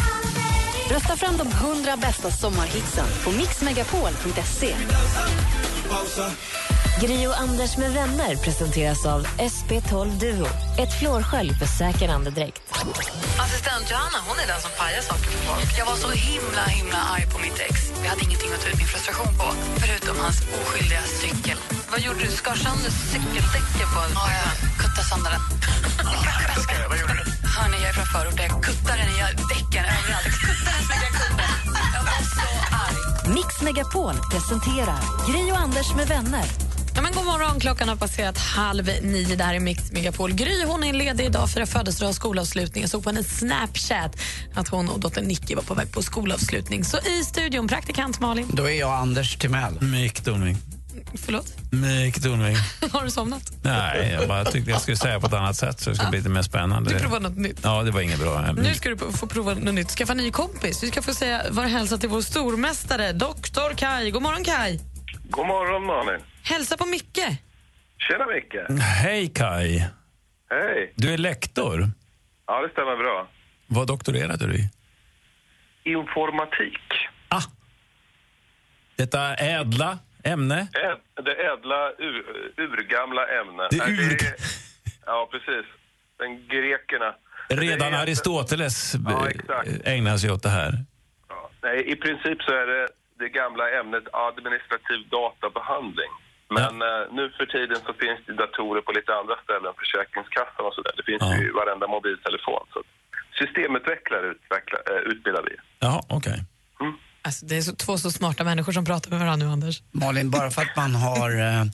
[0.89, 4.75] Rösta fram de 100 bästa sommarhitsen på mixmegapol.se.
[7.01, 10.47] Gri och Anders med vänner presenteras av SP12 Duo.
[10.81, 12.61] Ett flårskölj för säker andedräkt.
[13.45, 15.79] Assistent Johanna hon är den som pajar saker för folk.
[15.79, 17.75] Jag var så himla himla arg på mitt ex.
[18.01, 19.47] Vi hade ingenting att ta ut min frustration på,
[19.81, 21.57] förutom hans oskyldiga cykel.
[21.91, 22.31] Vad gjorde du?
[22.41, 25.43] Skar sönder cykeldäcken på Ja, jag kuttade sönder den.
[26.89, 27.23] Vad gjorde du?
[27.55, 28.45] Hörni, jag är från förorten.
[28.49, 29.19] Jag kuttade den i
[29.53, 30.38] däcken överallt.
[33.34, 34.99] Mix Megapol presenterar
[35.32, 36.43] Gri och Anders med vänner.
[36.95, 39.36] Ja, men god morgon, klockan har passerat halv nio.
[39.36, 40.34] Det här är Mix Megapol.
[40.34, 42.84] Gry hon är ledig idag för födelsedag och skolavslutning.
[42.84, 44.19] Jag såg på hennes Snapchat
[44.53, 46.86] att hon och dottern Nicky var på väg på skolavslutning.
[46.86, 48.47] Så i studion, praktikant Malin.
[48.53, 49.82] Då är jag Anders Timell.
[49.82, 50.57] Mik Donving.
[51.26, 51.72] Förlåt?
[51.72, 52.56] Mik Donving.
[52.91, 53.52] Har du somnat?
[53.64, 56.20] Nej, jag bara tyckte jag skulle säga på ett annat sätt så det skulle bli
[56.20, 56.93] lite mer spännande.
[56.93, 57.60] Du provar något nytt.
[57.64, 58.52] Ja, det var inget bra.
[58.52, 59.89] Nu ska du få prova något nytt.
[59.89, 60.84] Skaffa ny kompis.
[60.84, 64.12] Vi ska få säga var hälsa till vår stormästare, Doktor Kai.
[64.12, 64.80] God morgon, Kai.
[65.30, 66.22] God morgon, Malin.
[66.43, 67.20] Hälsa på Micke.
[67.97, 68.82] Tjena, Micke.
[68.82, 69.86] Hej Kai.
[70.50, 70.93] Hej.
[70.95, 71.89] Du är lektor.
[72.47, 73.28] Ja, det stämmer bra.
[73.68, 74.70] Vad doktorerade du i?
[75.84, 76.80] Informatik.
[79.00, 80.67] Detta ädla ämne?
[80.74, 82.26] Ä- Det ädla, ur,
[82.57, 83.67] urgamla ämne.
[83.72, 84.36] Det Nej, ur-
[85.05, 85.65] Ja, precis.
[86.17, 87.15] Den grekerna.
[87.49, 89.70] Redan är- Aristoteles Ja, eh, exakt.
[89.88, 90.72] ägnar sig åt det här.
[91.63, 92.88] Nej, i princip så är det
[93.20, 96.11] det gamla ämnet administrativ databehandling.
[96.57, 100.74] Men eh, nu för tiden så finns det datorer på lite andra ställen, Försäkringskassan och
[100.74, 100.93] sådär.
[100.97, 102.63] Det finns ju i varenda mobiltelefon.
[102.74, 102.80] Så
[103.39, 105.55] systemutvecklare utveckla, eh, utbildar vi.
[105.80, 106.38] Jaha, okej.
[107.22, 109.84] Alltså, det är så, två så smarta människor som pratar med varandra nu, Anders.
[109.91, 111.65] Malin, bara för att man har eh,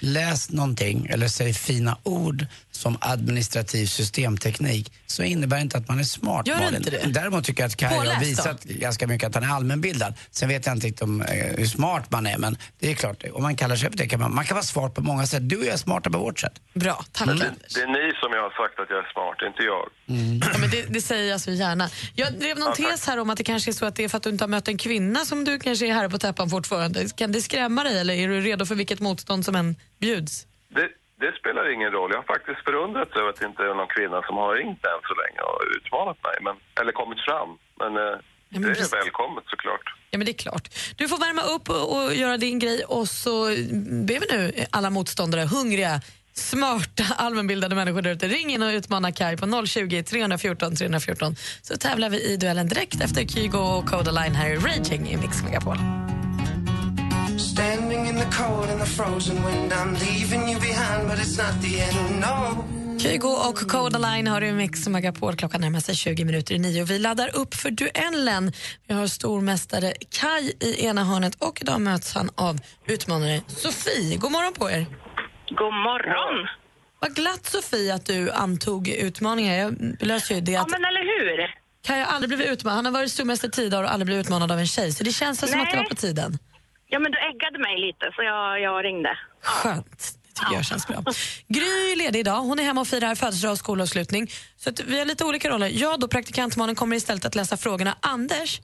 [0.00, 2.46] läst någonting eller säger fina ord
[2.82, 6.74] som administrativ systemteknik så innebär det inte att man är smart, Gör Malin.
[6.76, 7.12] inte det?
[7.12, 8.12] Däremot tycker jag att Kaj har då?
[8.20, 10.14] visat ganska mycket att han är allmänbildad.
[10.30, 11.28] Sen vet jag inte riktigt om, eh,
[11.58, 14.20] hur smart man är, men det är klart, om man kallar sig för det kan
[14.20, 15.48] man, man kan vara smart på många sätt.
[15.48, 16.52] Du och jag är smarta på vårt sätt.
[16.74, 17.26] Bra, tack.
[17.26, 17.34] Det,
[17.74, 19.84] det är ni som jag har sagt att jag är smart, inte jag.
[20.52, 21.88] Ja, men det, det säger jag så gärna.
[22.14, 24.08] Jag drev någon Ja, tes här om att det kanske är så att det är
[24.08, 26.50] för att du inte har mött en kvinna som du kanske är här på täppan
[26.50, 27.08] fortfarande.
[27.16, 30.46] Kan det skrämma dig eller är du redo för vilket motstånd som än bjuds?
[30.74, 30.88] Det,
[31.24, 32.10] det spelar ingen roll.
[32.12, 35.00] Jag har faktiskt förundrats över att det inte är någon kvinna som har ringt än
[35.10, 37.50] så länge och utmanat mig, men, eller kommit fram.
[37.80, 38.16] Men, eh,
[38.48, 38.92] men det är precis.
[39.00, 39.86] välkommet såklart.
[40.10, 40.66] Ja, men det är klart.
[40.96, 43.34] Du får värma upp och, och göra din grej och så
[44.08, 46.00] ber vi nu alla motståndare, hungriga,
[46.32, 51.76] smarta, allmänbildade människor där ute, ring in och utmana Kai på 020 314 314 så
[51.76, 55.76] tävlar vi i duellen direkt efter Kygo och Codaline här i Raging i Mix Megapol.
[57.38, 61.62] Standing in the cold and the frozen wind, I'm leaving you behind, but it's not
[61.62, 62.64] the end, no.
[62.98, 65.36] Kygo och Codaline har du i Mix Megapol.
[65.36, 66.84] Klockan närmar sig 20 minuter i nio.
[66.84, 68.52] Vi laddar upp för duellen.
[68.86, 74.16] Vi har stormästare Kai i ena hörnet och idag möts han av utmanare Sofie.
[74.16, 74.86] God morgon på er.
[75.48, 76.48] God morgon.
[77.00, 79.54] Vad glatt Sofie att du antog utmaningen.
[79.58, 81.62] Jag löser ju det Ja, att men eller hur?
[81.86, 82.76] Kai har aldrig blivit utmanad.
[82.76, 84.92] Han har varit stormästare tio dagar och aldrig blivit utmanad av en tjej.
[84.92, 86.38] Så det känns som att det var på tiden.
[86.92, 89.18] Ja, men du äggade mig lite, så jag, jag ringde.
[89.42, 90.18] Skönt.
[90.26, 91.02] Det tycker jag känns bra.
[91.48, 92.40] Gry är ledig idag.
[92.40, 94.30] Hon är hemma och firar födelsedag och skolavslutning.
[94.56, 95.68] Så att vi har lite olika roller.
[95.68, 97.96] Jag då, praktikantmannen, kommer istället att läsa frågorna.
[98.00, 98.60] Anders,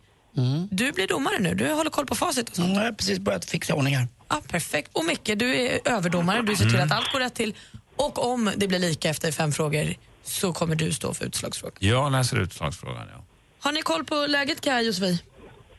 [0.71, 1.55] du blir domare nu.
[1.55, 2.67] Du håller koll på facit och sånt.
[2.69, 4.09] Mm, jag har precis börjat fixa ordning här.
[4.29, 4.91] Ja, perfekt.
[4.93, 6.43] Och Micke, du är överdomare.
[6.43, 7.55] Du ser till att allt går rätt till.
[7.97, 11.77] Och om det blir lika efter fem frågor så kommer du stå för utslagsfrågan.
[11.79, 13.25] Jag läser utslagsfrågan, ja.
[13.61, 15.19] Har ni koll på läget, Kaj och Sofie?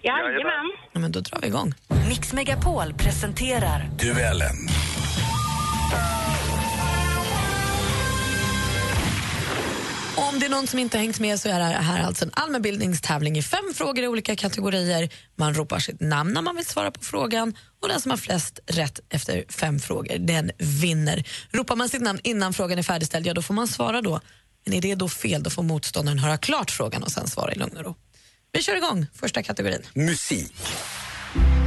[0.04, 0.66] Jajamän.
[0.93, 1.74] Ja, men då drar vi igång.
[2.10, 4.56] Mix Megapol presenterar Duellen.
[10.18, 12.32] Om det är någon som inte har hängt med så är det här alltså en
[12.34, 15.10] allmänbildningstävling i fem frågor i olika kategorier.
[15.36, 18.60] Man ropar sitt namn när man vill svara på frågan och den som har flest
[18.68, 21.24] rätt efter fem frågor, den vinner.
[21.52, 24.20] Ropar man sitt namn innan frågan är färdigställd, ja då får man svara då.
[24.66, 27.56] Men är det då fel, då får motståndaren höra klart frågan och sen svara i
[27.56, 27.95] lugn och ro.
[28.52, 29.82] Vi kör igång första kategorin.
[29.93, 30.54] Musik.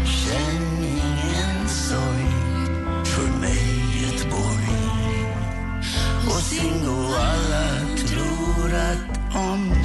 [0.06, 2.26] Känn ingen sorg
[3.04, 4.68] för mig Göteborg
[6.26, 9.81] Och singo alla tror att om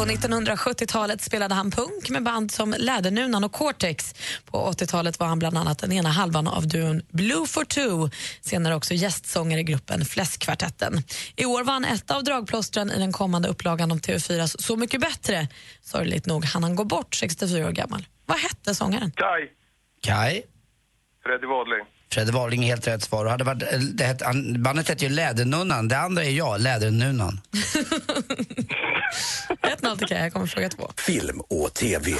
[0.00, 4.14] På 1970-talet spelade han punk med band som Lädernunan och Cortex.
[4.44, 8.14] På 80-talet var han bland annat den ena halvan av duon Blue for Two.
[8.40, 11.02] Senare också gästsångare i gruppen Fläskkvartetten.
[11.36, 15.00] I år var han ett av dragplåstren i den kommande upplagan om TV4s Så mycket
[15.00, 15.48] bättre.
[15.82, 18.06] Sorgligt nog hann han gå bort 64 år gammal.
[18.26, 19.10] Vad hette sångaren?
[19.10, 19.48] Kai.
[20.02, 20.42] Kai?
[21.22, 21.99] Freddy Wadling.
[22.12, 23.24] Fredde Warling är helt rätt svar.
[23.24, 25.88] Och hade varit, eh, det han- bandet hette ju Lädernunnan.
[25.88, 27.40] Det andra är jag, Lädernunan.
[29.62, 30.90] 1-0 till jag kommer fråga två.
[30.96, 32.12] Film och TV.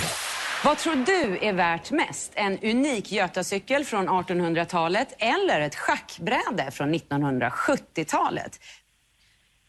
[0.65, 2.33] Vad tror du är värt mest?
[2.35, 8.61] En unik Götacykel från 1800-talet eller ett schackbräde från 1970-talet?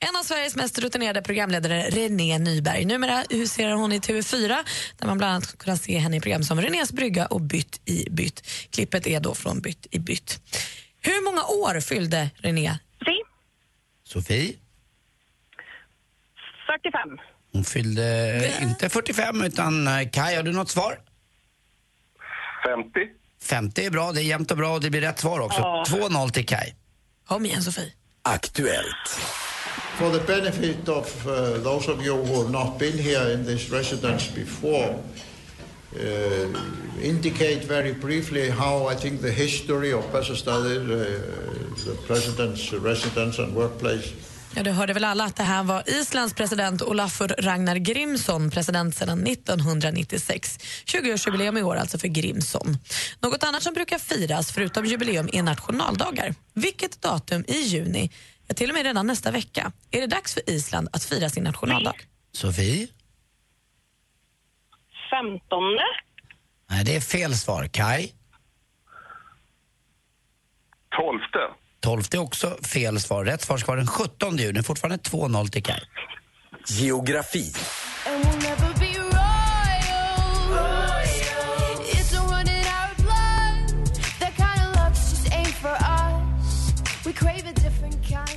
[0.03, 2.86] En av Sveriges mest rutinerade programledare, René Nyberg.
[2.86, 4.57] Numera huserar hon i TV4
[4.98, 8.07] där man bland annat kan se henne i program som Renés brygga och Bytt i
[8.10, 8.48] bytt.
[8.69, 10.41] Klippet är då från Bytt i bytt.
[11.02, 12.80] Hur många år fyllde René?
[14.03, 14.53] Sofie?
[16.65, 17.19] 45.
[17.53, 20.99] Hon fyllde inte 45 utan eh, Kai, har du något svar?
[22.65, 22.90] 50.
[23.41, 25.60] 50 är bra, det är jämnt och bra och det blir rätt svar också.
[25.60, 25.84] Ja.
[25.88, 26.73] 2-0 till Kai.
[27.28, 27.94] Kom igen Sofie.
[28.22, 29.19] Aktuellt.
[30.02, 33.69] For the benefit of uh, those of you who have not been here in this
[33.69, 34.95] residence before,
[35.95, 36.48] uh,
[36.99, 40.95] indicate very briefly how I think the history of Bessastaðir, uh,
[41.86, 44.11] the president's residence and workplace,
[44.56, 48.95] Ja, du hörde väl alla att det här var Islands president Olafur Ragnar Grimsson, president
[48.95, 50.60] sedan 1996.
[50.86, 52.78] 20-årsjubileum i år alltså för Grimsson.
[53.19, 56.36] Något annat som brukar firas förutom jubileum är nationaldagar.
[56.53, 58.11] Vilket datum i juni,
[58.53, 61.94] till och med redan nästa vecka, är det dags för Island att fira sin nationaldag?
[62.32, 62.88] Sofie?
[65.10, 65.64] 15.
[66.69, 67.68] Nej, det är fel svar.
[67.68, 68.11] Kai?
[70.98, 71.19] 12.
[71.80, 73.26] 12 är också fel svar.
[73.26, 74.64] Rätt svar ska vara den 17 juni.
[74.64, 75.82] Fortfarande 2-0 till Kai.
[76.68, 77.53] Geografi.
[78.07, 78.40] And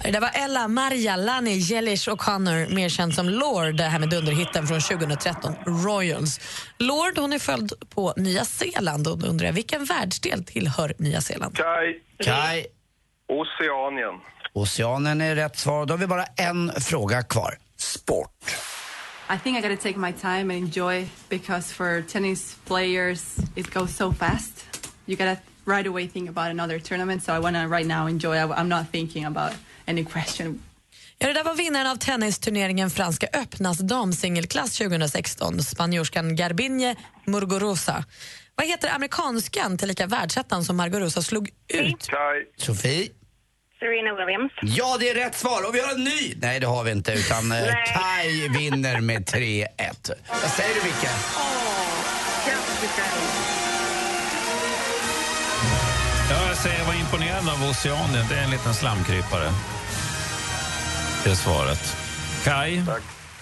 [0.05, 4.09] Det där var Ella Maria Lani Jelish O'Connor, mer känd som Lord, det här med
[4.09, 6.41] dunderhitten från 2013, Royals.
[6.79, 11.21] Lord hon är född på Nya Zeeland och då undrar jag vilken världsdel tillhör Nya
[11.21, 11.57] Zeeland?
[11.57, 12.01] Kai.
[12.25, 12.67] Kai?
[13.29, 14.21] Oceanien.
[14.53, 15.87] Oceanen är rätt svar.
[15.87, 17.59] Då har vi bara en fråga kvar.
[17.77, 18.57] Sport.
[19.35, 23.75] I think I got to take my time and enjoy because for tennis players, it
[23.75, 24.67] goes so fast.
[25.07, 27.25] You got to right away think about another tournament.
[27.25, 28.37] So I want to right now enjoy.
[28.37, 29.53] I'm not thinking about
[29.87, 30.63] any question.
[31.19, 38.05] Ja, det där var vinnaren av tennisturneringen Franska öppnas damsingelklass 2016, spanjorskan Garbiñe Muguruza.
[38.55, 42.09] Vad heter amerikanskan tillika världsettan som Marguruza slog ut?
[42.57, 43.09] Sofie?
[43.79, 44.53] Serena Williams.
[44.63, 45.69] Ja, det är rätt svar.
[45.69, 46.35] Och vi har en ny!
[46.37, 47.13] Nej, det har vi inte.
[47.13, 47.59] Utan eh.
[47.95, 49.67] Kai vinner med 3-1.
[50.29, 51.09] Vad säger du, Micke?
[52.47, 53.64] Jag
[56.65, 58.27] säger jag var imponerad av Oceanien.
[58.29, 59.51] Det är en liten slamkrypare.
[61.25, 61.97] Det är svaret.
[62.45, 62.83] Kai,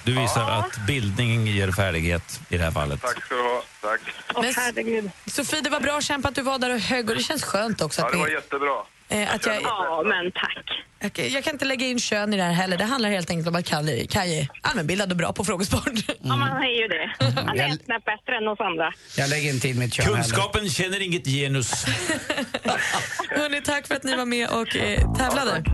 [0.04, 3.00] du visar att bildning ger färdighet i det här fallet.
[3.00, 3.62] Tack ska du ha.
[3.80, 4.00] Tack.
[4.34, 5.10] Men, herregud.
[5.26, 7.80] Sofie, det var bra kämpat att du var där och högg och det känns skönt
[7.82, 8.82] också Ja, att det var vi, jättebra.
[9.12, 11.18] Eh, att jag, Ja, men tack.
[11.18, 12.76] jag, jag kan inte lägga in kön i det här heller.
[12.76, 15.90] Det handlar helt enkelt om att Kaj Kaj är allmänbildad och bra på frågesport.
[16.22, 17.14] Ja, man är ju det.
[17.40, 18.92] Han är ett snäpp bättre än oss andra.
[19.16, 20.16] Jag lägger inte in mitt kön heller.
[20.18, 21.84] Kunskapen känner inget genus.
[23.30, 25.64] Hörrni, tack för att ni var med och eh, tävlade.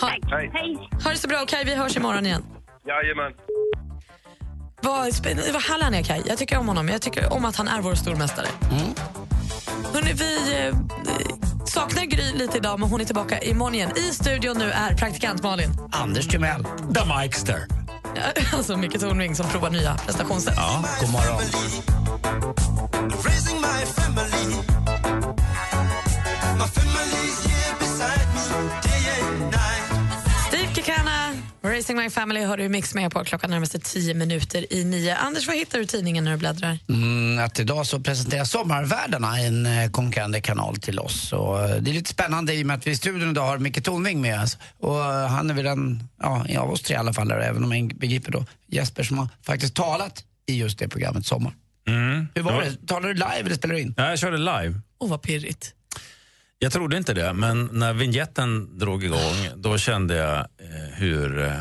[0.00, 0.76] Ha, Hej.
[1.04, 1.64] ha det så bra, Kaj.
[1.64, 2.44] Vi hörs imorgon igen.
[2.86, 3.32] Jajamän.
[4.82, 4.98] Vad,
[5.52, 6.22] vad härlig han är, Kaj.
[6.26, 6.88] Jag tycker om honom.
[6.88, 8.46] Jag tycker om att han är vår stormästare.
[9.92, 10.74] Hörrni, vi eh,
[11.68, 13.90] saknar Gry lite idag, men hon är tillbaka imorgon igen.
[13.96, 15.70] I studion nu är praktikant Malin.
[15.90, 16.64] Anders Timell.
[16.94, 17.66] The Mikester.
[18.52, 20.54] Alltså Micke Tornving som provar nya prestationssätt.
[20.56, 21.42] Ja, god morgon.
[30.48, 34.72] Steve Kekana, Racing My Family hör du Mix med på klockan närmar sig tio minuter
[34.72, 35.16] i nio.
[35.16, 36.78] Anders, vad hittar du i tidningen när du bläddrar?
[36.88, 41.32] Mm, att idag så presenterar Sommarvärdarna en eh, konkurrerande kanal till oss.
[41.32, 43.58] Och, eh, det är lite spännande i och med att vi i studion idag har
[43.58, 44.58] Micke Tornving med oss.
[44.78, 47.72] Och eh, han är väl den, ja, av oss tre i alla fall, även om
[47.72, 51.52] jag begriper då Jesper som har faktiskt talat i just det programmet Sommar.
[51.88, 52.28] Mm.
[52.34, 52.86] Hur var det?
[52.86, 53.94] Talar du live eller spelar du in?
[53.96, 54.80] Ja, jag körde live.
[54.98, 55.74] Åh, vad pirrigt.
[56.60, 60.46] Jag trodde inte det, men när vignetten drog igång då kände jag
[60.94, 61.60] hur eh,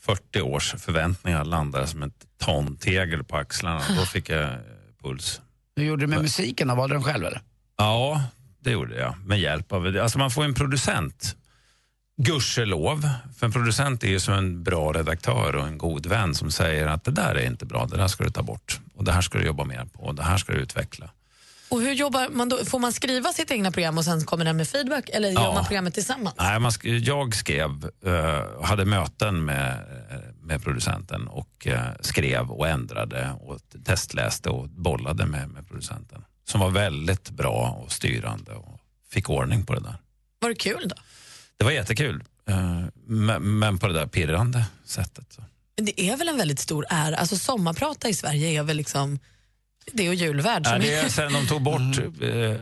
[0.00, 3.82] 40 års förväntningar landade som ett ton tegel på axlarna.
[3.96, 4.58] Då fick jag eh,
[5.02, 5.40] puls.
[5.76, 6.76] Hur gjorde du med musiken?
[6.76, 7.40] Valde du den själv eller?
[7.76, 8.22] Ja,
[8.60, 9.14] det gjorde jag.
[9.24, 9.96] Med hjälp av...
[10.02, 11.36] Alltså man får en producent.
[12.22, 13.08] Gudskelov.
[13.38, 16.86] För en producent är ju som en bra redaktör och en god vän som säger
[16.86, 18.80] att det där är inte bra, det där ska du ta bort.
[18.94, 21.10] Och det här ska du jobba mer på, och det här ska du utveckla.
[21.68, 22.64] Och hur jobbar man då?
[22.64, 25.08] Får man skriva sitt egna program och sen kommer den med feedback?
[25.08, 25.42] Eller Ja.
[25.44, 26.34] gör man programmet tillsammans?
[26.38, 29.72] Nej, man sk- jag skrev, eh, hade möten med,
[30.10, 36.24] eh, med producenten och eh, skrev och ändrade och testläste och bollade med, med producenten.
[36.44, 38.80] Som var väldigt bra och styrande och
[39.10, 39.96] fick ordning på det där.
[40.38, 40.96] Var det kul då?
[41.56, 42.24] Det var jättekul,
[43.06, 45.32] men, men på det där pirrande sättet.
[45.32, 45.42] Så.
[45.76, 47.16] Men det är väl en väldigt stor ära?
[47.16, 49.18] Alltså sommarprata i Sverige är väl liksom...
[49.92, 50.62] Det och julvärd.
[50.66, 51.80] Ja, det är sen de tog bort
[52.22, 52.56] eh, eh,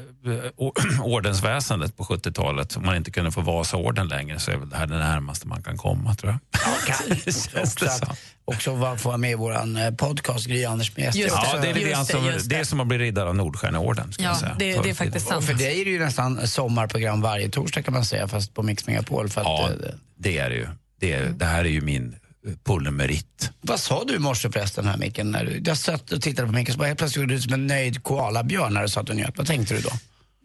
[0.57, 0.73] o-
[1.03, 4.87] ordensväsendet på 70-talet, så man inte kunde få Vasaorden längre, så är väl det här
[4.87, 6.41] det närmaste man kan komma, tror jag.
[7.63, 11.41] också, att, också var- få vara med i vår podcast, Gry Anders med gäster.
[11.55, 14.13] ja, det är lite grann som, det är som att bli riddare av Nordstjärneorden.
[14.19, 14.57] Ja, säga.
[14.59, 15.39] det- det är faktiskt sant.
[15.39, 18.63] Och för dig är det ju nästan sommarprogram varje torsdag kan man säga, fast på
[18.63, 19.29] Mix Megapol.
[19.29, 20.67] För att, Ja, eh, det är det ju.
[21.01, 22.19] Det, är, det här är ju min eh,
[22.65, 23.51] polymerit.
[23.61, 25.37] Vad sa du i morse förresten här Micken?
[25.65, 27.67] Jag satt och tittade på Micken så bara helt plötsligt såg du ut som en
[27.67, 29.39] nöjd koalabjörn när du satt och njöt.
[29.39, 29.91] Vad tänkte du då?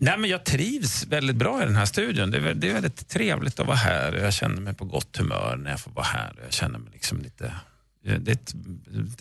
[0.01, 2.31] Nej, men jag trivs väldigt bra i den här studion.
[2.31, 4.13] Det är, det är väldigt trevligt att vara här.
[4.13, 6.33] Jag känner mig på gott humör när jag får vara här.
[6.43, 7.53] Jag känner mig liksom lite...
[8.03, 8.53] Det är ett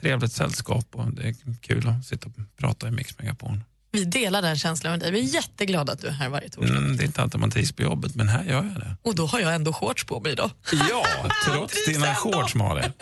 [0.01, 3.61] trevligt sällskap och det är kul att sitta och prata i Mix Megapol.
[3.99, 5.11] Vi delar den känslan med dig.
[5.11, 6.77] Vi är jätteglada att du är här varje torsdag.
[6.77, 8.97] Mm, det är inte alltid man trivs på jobbet, men här gör jag det.
[9.03, 10.51] Och då har jag ändå shorts på mig idag.
[10.91, 11.05] Ja,
[11.45, 12.85] trots dina shorts, Malin.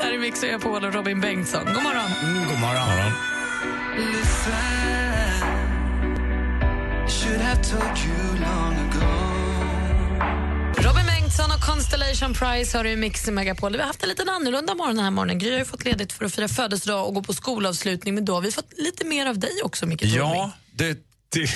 [0.00, 1.64] Där är Mix Megapol och Robin Bengtsson.
[1.64, 2.10] God morgon.
[2.22, 3.12] Mm, god morgon.
[8.40, 9.10] Long ago.
[10.76, 13.72] Robin Bengtsson och Constellation Prize har du i Mix Megapol.
[13.72, 15.38] Vi har haft en lite annorlunda morgon den här morgonen.
[15.38, 18.34] Gry har ju fått ledigt för att fira födelsedag och gå på skolavslutning, men då
[18.34, 20.02] har vi fått lite mer av dig också, Micke.
[20.02, 20.98] Ja, det,
[21.28, 21.48] till,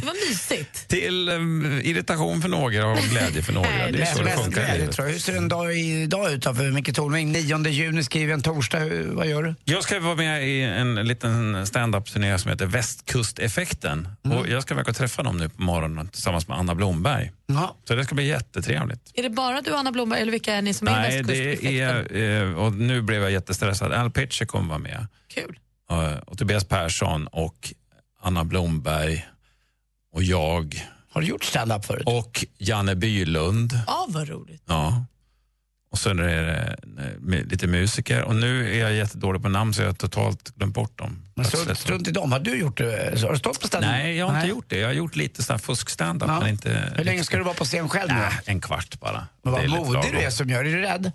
[0.00, 0.88] Det var mysigt.
[0.88, 3.68] till um, irritation för några och glädje för några.
[3.90, 4.98] det är så det funkar i livet.
[4.98, 7.32] Hur ser en dag idag ut då för Micke Tornving?
[7.32, 8.80] 9 juni skriver en torsdag.
[9.04, 9.54] Vad gör du?
[9.64, 14.08] Jag ska vara med i en liten stand-up-turné som heter Västkusteffekten.
[14.24, 14.38] Mm.
[14.38, 17.32] Och jag ska verka träffa dem nu på morgonen tillsammans med Anna Blomberg.
[17.46, 17.76] Ja.
[17.88, 19.10] Så det ska bli jättetrevligt.
[19.14, 21.22] Är det bara du och Anna Blomberg eller vilka är ni som är Nej, i
[21.22, 22.16] det Västkusteffekten?
[22.16, 23.92] är, eh, och nu blev jag jättestressad.
[23.92, 25.06] Al Pitcher kommer vara med.
[25.34, 25.58] Kul.
[25.90, 27.72] Eh, Och Tobias Persson och
[28.22, 29.26] Anna Blomberg
[30.16, 30.86] och jag.
[31.10, 32.02] Har du gjort stand-up förut?
[32.06, 33.80] Och Janne Bylund.
[33.86, 34.62] Ja, vad roligt.
[34.66, 35.04] Ja.
[35.90, 36.76] Och sen är det
[37.32, 38.22] eh, lite musiker.
[38.22, 41.22] Och nu är jag jättedålig på namn så jag har totalt glömt bort dem.
[41.34, 42.32] Men strunt i dem.
[42.32, 43.22] Har du gjort det?
[43.22, 43.90] Har du stått på stand-up?
[43.90, 44.78] Nej, jag har inte gjort det.
[44.78, 46.28] Jag har gjort lite sån här fusk-standup.
[46.28, 46.40] Ja.
[46.40, 48.20] Men inte Hur länge ska du vara på scen själv nu?
[48.20, 49.26] Äh, en kvart bara.
[49.42, 50.70] Men vad modig du är som gör det.
[50.70, 51.12] Är du rädd?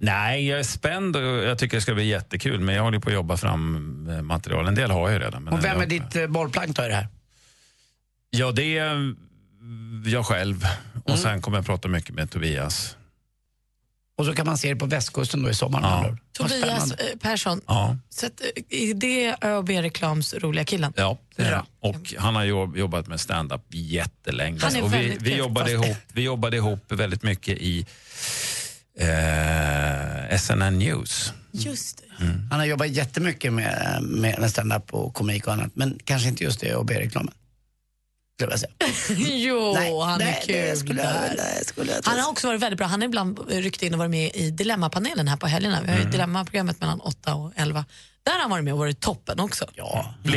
[0.00, 2.60] Nej, jag är spänd och jag tycker det ska bli jättekul.
[2.60, 4.66] Men jag håller på att jobba fram eh, material.
[4.66, 5.48] En del har jag redan.
[5.48, 7.08] Och vem jag, är ditt eh, bollplank då i det här?
[8.36, 9.16] Ja, det är mm,
[10.06, 10.64] jag själv.
[11.04, 11.22] Och Mm.
[11.22, 12.96] sen kommer jag prata mycket med Tobias.
[14.18, 15.80] Och så kan man se det på västkusten då i sommar.
[15.82, 17.96] Vad Tobias eh, Persson, Ja.
[18.08, 18.46] så att, eh,
[18.90, 20.92] är det ÖoB Reklams roliga killen?
[20.96, 21.66] Ja, det är Bra.
[21.80, 24.58] och han har jobb, jobbat med stand-up jättelänge.
[24.62, 27.86] Han är och vi, vi, jobbade ihop, vi jobbade ihop väldigt mycket i
[28.98, 31.32] eh, SNN News.
[31.52, 32.24] Just det.
[32.50, 35.70] Han har jobbat jättemycket med, med, med stand-up och komik och annat.
[35.74, 37.34] Men kanske inte just det och B-reklamen.
[38.40, 38.72] Skulle jag säga.
[39.36, 40.76] jo, Nej, han nej, är kul.
[40.76, 42.86] skulle jag- det skulle jag han har också varit väldigt bra.
[42.86, 45.80] Han har ibland ryckt in och varit med i Dilemmapanelen här på helgerna.
[45.82, 46.12] Vi har ju Mm.
[46.12, 47.84] Dilemmaprogrammet mellan 8 och 11.
[48.26, 49.64] Där har han varit med och varit toppen också.
[49.74, 50.32] Ja, Jag.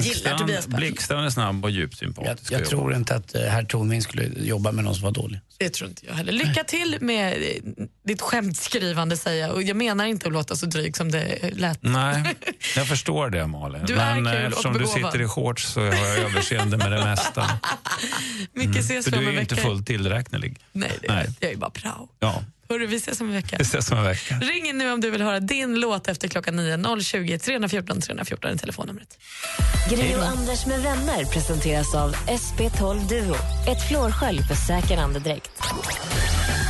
[0.69, 2.51] Blixtran är snabb och djupt sympatisk.
[2.51, 5.39] Jag tror inte att eh, herr Tornving skulle jobba med någon som var dålig.
[5.57, 6.31] Det tror inte jag heller.
[6.33, 7.73] Lycka till med eh,
[8.05, 9.55] ditt skämtskrivande säger jag.
[9.55, 11.79] Och jag menar inte att låta så dryg som det lät.
[11.83, 12.35] Nej,
[12.75, 13.81] jag förstår det Malin.
[13.85, 15.11] Du är Men kul eh, och eftersom du begåvad.
[15.13, 17.59] sitter i shorts så har jag överseende med det mesta.
[18.53, 19.67] Mycket ses För du är en ju inte vecka.
[19.67, 20.59] fullt tillräknelig.
[20.71, 21.27] Nej, det är, Nej.
[21.39, 22.09] jag är bara prao.
[22.19, 23.55] Ja, Hörru, vi ses om en vecka.
[23.59, 24.39] vi ses om en vecka.
[24.41, 27.01] Ring in nu om du vill höra din låt efter klockan 9.
[27.01, 29.17] 020 314 314 är telefonnumret.
[29.89, 33.35] Gri och Anders med vänner presenteras av SP12 Duo.
[33.67, 35.51] Ett flårskölj för säker andedräkt.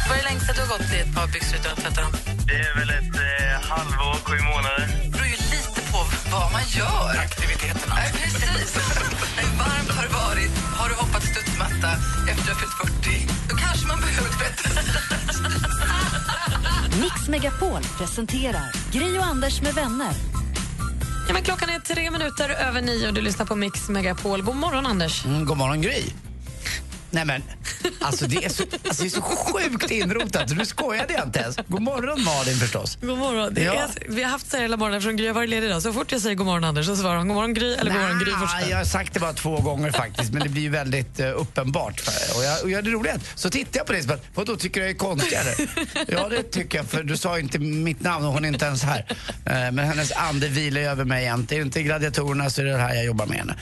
[0.09, 2.11] Vad är det längsta du har gått i ett par byxor utan att tvätta dem?
[2.47, 4.88] Det är väl ett eh, halvår, sju månader.
[5.03, 5.99] Det beror ju lite på
[6.31, 7.09] vad man gör.
[7.27, 7.95] Aktiviteterna.
[7.95, 8.76] Nej, precis.
[9.38, 10.59] Hur varmt har det varit?
[11.60, 11.91] Studsmatta
[12.31, 12.73] efter fyllt
[13.03, 13.27] 40?
[13.49, 14.69] Då kanske man behöver tvätta.
[17.02, 20.14] Mix Megapol presenterar Gri och Anders med vänner.
[21.27, 24.41] Ja, men klockan är tre minuter över nio och du lyssnar på Mix Megapol.
[24.41, 25.26] God morgon, Anders.
[25.26, 26.03] Mm, god morgon Gry.
[27.11, 27.44] Nej men,
[28.02, 31.56] alltså det är så, alltså det är så sjukt inrotat nu skojade jag inte ens.
[31.68, 32.98] God morgon Malin förstås.
[33.02, 33.53] God morgon.
[33.53, 33.73] Det Ja.
[33.73, 35.81] är, vi har haft så här hela morgonen eftersom Gry har varit ledig idag.
[35.81, 38.02] Så fort jag säger god morgon, Anders, så svarar han god morgon, Gry eller god
[38.02, 38.69] morgon, Gry först.
[38.69, 42.02] Jag har sagt det bara två gånger faktiskt, men det blir ju väldigt eh, uppenbart.
[42.38, 44.80] Och, jag, och jag, det roliga så tittar jag på dig och bara, vadå tycker
[44.81, 45.53] du jag är konstigare?
[46.07, 48.65] ja, det tycker jag, för du sa ju inte mitt namn och hon är inte
[48.65, 49.06] ens här.
[49.45, 51.49] Eh, men hennes ande vilar ju över mig jämt.
[51.49, 53.56] Det är inte gladiatorerna så är det det här jag jobbar med henne.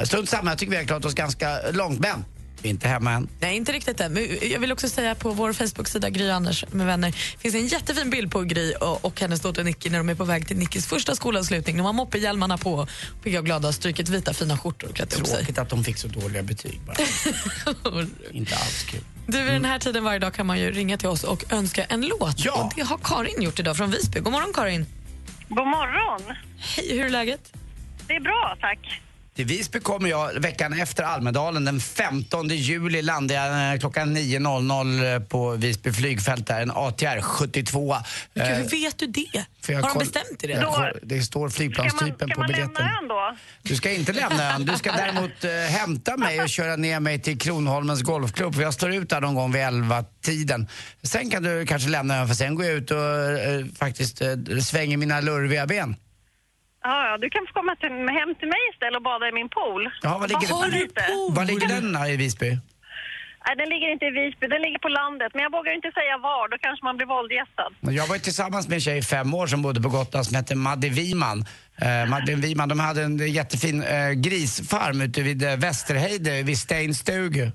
[0.00, 2.24] Uh, Strunt samma, jag tycker vi har klarat oss ganska långt, men
[2.64, 3.28] inte hemma än.
[3.40, 4.12] Nej, inte riktigt än.
[4.12, 8.10] Men jag vill också säga på vår Facebook-sida Gry Anders med vänner finns en jättefin
[8.10, 10.86] bild på Gry och, och hennes dotter Nicky när de är på väg till Nickis
[10.86, 11.76] första skolavslutning.
[11.76, 12.86] De har moppehjälmarna på,
[13.22, 15.36] pigga och glada, strukit vita fina skjortor och klätt upp sig.
[15.36, 16.96] Tråkigt att de fick så dåliga betyg bara.
[18.30, 19.00] inte alls kul.
[19.26, 21.84] Du, vid den här tiden varje dag kan man ju ringa till oss och önska
[21.84, 22.44] en låt.
[22.44, 22.64] Ja.
[22.64, 24.20] Och det har Karin gjort idag från Visby.
[24.20, 24.86] God morgon Karin.
[25.48, 26.36] God morgon.
[26.58, 27.52] Hej, hur är läget?
[28.06, 29.02] Det är bra, tack.
[29.36, 31.64] Till Visby kommer jag veckan efter Almedalen.
[31.64, 36.60] Den 15 juli landar jag eh, klockan 9.00 på Visby flygfält där.
[36.62, 37.96] En ATR 72.
[38.34, 39.44] Men Eh, Gud, hur vet du det?
[39.62, 40.92] för jag Har de bestämt det jag redan?
[41.02, 42.76] Det står flygplanstypen på biljetten.
[43.02, 43.36] ön då?
[43.62, 44.64] Du ska inte lämna ön.
[44.64, 48.54] Du ska däremot eh, hämta mig och köra ner mig till Kronholmens golfklubb.
[48.54, 50.68] För jag står ut där någon gång vid 11-tiden.
[51.02, 54.28] Sen kan du kanske lämna ön för sen går jag ut och eh, faktiskt eh,
[54.62, 55.96] svänger mina lurviga ben.
[56.88, 59.48] Ja, ja, du kan få komma till, hem till mig istället och bada i min
[59.58, 59.82] pool.
[60.06, 61.02] Ja, var ligger, Bada lite.
[61.38, 62.50] var ligger den här i Visby?
[63.46, 65.30] Nej, den ligger inte i Visby, den ligger på landet.
[65.34, 67.70] Men jag vågar inte säga var, då kanske man blir våldgästad.
[67.80, 70.34] Jag var ju tillsammans med en tjej i fem år som bodde på Gotland som
[70.36, 71.38] hette Madde Wiman.
[71.84, 77.50] Eh, Madeleine Wiman, de hade en jättefin eh, grisfarm ute vid eh, Västerheide, vid Steinstugu.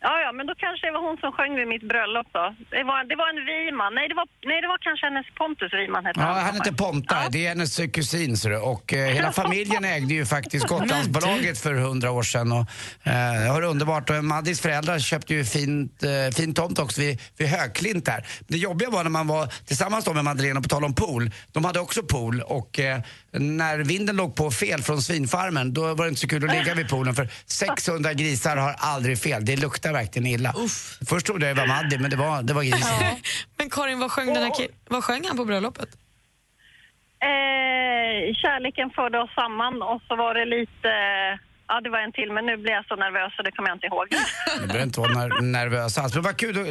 [0.00, 2.54] Ja, ja, men då kanske det var hon som sjöng vid mitt bröllop då.
[2.70, 3.94] Det var, det var en Wiman.
[3.94, 6.44] Nej, det var, nej, det var kanske hennes Pontus Wiman hette Ja, han.
[6.44, 8.56] han heter Ponta, det är hennes kusin ser du.
[8.58, 12.52] Och eh, hela familjen ägde ju faktiskt Gotlandsbolaget för hundra år sedan.
[12.52, 12.66] Och,
[13.02, 14.10] eh, det var underbart.
[14.10, 18.26] Och Maddis föräldrar köpte ju fint, eh, fin tomt också vid, vid Högklint där.
[18.48, 21.30] Det jobbiga var när man var tillsammans då med Madeleine på tal om pool.
[21.52, 23.00] De hade också pool och eh,
[23.32, 26.74] när vinden låg på fel från svinfarmen då var det inte så kul att ligga
[26.74, 29.44] vid poolen för 600 grisar har aldrig fel.
[29.44, 30.54] Det luktar verkligen illa.
[31.08, 33.16] Först trodde jag det var Maddi men det var, det var grisen.
[33.58, 35.88] Men Karin, vad sjöng, den här ki- vad sjöng han på bröllopet?
[37.20, 40.92] Eh, kärleken förde oss samman och så var det lite...
[41.70, 43.76] Ja, det var en till, men nu blir jag så nervös så det kommer jag
[43.76, 44.06] inte ihåg.
[44.10, 46.14] Du behöver inte vara ner- nervös alls.
[46.14, 46.54] Men vad kul.
[46.54, 46.62] Du,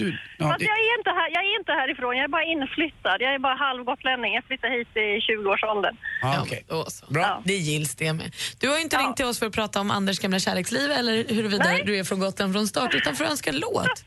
[0.00, 2.44] du, ja, Fast det, jag är, inte här, jag är inte härifrån, jag är bara
[2.44, 3.16] inflyttad.
[3.20, 4.34] Jag är bara halvgotlänning.
[4.34, 5.96] Jag flyttade hit i 20-årsåldern.
[6.22, 6.64] ja, okej.
[6.68, 7.12] Då så.
[7.12, 7.42] Bra.
[7.44, 8.34] Det gills det med.
[8.60, 11.12] Du har ju inte ringt till oss för att prata om Anders gamla kärleksliv eller
[11.34, 11.82] huruvida Nej.
[11.86, 13.88] du är från Gotland från start, utan för att önska en låt.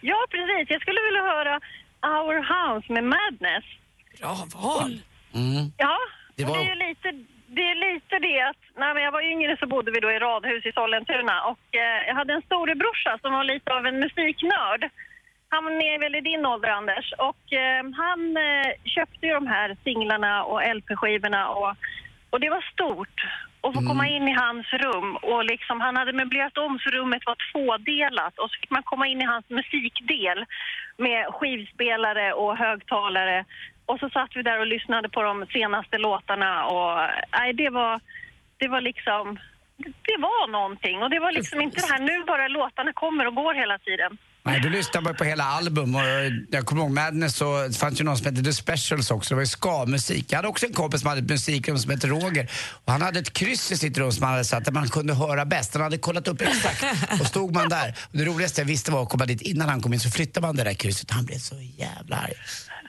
[0.00, 0.66] Ja, precis.
[0.70, 1.54] Jag skulle vilja höra
[2.16, 3.64] Our House med Madness.
[4.20, 4.98] Bra val.
[5.34, 5.72] Mm.
[5.76, 5.98] Ja,
[6.36, 7.08] Det var- det är ju lite
[7.56, 10.66] det, är lite det att när jag var yngre så bodde vi då i radhus
[10.66, 14.90] i Sollentuna och eh, jag hade en storebrorsa som var lite av en musiknörd.
[15.48, 17.12] Han är väl i din ålder, Anders.
[17.18, 21.76] Och eh, han eh, köpte ju de här singlarna och LP-skivorna och,
[22.30, 23.18] och det var stort.
[23.60, 27.22] att få komma in i hans rum och liksom, han hade möblerat om så rummet
[27.26, 30.44] var tvådelat och så fick man komma in i hans musikdel
[30.96, 33.44] med skivspelare och högtalare.
[33.86, 36.92] Och så satt vi där och lyssnade på de senaste låtarna och
[37.38, 38.00] nej, det var,
[38.58, 39.38] det var liksom,
[39.78, 41.02] det var någonting.
[41.02, 44.18] Och det var liksom inte det här nu bara låtarna kommer och går hela tiden.
[44.46, 46.02] Nej, du lyssnade bara på hela album och
[46.50, 49.34] jag kommer ihåg Madness så det fanns ju någon som hette The Specials också, det
[49.34, 50.26] var ju ska-musik.
[50.28, 52.50] Jag hade också en kompis som hade ett musikrum som hette Roger
[52.84, 55.14] och han hade ett kryss i sitt rum som han hade satt där man kunde
[55.14, 55.74] höra bäst.
[55.74, 56.84] Han hade kollat upp exakt
[57.20, 57.94] och stod man där.
[58.10, 60.46] Och det roligaste jag visste var att komma dit innan han kom in så flyttade
[60.46, 62.34] man det där krysset han blev så jävla arg.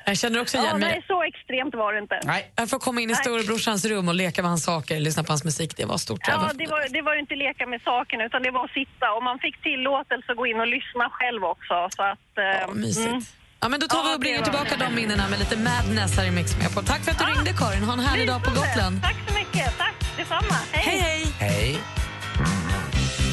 [0.06, 0.90] Jag känner också Ja, igen mig.
[0.90, 2.20] nej, så extremt var det inte.
[2.24, 2.52] Nej.
[2.56, 5.44] Jag får komma in i storebrorsans rum och leka med hans saker, lyssna på hans
[5.44, 5.78] musik.
[5.78, 6.20] Det var stort.
[6.28, 9.12] Ja, det var, det var ju inte leka med saken utan det var att sitta
[9.18, 11.76] och man fick tillåtelse att gå in och lyssna själv också.
[11.96, 12.30] Så att,
[12.68, 13.08] eh, mysigt.
[13.08, 13.22] mm.
[13.62, 16.18] Ja, men då tar vi Ja, och bringar det tillbaka de minnena med lite madness
[16.18, 16.82] här i Mix på.
[16.82, 17.84] Tack för att du ringde Karin.
[17.84, 18.50] Ha en härlig dag på.
[18.50, 18.96] Gotland.
[19.04, 19.78] Tack så mycket.
[19.78, 20.56] Tack detsamma.
[20.72, 21.26] Hej, hej.
[21.40, 21.80] Hej.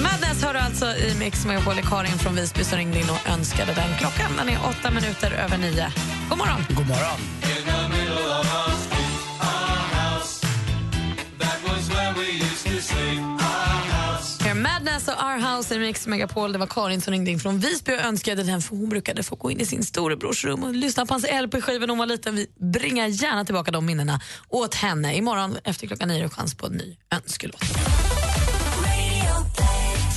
[0.02, 1.74] Madness har du alltså i Mix Megapol.
[1.74, 3.98] Karin från Visby som ringde in och önskade den.
[3.98, 5.92] Klockan den är åtta minuter över nio.
[6.28, 6.60] God morgon.
[6.68, 7.18] God morgon.
[14.62, 16.52] Madness och Our House i Mix Megapol.
[16.52, 19.36] Det var Karin som ringde in från Visby och önskade den för hon brukade få
[19.36, 22.36] gå in i sin storebrors rum och lyssna på hans LP-skivor när hon var liten.
[22.36, 25.16] Vi bringar gärna tillbaka de minnena åt henne.
[25.16, 27.62] Imorgon efter klockan nio är chans på en ny önskelåt.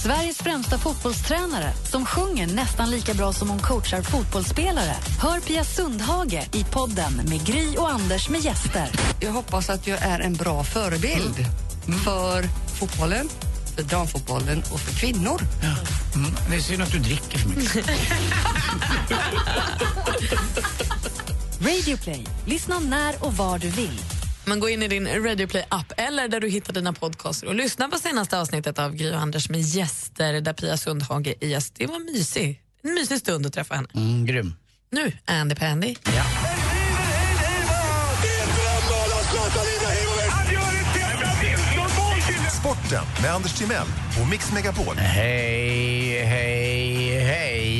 [0.06, 4.95] Sveriges främsta fotbollstränare som sjunger nästan lika bra som hon coachar fotbollsspelare.
[5.22, 8.90] Hör Pia Sundhage i podden med Gry och Anders med gäster.
[9.19, 11.36] Jag hoppas att jag är en bra förebild
[12.03, 12.44] för
[12.80, 13.30] fotbollen,
[13.76, 15.41] för damfotbollen och för kvinnor.
[16.15, 16.32] Mm.
[16.49, 17.90] Det är synd att du dricker för mycket.
[21.86, 22.23] Radioplay.
[22.45, 23.99] Lyssna när och var du vill.
[24.46, 27.88] Men gå in i din Radio Play-app eller där du hittar dina podcaster och lyssna
[27.88, 31.74] på senaste avsnittet av Gry och Anders med gäster där Pia Sundhage är gäst.
[31.78, 32.62] Det var mysig.
[32.84, 33.88] en mysig stund att träffa henne.
[33.96, 34.54] Mm, grym.
[34.92, 35.96] Nu, Andy Pandy.
[42.60, 43.88] Sporten med Anders Timell
[44.22, 44.96] och Mix Megapol.
[44.96, 47.05] Hej, hej.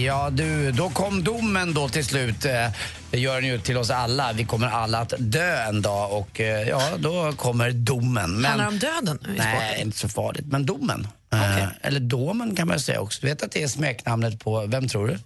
[0.06, 2.46] Ja du, då kom domen då till slut.
[2.46, 2.72] Eh,
[3.12, 4.34] Det gör den ju till oss alla.
[4.34, 8.42] Vi kommer alla att dö en dag och eh, ja, då kommer domen.
[8.42, 10.46] Men, Handlar det om döden Nej, inte så farligt.
[10.46, 11.08] Men domen.
[11.34, 13.22] Eh, Eller domen kan man säga också.
[13.22, 15.20] Du vet att det är smeknamnet på, vem tror du?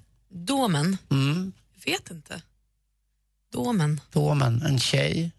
[0.45, 0.97] Domen?
[1.11, 1.51] Mm.
[1.85, 2.41] Vet inte.
[3.53, 4.01] Domen.
[4.13, 5.31] Domen, en tjej.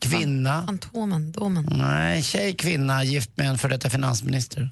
[0.00, 0.66] Kvinna.
[0.66, 1.68] Fantomen, domen.
[1.70, 4.70] Nej, tjej, kvinna, gift med en för detta finansminister.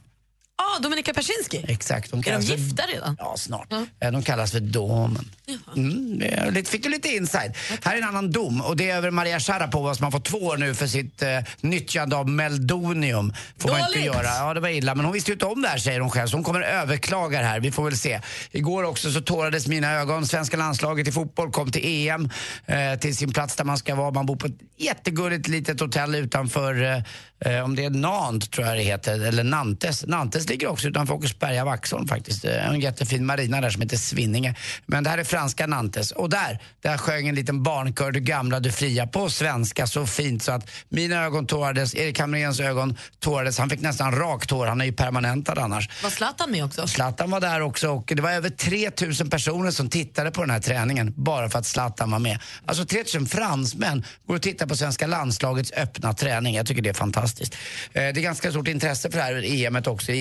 [0.59, 1.65] Ah, Dominika Persinski.
[1.69, 2.11] Exakt.
[2.11, 3.17] De Är de kallas för- gifta redan?
[3.19, 3.73] Ja, snart.
[3.73, 5.31] Eh, De kallas för domen.
[5.77, 7.55] Mm, fick du lite inside.
[7.85, 10.39] Här är en annan dom och det är över Maria Sharapova som har fått två
[10.39, 11.29] år nu för sitt eh,
[11.61, 13.33] nyttjande av meldonium.
[13.59, 14.05] Får man inte Dåligt.
[14.07, 14.27] göra.
[14.27, 14.95] Ja, det var illa.
[14.95, 17.39] Men hon visste ju inte om det här säger hon själv så hon kommer överklaga
[17.41, 17.61] det här.
[17.61, 18.21] Vi får väl se.
[18.51, 20.27] Igår också så tårades mina ögon.
[20.27, 22.31] Svenska landslaget i fotboll kom till EM,
[22.67, 24.11] eh, till sin plats där man ska vara.
[24.11, 27.03] Man bor på ett jättegulligt litet hotell utanför, eh,
[27.45, 30.07] eh, om det är Nantes tror jag det heter, eller Nantes.
[30.07, 32.45] Nantes ligger också utanför Åkersberga, Vaxholm faktiskt.
[32.45, 34.55] Eh, En jättefin marina där som heter Svinninge.
[34.87, 36.11] Men det här är franska Nantes.
[36.11, 40.43] Och där, där sjöng en liten barnkör Du gamla, du fria på svenska så fint
[40.43, 43.59] så att mina ögon tårades, Erik Hamréns ögon tårades.
[43.59, 46.03] Han fick nästan rakt hår, han är ju permanentad annars.
[46.03, 46.87] Var Zlatan med också?
[46.87, 50.61] Zlatan var där också och det var över 3000 personer som tittade på den här
[50.61, 52.39] träningen bara för att Zlatan var med.
[52.67, 56.55] Alltså 3000 fransmän går och tittar på svenska landslagets öppna träning.
[56.55, 57.55] Jag tycker det är fantastiskt fantastiskt.
[57.93, 60.13] Eh, det är ganska stort intresse för det här EMet också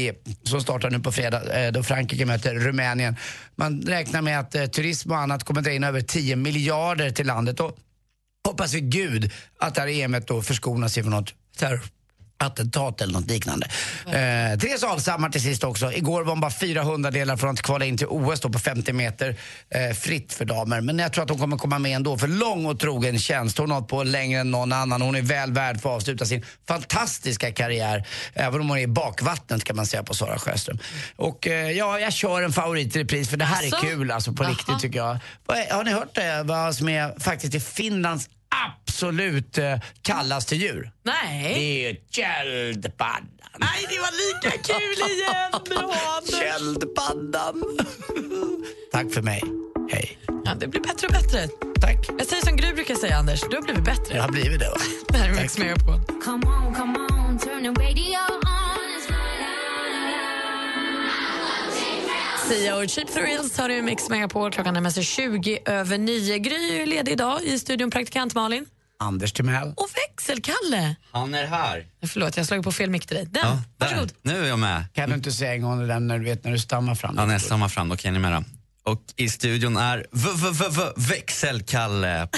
[0.44, 3.16] som startar nu på fredag eh, då Frankrike möter Rumänien.
[3.56, 7.28] Man räknar med att eh, turism och annat kommer dra in över 10 miljarder till
[7.28, 7.78] landet och
[8.48, 11.82] hoppas vi gud att det här EMet då förskonas ifrån något terror
[12.38, 13.68] attentat eller något liknande.
[14.06, 15.94] Eh, Therese Alshammar till sist också.
[15.94, 18.94] Igår var hon bara 400 delar från att kvala in till OS då på 50
[18.94, 19.36] meter
[19.70, 20.82] eh, fritt för damer.
[20.82, 23.58] Men jag tror att hon kommer komma med ändå för lång och trogen tjänst.
[23.58, 25.02] Hon har hållit på längre än någon annan.
[25.02, 28.08] Hon är väl värd för att avsluta sin fantastiska karriär.
[28.34, 30.80] Även om hon är i bakvattnet kan man säga på Sara Sjöström.
[31.16, 33.76] Och eh, ja, jag kör en favorit i repris för det här Asså?
[33.76, 34.52] är kul alltså på Jaha.
[34.52, 35.20] riktigt tycker jag.
[35.72, 36.44] Har ni hört det?
[36.44, 38.30] Vad som är faktiskt är Finlands
[38.66, 40.92] absolut eh, kallaste djur?
[41.04, 41.54] Nej.
[41.54, 43.28] Det är köldpaddan.
[43.60, 45.52] Nej, det var lika kul igen!
[45.84, 46.40] Anders.
[46.40, 47.64] Köldpaddan.
[48.92, 49.44] Tack för mig.
[49.92, 50.18] Hej.
[50.46, 51.48] Ja, det blir bättre och bättre.
[51.82, 52.10] Tack.
[52.18, 53.42] Jag säger som Gry brukar säga, Anders.
[53.50, 54.16] Du har blivit bättre.
[54.16, 54.78] Jag har blivit det va?
[55.08, 56.00] Det här är Mix Megapol.
[56.24, 58.45] Come on, come on, turn the radio
[62.50, 64.52] Sia och Cheap Thrills har du Mix Megapol.
[64.52, 66.38] Klockan närmar sig 20 över 9.
[66.38, 68.66] Gry är ledig idag i studion praktikant Malin.
[69.00, 69.74] Anders Timell.
[69.78, 70.96] Och växelkalle.
[71.12, 71.86] Han är här.
[72.08, 73.26] Förlåt, jag slog på fel mick till dig.
[73.32, 74.12] Den, varsågod.
[74.22, 74.86] Nu är jag med.
[74.94, 77.16] Kan du inte säga en gång den när du vet när du stammar fram?
[77.18, 78.44] Ja, när jag stammar fram, då kan ni med då.
[78.92, 82.28] Och i studion är v v v v växelkalle.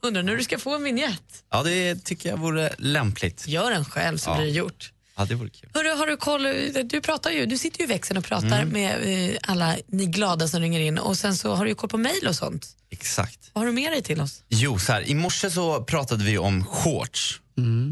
[0.00, 1.44] Undrar när du ska få en vignett.
[1.50, 3.48] Ja, det tycker jag vore lämpligt.
[3.48, 4.36] Gör den själv så Ja.
[4.36, 4.92] blir det gjort.
[5.18, 5.70] Ja, det vore kul.
[5.74, 6.42] Hörru, har du koll?
[6.88, 8.68] Du, pratar ju, du sitter ju i växeln och pratar Mm.
[8.68, 11.90] med eh, alla ni glada som ringer in och sen så har du ju koll
[11.90, 12.66] på mejl och sånt.
[12.90, 13.50] Exakt.
[13.52, 14.42] Vad har du med dig till oss?
[14.48, 17.40] Jo, så här, i morse så pratade vi om shorts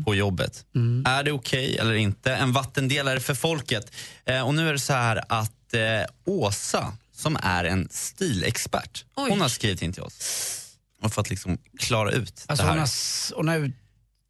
[0.05, 0.65] på jobbet.
[1.07, 2.33] Är det okej eller inte?
[2.35, 3.93] En vattendelare för folket.
[4.25, 5.81] Eh, och nu är det så här att eh,
[6.27, 9.31] Åsa, som är en stilexpert, Oj.
[9.31, 10.53] hon har skrivit in till oss.
[11.03, 12.79] Och för att liksom klara ut Alltså det här.
[12.79, 13.75] hon har, hon har ut,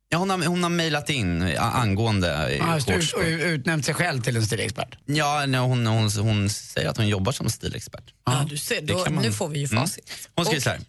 [0.08, 3.14] Ja, hon har, hon har mejlat in angående eh, just, shorts.
[3.14, 4.98] ut, utnämnt sig själv till en stilexpert.
[5.06, 8.14] Ja, nej, hon, hon, hon säger att hon jobbar som stilexpert.
[8.26, 9.82] Ja, du ser, då, man- nu får vi ju Mm.
[9.82, 10.28] facit.
[10.34, 10.80] Hon skriver så här.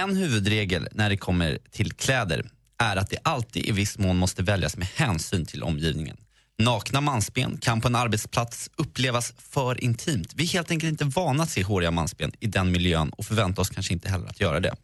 [0.00, 4.42] En huvudregel när det kommer till kläder är att det alltid i viss mån måste
[4.42, 6.16] väljas med hänsyn till omgivningen.
[6.58, 10.32] Nakna mansben kan på en arbetsplats upplevas för intimt.
[10.34, 13.62] Vi är helt enkelt inte vana att se håriga mansben i den miljön och förväntar
[13.62, 14.74] oss kanske inte heller att göra det.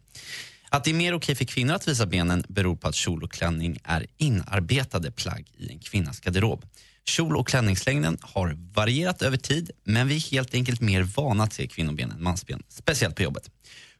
[0.69, 3.31] Att det är mer okej för kvinnor att visa benen beror på att kjol och
[3.31, 6.65] klänning är inarbetade plagg i en kvinnas garderob.
[7.05, 11.53] Kjol och klänningslängden har varierat över tid men vi är helt enkelt mer vana att
[11.53, 13.49] se kvinnoben än mansben, speciellt på jobbet.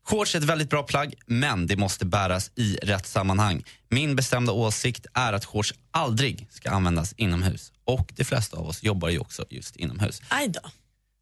[0.09, 3.63] Shorts är ett väldigt bra plagg, men det måste bäras i rätt sammanhang.
[3.89, 7.71] Min bestämda åsikt är att shorts aldrig ska användas inomhus.
[7.85, 10.21] Och de flesta av oss jobbar ju också just inomhus.
[10.29, 10.59] Aj då.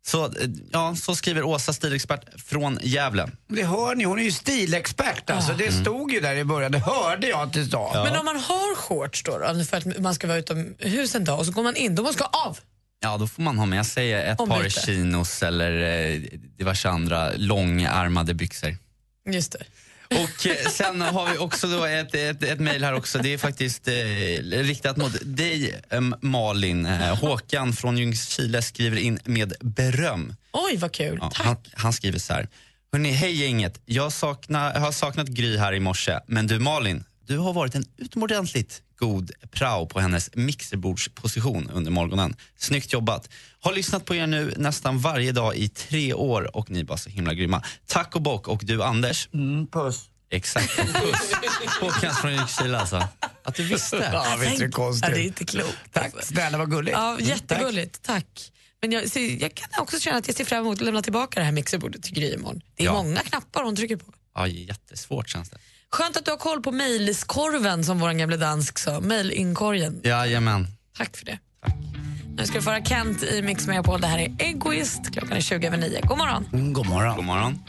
[0.07, 0.31] Så, eh,
[0.71, 3.29] ja, så skriver Åsa, stilexpert från Gävle.
[3.47, 5.53] Det hör ni, hon är ju stilexpert alltså.
[5.53, 8.03] Det stod ju där i början, det hörde jag att det sa.
[8.03, 11.39] Men om man har shorts då, då för att man ska vara utomhus en dag
[11.39, 12.59] och så går man in, då måste man ska av.
[12.99, 14.61] Ja, då får man ha med sig ett Ombyte.
[14.61, 15.71] par chinos eller
[16.11, 16.21] eh,
[16.57, 18.77] diverse andra långärmade byxor.
[19.29, 19.63] Just det.
[20.09, 23.17] Och eh, sen har vi också då ett, ett, ett mejl här också.
[23.19, 23.93] Det är faktiskt eh,
[24.63, 25.81] riktat mot dig
[26.21, 26.85] Malin.
[26.85, 30.35] Eh, Håkan från Ljungskile skriver in med beröm.
[30.53, 31.17] Oj, vad kul.
[31.21, 32.47] Ja, han, han skriver så här.
[32.91, 33.81] Hörrni, hej gänget.
[33.85, 36.19] Jag, saknar, jag har saknat Gry här i morse.
[36.27, 42.35] Men du Malin, du har varit en utomordentligt god prao på hennes mixerbordsposition under morgonen.
[42.57, 43.29] Snyggt jobbat.
[43.59, 46.97] Har lyssnat på er nu nästan varje dag i tre år och ni är bara
[46.97, 47.63] så himla grymma.
[47.87, 48.47] Tack och bock.
[48.47, 49.29] Och du Anders?
[49.33, 50.09] Mm, puss.
[50.29, 51.31] Exakt, en puss.
[51.81, 53.07] Håkan från Ljungskile alltså.
[53.43, 54.09] Att du visste.
[54.13, 55.09] Ja, visst är det konstigt.
[55.09, 55.77] Ja, det är inte klokt.
[55.91, 56.93] Tack snälla, vad gulligt.
[56.97, 58.01] Ja, Mm, jättegulligt.
[58.03, 58.51] Tack.
[58.81, 61.39] Men jag, så jag kan också känna att jag ser fram emot att lämna tillbaka
[61.39, 62.61] det här mixerbordet till Gry imorgon.
[62.75, 62.93] Det är Ja.
[62.93, 64.13] många knappar hon trycker på.
[64.35, 65.57] Ja, jättesvårt känns det.
[65.95, 68.99] Skönt att du har koll på mejlskorven som vår gamle dansk sa.
[68.99, 70.01] Mejlinkorgen.
[70.03, 70.67] Jajamän.
[70.97, 71.39] Tack för det.
[72.37, 74.01] Nu ska du få höra Kent i Mix Megapol.
[74.01, 75.13] Det här är Egoist.
[75.13, 76.01] Klockan är 20 över 9.
[76.03, 76.49] God morgon.
[76.53, 77.15] Mm, god morgon.
[77.15, 77.59] God morgon.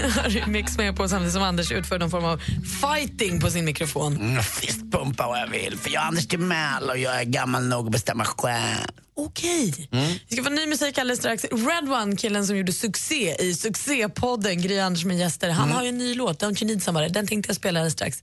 [0.22, 2.40] Har du Mix Megapol samtidigt som Anders utför någon form av
[2.80, 4.16] fighting på sin mikrofon.
[4.16, 7.86] Mm, fistpumpa vad jag vill, för jag är Anders Timell och jag är gammal nog
[7.86, 8.86] att bestämma själv.
[9.16, 9.88] Okej.
[9.92, 10.12] Mm.
[10.28, 11.44] Vi ska få ny musik alldeles strax.
[11.44, 15.76] Red One, killen som gjorde succé i succépodden Gry Anders med gäster, han Mm.
[15.76, 17.08] har ju en ny låt, Don't you need somebody.
[17.08, 18.22] Den tänkte jag spela alldeles strax.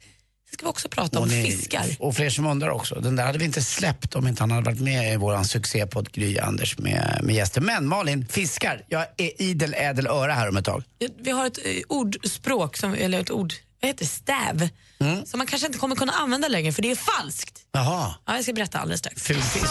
[0.50, 1.86] Vi ska vi också prata om ni- fiskar.
[2.00, 4.52] Och för er som undrar också, den där hade vi inte släppt om inte han
[4.52, 7.62] hade varit med i våran succépodd Gry Anders med, med gäster.
[7.62, 10.84] Men Malin, fiskar, jag är idel ädel öra här om ett tag.
[11.22, 14.10] Vi har ett eh, ordspråk, som, eller ett ord, vad heter det?
[14.12, 14.70] stäv,
[15.00, 15.26] Mm.
[15.26, 17.60] som man kanske inte kommer kunna använda längre för det är falskt.
[17.72, 18.16] Jaha.
[18.26, 19.22] Ja, jag ska berätta alldeles strax.
[19.24, 19.66] Ful fisk.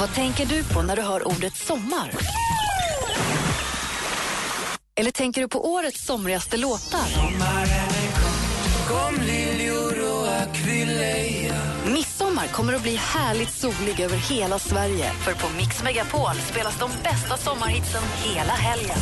[0.00, 2.10] Vad tänker du på när du hör ordet sommar?
[4.94, 7.06] Eller tänker du på årets somrigaste låtar?
[8.88, 11.54] Kom liljor och akvilleja
[11.94, 15.12] Midsommar kommer att bli härligt solig över hela Sverige.
[15.12, 18.96] För på Mix Megapol spelas de bästa sommarhitsen hela helgen.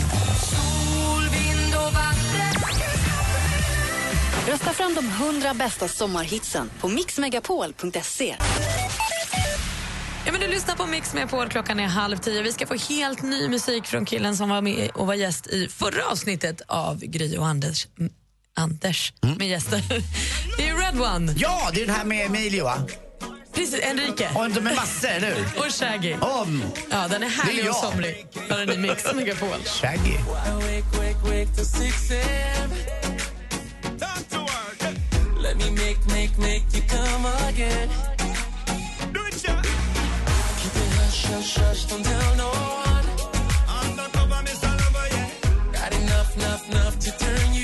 [0.51, 2.63] Sol, vind och vatten
[4.49, 8.37] Rösta fram de 100 bästa sommarhitsen på mixmegapol.se.
[10.27, 12.43] Ja, men du lyssnar på Mix med på Klockan är halv tio.
[12.43, 15.69] Vi ska få helt ny musik från killen som var med och var gäst i
[15.69, 17.87] förra avsnittet av Gry och Anders.
[18.59, 19.83] Mm, Anders med gäster.
[20.57, 21.35] Det är Red One.
[21.37, 22.83] Ja, det är den här med Emilio va?
[23.55, 24.29] Precis, Enrique.
[24.35, 25.45] Och de är massor, eller hur?
[25.59, 26.15] Och Shaggy.
[26.21, 26.63] Om.
[26.91, 28.27] Ja, den är Det är härlig och somrig.
[28.49, 29.59] Är ni Mix Megapol.
[29.65, 30.17] Shaggy.
[30.17, 32.71] Wake, wake, wake till 6 a.m.
[35.43, 37.89] Let me make, make, make you come again.
[40.59, 43.07] Keep it hush, hush, hush, don't tell no one.
[45.73, 47.56] Got enough, enough, enough to turn you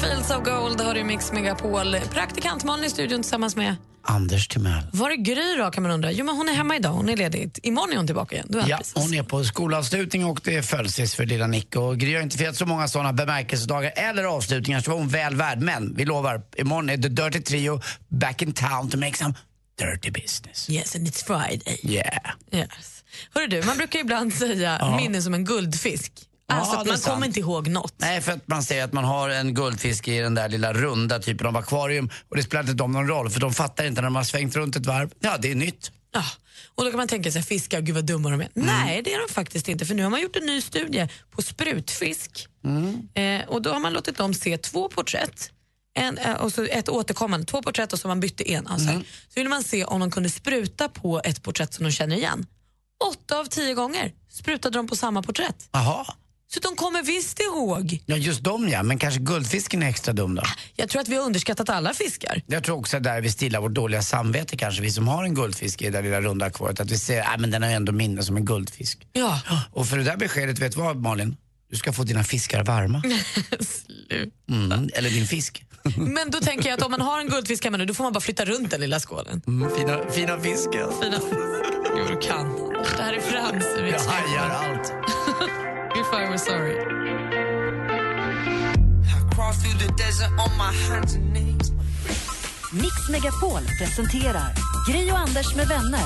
[0.00, 1.96] Fields of Gold har du Mix Megapol.
[2.00, 4.82] Praktikant Malin i studion tillsammans med Anders Timell.
[4.92, 6.12] Var är Gry då kan man undra?
[6.12, 7.58] Jo men hon är hemma idag, hon är ledig.
[7.62, 8.46] Imorgon är hon tillbaka igen.
[8.50, 8.94] Du är Ja, precis.
[8.96, 11.76] hon är på skolavslutning och det är födelsedags för lilla Nick.
[11.76, 15.36] Och Gry har inte firat så många sådana bemärkelsedagar eller avslutningar så var hon väl
[15.36, 15.58] värd.
[15.60, 19.34] Men vi lovar, imorgon är The Dirty Trio back in town to make some
[19.78, 20.70] dirty business.
[20.70, 21.80] Yes, and it's Friday.
[21.82, 22.18] Yeah.
[22.52, 23.04] Yes.
[23.34, 24.96] Hörru du, man brukar ibland säga Ja.
[24.96, 26.12] minne som en guldfisk.
[26.48, 27.14] Alltså Ja, man sant.
[27.14, 27.94] kommer inte ihåg något.
[27.98, 31.18] Nej, för att man säger att man har en guldfisk i den där lilla runda
[31.18, 34.06] typen av akvarium och det spelar inte dem någon roll för de fattar inte när
[34.06, 35.10] de har svängt runt ett varv.
[35.20, 35.90] Ja, det är nytt.
[36.12, 36.22] Ja.
[36.74, 38.48] Och då kan man tänka sig fiskar, gud vad dumma de är.
[38.56, 38.66] Mm.
[38.66, 39.86] Nej, det är de faktiskt inte.
[39.86, 42.48] För nu har man gjort en ny studie på sprutfisk.
[42.64, 43.08] Mm.
[43.14, 45.50] Eh, och då har man låtit dem se två porträtt.
[45.94, 48.66] En, eh, och så ett återkommande, två porträtt och så man bytte en.
[48.66, 48.88] Alltså.
[48.88, 49.02] Mm.
[49.02, 52.46] Så ville man se om de kunde spruta på ett porträtt som de känner igen.
[53.10, 55.68] Åtta av tio gånger sprutade de på samma porträtt.
[55.72, 56.06] Jaha.
[56.48, 57.98] Så de kommer visst ihåg.
[58.06, 58.82] Ja, just dem ja.
[58.82, 60.42] Men kanske guldfisken är extra dum då?
[60.76, 62.42] Jag tror att vi har underskattat alla fiskar.
[62.46, 65.34] Jag tror också att där vi stillar vårt dåliga samvete kanske, vi som har en
[65.34, 67.76] guldfisk i det där lilla runda akvariet, att vi säger att men den har ju
[67.76, 69.06] ändå minne som en guldfisk.
[69.12, 69.40] Ja.
[69.72, 71.36] Och för det där beskedet, vet du vad Malin?
[71.70, 73.02] Du ska få dina fiskar varma.
[74.50, 75.64] Mm, eller din fisk.
[75.96, 78.12] Men då tänker jag att om man har en guldfisk hemma nu, då får man
[78.12, 79.42] bara flytta runt den lilla skålen.
[79.46, 80.88] Mm, fina, fina fisken.
[81.02, 81.20] Fina.
[81.98, 82.48] Jo, du kan.
[82.96, 83.64] Det här är Frans.
[83.76, 84.92] Jag hajar allt.
[86.00, 86.76] If I were sorry.
[92.72, 94.52] Mix Megapol presenterar
[94.88, 96.00] Gry och Anders med vänner.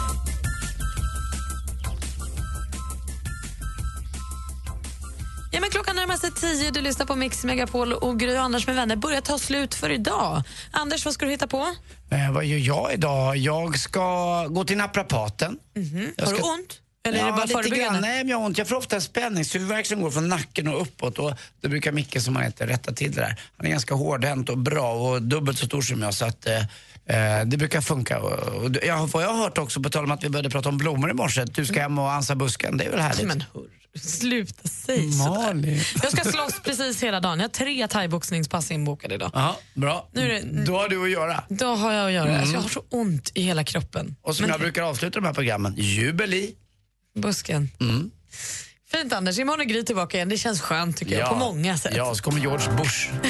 [5.52, 8.66] Ja, men klockan närmar sig tio, du lyssnar på Mix Megapol och Gry och Anders
[8.66, 10.42] med vänner börjar ta slut för idag.
[10.70, 11.66] Anders, vad ska du hitta på?
[12.10, 13.36] Eh, vad gör jag idag?
[13.36, 15.58] Jag ska gå till naprapaten.
[15.74, 16.12] Jag Mhm.
[16.18, 16.79] Har du ska- ont?
[17.08, 17.84] Eller är det ja, bara lite förebyggande?
[17.92, 18.00] grann.
[18.00, 18.58] Nej, men jag har ont.
[18.58, 21.18] Jag får ofta en spänningshuvudvärk som går från nacken och uppåt.
[21.18, 23.40] Och det brukar Micke, som han heter, rätta till det där.
[23.56, 26.14] Han är ganska hårdhänt och bra och dubbelt så stor som jag.
[26.14, 26.58] Så att, eh,
[27.38, 28.20] eh, det brukar funka.
[28.20, 28.32] Och,
[28.64, 30.68] och, jag, har- vad jag har hört också, på tal om att vi började prata
[30.68, 31.44] om blommor i morse.
[31.44, 32.76] Du ska hem och ansa busken.
[32.76, 33.26] Det är väl härligt?
[33.26, 33.44] Men
[34.00, 35.82] sluta säg sådär.
[36.02, 37.38] Jag ska slåss precis hela dagen.
[37.38, 39.30] Jag har tre thaiboxningspass inbokade idag.
[39.34, 40.08] Ja, bra.
[40.12, 41.44] Nu är det- Då har du att göra.
[41.48, 42.28] Då har jag att göra.
[42.28, 42.40] Mm.
[42.40, 44.16] Alltså, jag har så ont i hela kroppen.
[44.22, 46.54] Och som Men- jag brukar avsluta de här programmen, jubel i.
[47.20, 47.68] Busken.
[47.80, 48.10] Mm.
[48.92, 50.28] Fint Anders, imorgon är Gry tillbaka igen.
[50.28, 51.92] Det känns skönt tycker jag, på många sätt.
[51.96, 53.10] Ja, så kommer George Bush.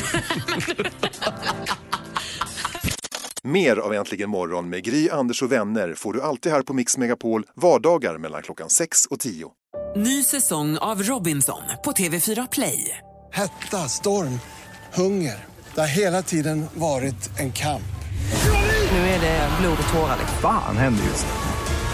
[3.43, 6.97] Mer av Äntligen morgon med Gry, Anders och vänner får du alltid här på Mix
[6.97, 9.51] Megapol vardagar mellan klockan 6 och 10.
[9.97, 12.99] Ny säsong av Robinson på TV4 Play.
[13.33, 14.41] Hetta, storm,
[14.95, 15.45] hunger.
[15.75, 17.83] Det har hela tiden varit en kamp.
[18.91, 20.19] Nu är det blod och tårar.
[20.43, 21.50] Fan händer just nu.